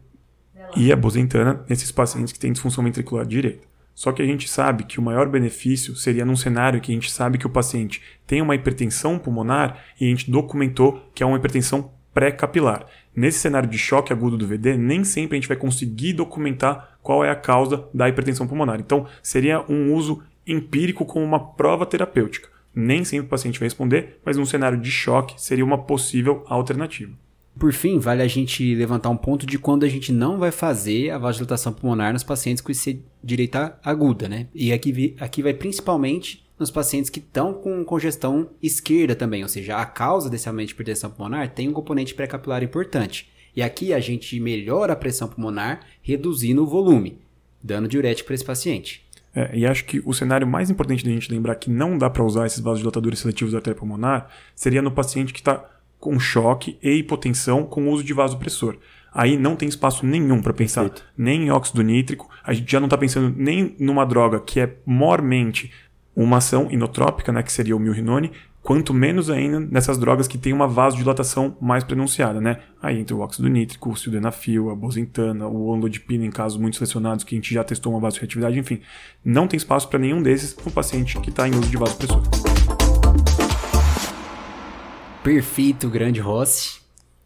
e 0.75 0.91
a 0.91 0.95
bosentana 0.95 1.63
nesses 1.69 1.89
pacientes 1.89 2.33
que 2.33 2.39
têm 2.39 2.51
disfunção 2.51 2.83
ventricular 2.83 3.25
direita. 3.25 3.65
Só 3.95 4.11
que 4.11 4.21
a 4.21 4.25
gente 4.25 4.49
sabe 4.49 4.83
que 4.83 4.99
o 4.99 5.01
maior 5.01 5.29
benefício 5.29 5.95
seria 5.95 6.25
num 6.25 6.35
cenário 6.35 6.81
que 6.81 6.91
a 6.91 6.95
gente 6.95 7.09
sabe 7.09 7.37
que 7.37 7.47
o 7.47 7.49
paciente 7.49 8.01
tem 8.27 8.41
uma 8.41 8.55
hipertensão 8.55 9.17
pulmonar 9.17 9.79
e 9.99 10.05
a 10.05 10.09
gente 10.09 10.29
documentou 10.29 11.01
que 11.13 11.23
é 11.23 11.25
uma 11.25 11.37
hipertensão 11.37 11.91
pré-capilar. 12.13 12.85
Nesse 13.15 13.39
cenário 13.39 13.69
de 13.69 13.77
choque 13.77 14.13
agudo 14.13 14.37
do 14.37 14.47
VD, 14.47 14.77
nem 14.77 15.03
sempre 15.03 15.35
a 15.35 15.39
gente 15.39 15.47
vai 15.47 15.57
conseguir 15.57 16.13
documentar 16.13 16.97
qual 17.01 17.23
é 17.23 17.29
a 17.29 17.35
causa 17.35 17.87
da 17.93 18.07
hipertensão 18.07 18.47
pulmonar. 18.47 18.79
Então, 18.79 19.05
seria 19.21 19.63
um 19.69 19.93
uso 19.93 20.21
empírico 20.45 21.05
como 21.05 21.25
uma 21.25 21.53
prova 21.53 21.85
terapêutica. 21.85 22.49
Nem 22.73 23.03
sempre 23.03 23.25
o 23.25 23.29
paciente 23.29 23.59
vai 23.59 23.65
responder, 23.65 24.19
mas 24.23 24.37
num 24.37 24.45
cenário 24.45 24.79
de 24.79 24.91
choque 24.91 25.41
seria 25.41 25.65
uma 25.65 25.77
possível 25.77 26.43
alternativa. 26.47 27.13
Por 27.57 27.73
fim, 27.73 27.99
vale 27.99 28.21
a 28.21 28.27
gente 28.27 28.75
levantar 28.75 29.09
um 29.09 29.17
ponto 29.17 29.45
de 29.45 29.59
quando 29.59 29.83
a 29.83 29.89
gente 29.89 30.11
não 30.11 30.37
vai 30.37 30.51
fazer 30.51 31.09
a 31.09 31.17
vasodilatação 31.17 31.73
pulmonar 31.73 32.13
nos 32.13 32.23
pacientes 32.23 32.61
com 32.61 32.71
IC 32.71 33.01
direita 33.23 33.77
aguda, 33.83 34.29
né? 34.29 34.47
E 34.55 34.71
aqui, 34.71 35.15
aqui 35.19 35.43
vai 35.43 35.53
principalmente 35.53 36.45
nos 36.57 36.71
pacientes 36.71 37.09
que 37.09 37.19
estão 37.19 37.53
com 37.53 37.83
congestão 37.83 38.49
esquerda 38.61 39.15
também, 39.15 39.43
ou 39.43 39.49
seja, 39.49 39.77
a 39.77 39.85
causa 39.85 40.29
desse 40.29 40.47
aumento 40.47 40.67
de 40.67 40.73
hipertensão 40.73 41.09
pulmonar 41.09 41.49
tem 41.49 41.69
um 41.69 41.73
componente 41.73 42.13
pré-capilar 42.13 42.63
importante. 42.63 43.29
E 43.55 43.61
aqui 43.61 43.93
a 43.93 43.99
gente 43.99 44.39
melhora 44.39 44.93
a 44.93 44.95
pressão 44.95 45.27
pulmonar 45.27 45.81
reduzindo 46.01 46.63
o 46.63 46.67
volume, 46.67 47.17
dando 47.63 47.87
diurético 47.87 48.27
para 48.27 48.35
esse 48.35 48.45
paciente. 48.45 49.05
É, 49.33 49.55
e 49.55 49.65
acho 49.65 49.85
que 49.85 50.01
o 50.05 50.13
cenário 50.13 50.47
mais 50.47 50.69
importante 50.69 51.03
da 51.03 51.11
gente 51.11 51.31
lembrar 51.31 51.55
que 51.55 51.69
não 51.69 51.97
dá 51.97 52.09
para 52.09 52.23
usar 52.23 52.45
esses 52.45 52.59
vasodilatadores 52.59 53.19
seletivos 53.19 53.51
da 53.51 53.59
artéria 53.59 53.79
pulmonar 53.79 54.29
seria 54.55 54.81
no 54.81 54.91
paciente 54.91 55.33
que 55.33 55.39
está 55.39 55.63
com 55.99 56.19
choque 56.19 56.77
e 56.81 56.91
hipotensão 56.91 57.63
com 57.63 57.89
uso 57.89 58.03
de 58.03 58.13
vasopressor. 58.13 58.77
Aí 59.13 59.37
não 59.37 59.55
tem 59.55 59.67
espaço 59.67 60.05
nenhum 60.05 60.41
para 60.41 60.53
pensar 60.53 60.81
Perfeito. 60.83 61.05
nem 61.17 61.47
em 61.47 61.51
óxido 61.51 61.81
nítrico, 61.81 62.29
a 62.43 62.53
gente 62.53 62.71
já 62.71 62.79
não 62.79 62.87
está 62.87 62.97
pensando 62.97 63.33
nem 63.35 63.75
numa 63.79 64.05
droga 64.05 64.39
que 64.39 64.59
é 64.59 64.75
mormente 64.85 65.71
uma 66.15 66.37
ação 66.37 66.67
inotrópica, 66.69 67.31
né, 67.31 67.41
que 67.41 67.51
seria 67.51 67.75
o 67.75 67.79
milrinone, 67.79 68.31
quanto 68.61 68.93
menos 68.93 69.29
ainda 69.29 69.59
nessas 69.59 69.97
drogas 69.97 70.27
que 70.27 70.37
têm 70.37 70.53
uma 70.53 70.67
vasodilatação 70.67 71.55
mais 71.61 71.83
pronunciada, 71.83 72.41
né? 72.41 72.59
Aí 72.81 72.99
entra 72.99 73.15
o 73.15 73.21
óxido 73.21 73.47
nítrico, 73.47 73.89
o 73.89 73.95
sildenafil, 73.95 74.69
a 74.69 74.75
bosentana, 74.75 75.47
o 75.47 75.69
onlodipina 75.69 76.25
em 76.25 76.29
casos 76.29 76.59
muito 76.59 76.77
selecionados 76.77 77.23
que 77.23 77.35
a 77.35 77.37
gente 77.37 77.53
já 77.53 77.63
testou 77.63 77.93
uma 77.93 78.01
vasoreatividade, 78.01 78.59
enfim. 78.59 78.81
Não 79.23 79.47
tem 79.47 79.57
espaço 79.57 79.87
para 79.87 79.99
nenhum 79.99 80.21
desses 80.21 80.55
no 80.63 80.71
paciente 80.71 81.19
que 81.19 81.29
está 81.29 81.47
em 81.47 81.51
uso 81.51 81.69
de 81.69 81.77
vasopressor. 81.77 82.48
Perfeito, 85.23 85.89
grande 85.89 86.19
Rossi. 86.19 86.79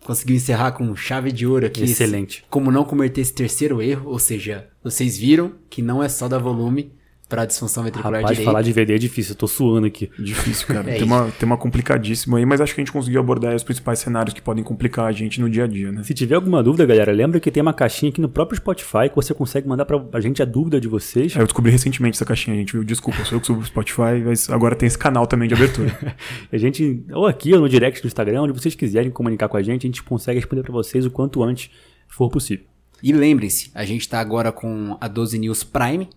Conseguiu 0.06 0.36
encerrar 0.36 0.74
com 0.74 0.94
chave 0.96 1.32
de 1.32 1.48
ouro 1.48 1.66
aqui. 1.66 1.84
esse- 1.84 1.94
Excelente. 1.94 2.44
como 2.50 2.72
não 2.72 2.84
cometer 2.84 3.22
esse 3.22 3.34
terceiro 3.34 3.82
erro, 3.82 4.10
ou 4.12 4.20
seja, 4.20 4.68
vocês 4.84 5.18
viram 5.18 5.54
que 5.70 5.82
não 5.82 6.04
é 6.04 6.10
só 6.10 6.28
dar 6.28 6.40
volume 6.40 6.92
para 7.34 7.46
disfunção 7.46 7.84
ventricular 7.84 8.22
Rapaz, 8.22 8.38
direita. 8.38 8.52
falar 8.52 8.62
de 8.62 8.72
VD 8.72 8.94
é 8.94 8.98
difícil, 9.00 9.32
eu 9.32 9.36
tô 9.36 9.48
suando 9.48 9.88
aqui. 9.88 10.08
Difícil, 10.20 10.68
cara. 10.68 10.84
É 10.94 10.98
tem, 10.98 11.04
uma, 11.06 11.32
tem 11.32 11.48
uma 11.48 11.58
complicadíssima 11.58 12.38
aí, 12.38 12.46
mas 12.46 12.62
acho 12.62 12.76
que 12.76 12.82
a 12.82 12.84
gente 12.84 12.92
conseguiu 12.92 13.20
abordar 13.20 13.52
aí 13.52 13.56
os 13.56 13.64
principais 13.64 13.98
cenários 13.98 14.34
que 14.34 14.42
podem 14.42 14.64
complicar 14.64 15.06
a 15.06 15.12
gente 15.12 15.42
no 15.42 15.50
dia 15.50 15.64
a 15.64 15.68
dia, 15.68 15.92
né? 15.92 16.04
Se 16.04 16.14
tiver 16.14 16.36
alguma 16.36 16.62
dúvida, 16.62 16.86
galera, 16.86 17.12
lembra 17.12 17.40
que 17.40 17.50
tem 17.50 17.62
uma 17.62 17.74
caixinha 17.74 18.12
aqui 18.12 18.22
no 18.22 18.30
próprio 18.30 18.58
Spotify 18.58 19.10
que 19.10 19.16
você 19.16 19.34
consegue 19.34 19.68
mandar 19.68 19.86
pra 19.86 20.00
a 20.14 20.20
gente 20.20 20.44
a 20.44 20.46
dúvida 20.46 20.80
de 20.80 20.88
vocês. 20.88 21.36
Aí 21.36 21.42
eu 21.42 21.48
descobri 21.48 21.72
recentemente 21.72 22.18
essa 22.18 22.26
caixinha, 22.26 22.56
gente, 22.56 22.74
viu? 22.74 22.84
Desculpa, 22.84 23.26
sou 23.26 23.38
eu 23.38 23.42
que 23.42 23.48
subo 23.48 23.60
pro 23.60 23.68
Spotify, 23.68 24.22
mas 24.24 24.50
agora 24.50 24.76
tem 24.76 24.86
esse 24.86 24.98
canal 24.98 25.26
também 25.26 25.48
de 25.48 25.56
abertura. 25.56 25.98
A 26.52 26.58
gente, 26.58 27.04
ou 27.12 27.26
aqui 27.26 27.54
ou 27.54 27.62
no 27.62 27.68
direct 27.68 28.02
do 28.02 28.08
Instagram, 28.08 28.44
onde 28.44 28.54
vocês 28.54 28.76
quiserem 28.76 29.10
comunicar 29.10 29.48
com 29.48 29.58
a 29.58 29.64
gente, 29.64 29.88
a 29.88 29.88
gente 29.88 30.04
consegue 30.04 30.38
responder 30.40 30.62
pra 30.62 30.72
vocês 30.72 31.06
o 31.06 31.10
quanto 31.10 31.42
antes 31.42 31.72
for 32.08 32.30
possível. 32.30 32.66
E 33.02 33.12
lembrem-se, 33.12 33.72
a 33.74 33.84
gente 33.84 34.02
está 34.02 34.20
agora 34.20 34.52
com 34.52 34.98
a 35.02 35.08
12 35.08 35.40
News 35.40 35.64
Prime. 35.64 36.08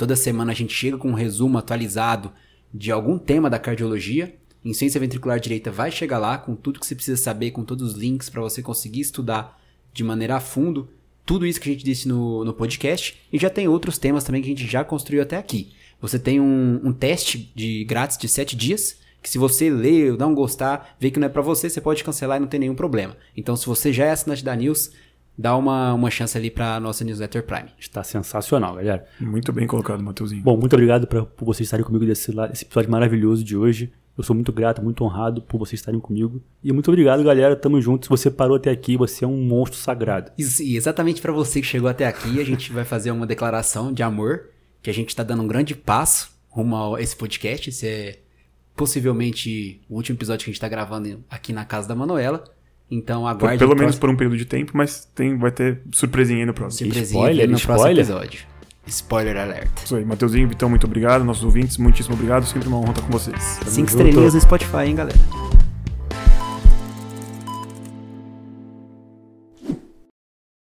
Toda 0.00 0.16
semana 0.16 0.52
a 0.52 0.54
gente 0.54 0.72
chega 0.72 0.96
com 0.96 1.10
um 1.10 1.14
resumo 1.14 1.58
atualizado 1.58 2.32
de 2.72 2.90
algum 2.90 3.18
tema 3.18 3.50
da 3.50 3.58
cardiologia. 3.58 4.34
Insuficiência 4.64 4.98
ventricular 4.98 5.38
direita 5.38 5.70
vai 5.70 5.90
chegar 5.90 6.16
lá 6.16 6.38
com 6.38 6.56
tudo 6.56 6.80
que 6.80 6.86
você 6.86 6.94
precisa 6.94 7.20
saber, 7.20 7.50
com 7.50 7.62
todos 7.62 7.92
os 7.92 8.00
links 8.00 8.30
para 8.30 8.40
você 8.40 8.62
conseguir 8.62 9.02
estudar 9.02 9.60
de 9.92 10.02
maneira 10.02 10.36
a 10.36 10.40
fundo 10.40 10.88
tudo 11.26 11.46
isso 11.46 11.60
que 11.60 11.68
a 11.68 11.72
gente 11.74 11.84
disse 11.84 12.08
no, 12.08 12.46
no 12.46 12.54
podcast. 12.54 13.14
E 13.30 13.38
já 13.38 13.50
tem 13.50 13.68
outros 13.68 13.98
temas 13.98 14.24
também 14.24 14.40
que 14.40 14.46
a 14.46 14.56
gente 14.56 14.66
já 14.66 14.82
construiu 14.82 15.20
até 15.20 15.36
aqui. 15.36 15.72
Você 16.00 16.18
tem 16.18 16.40
um, 16.40 16.80
um 16.82 16.94
teste 16.94 17.52
de 17.54 17.84
grátis 17.84 18.16
de 18.16 18.26
7 18.26 18.56
dias. 18.56 18.96
Que 19.22 19.28
se 19.28 19.36
você 19.36 19.68
ler, 19.68 20.16
não 20.16 20.34
gostar, 20.34 20.96
ver 20.98 21.10
que 21.10 21.20
não 21.20 21.26
é 21.26 21.28
para 21.28 21.42
você, 21.42 21.68
você 21.68 21.78
pode 21.78 22.02
cancelar 22.02 22.38
e 22.38 22.40
não 22.40 22.48
tem 22.48 22.58
nenhum 22.58 22.74
problema. 22.74 23.18
Então, 23.36 23.54
se 23.54 23.66
você 23.66 23.92
já 23.92 24.06
é 24.06 24.12
assinante 24.12 24.42
da 24.42 24.56
News, 24.56 24.92
dá 25.40 25.56
uma, 25.56 25.94
uma 25.94 26.10
chance 26.10 26.36
ali 26.36 26.50
para 26.50 26.78
nossa 26.80 27.02
newsletter 27.04 27.42
Prime. 27.44 27.70
Está 27.78 28.02
sensacional, 28.04 28.74
galera. 28.74 29.06
Muito 29.18 29.52
bem 29.52 29.66
colocado, 29.66 30.02
Matheusinho. 30.02 30.42
Bom, 30.42 30.56
muito 30.56 30.74
obrigado 30.74 31.06
pra- 31.06 31.24
por 31.24 31.44
vocês 31.46 31.66
estarem 31.66 31.84
comigo 31.84 32.04
desse, 32.04 32.30
la- 32.30 32.50
esse 32.52 32.64
episódio 32.64 32.90
maravilhoso 32.90 33.42
de 33.42 33.56
hoje. 33.56 33.92
Eu 34.18 34.22
sou 34.24 34.34
muito 34.36 34.52
grato, 34.52 34.82
muito 34.82 35.02
honrado 35.02 35.40
por 35.40 35.56
vocês 35.58 35.80
estarem 35.80 35.98
comigo. 35.98 36.42
E 36.62 36.72
muito 36.72 36.88
obrigado, 36.90 37.22
galera. 37.24 37.56
Tamo 37.56 37.80
junto. 37.80 38.04
Se 38.04 38.10
você 38.10 38.30
parou 38.30 38.56
até 38.56 38.70
aqui, 38.70 38.94
você 38.96 39.24
é 39.24 39.28
um 39.28 39.42
monstro 39.42 39.78
sagrado. 39.78 40.30
E 40.36 40.76
exatamente 40.76 41.22
para 41.22 41.32
você 41.32 41.60
que 41.62 41.66
chegou 41.66 41.88
até 41.88 42.06
aqui, 42.06 42.38
a 42.38 42.44
gente 42.44 42.70
vai 42.70 42.84
fazer 42.84 43.10
uma 43.12 43.26
declaração 43.26 43.90
de 43.92 44.02
amor, 44.02 44.50
que 44.82 44.90
a 44.90 44.92
gente 44.92 45.08
está 45.08 45.22
dando 45.22 45.42
um 45.42 45.48
grande 45.48 45.74
passo 45.74 46.30
rumo 46.50 46.96
a 46.96 47.00
esse 47.00 47.16
podcast. 47.16 47.70
Esse 47.70 47.86
é 47.86 48.18
possivelmente 48.84 49.80
o 49.88 49.94
último 49.96 50.16
episódio 50.18 50.44
que 50.44 50.50
a 50.50 50.52
gente 50.52 50.56
está 50.56 50.68
gravando 50.68 51.22
aqui 51.30 51.52
na 51.52 51.64
casa 51.64 51.86
da 51.88 51.94
Manuela. 51.94 52.44
Então 52.90 53.22
Por- 53.22 53.28
aguarde 53.28 53.58
pelo 53.58 53.72
o 53.72 53.76
menos 53.76 53.96
próximo 53.96 54.00
por 54.00 54.10
um 54.10 54.16
período 54.16 54.36
de 54.36 54.44
tempo, 54.44 54.72
mas 54.74 55.04
tem, 55.14 55.38
vai 55.38 55.50
ter 55.52 55.80
surpresinha 55.92 56.40
aí 56.40 56.46
no 56.46 56.52
próximo. 56.54 56.86
surpresinha 56.86 57.20
Spoiler, 57.20 57.48
no 57.48 57.60
próximo 57.60 57.74
spoiler. 57.76 58.04
episódio. 58.04 58.40
Spoiler 58.86 59.36
alert. 59.36 59.70
Isso 59.84 59.94
aí, 59.94 60.04
Matheusinho, 60.04 60.48
Vitão, 60.48 60.68
muito 60.68 60.84
obrigado. 60.86 61.22
Nossos 61.24 61.44
ouvintes, 61.44 61.76
muitíssimo 61.78 62.14
obrigado. 62.16 62.44
Sempre 62.46 62.66
uma 62.66 62.78
honra 62.78 62.90
estar 62.90 63.02
com 63.02 63.12
vocês. 63.12 63.40
Cinco 63.66 63.88
junto. 63.88 63.88
estrelinhas 63.90 64.34
no 64.34 64.40
Spotify, 64.40 64.78
hein, 64.86 64.96
galera? 64.96 65.18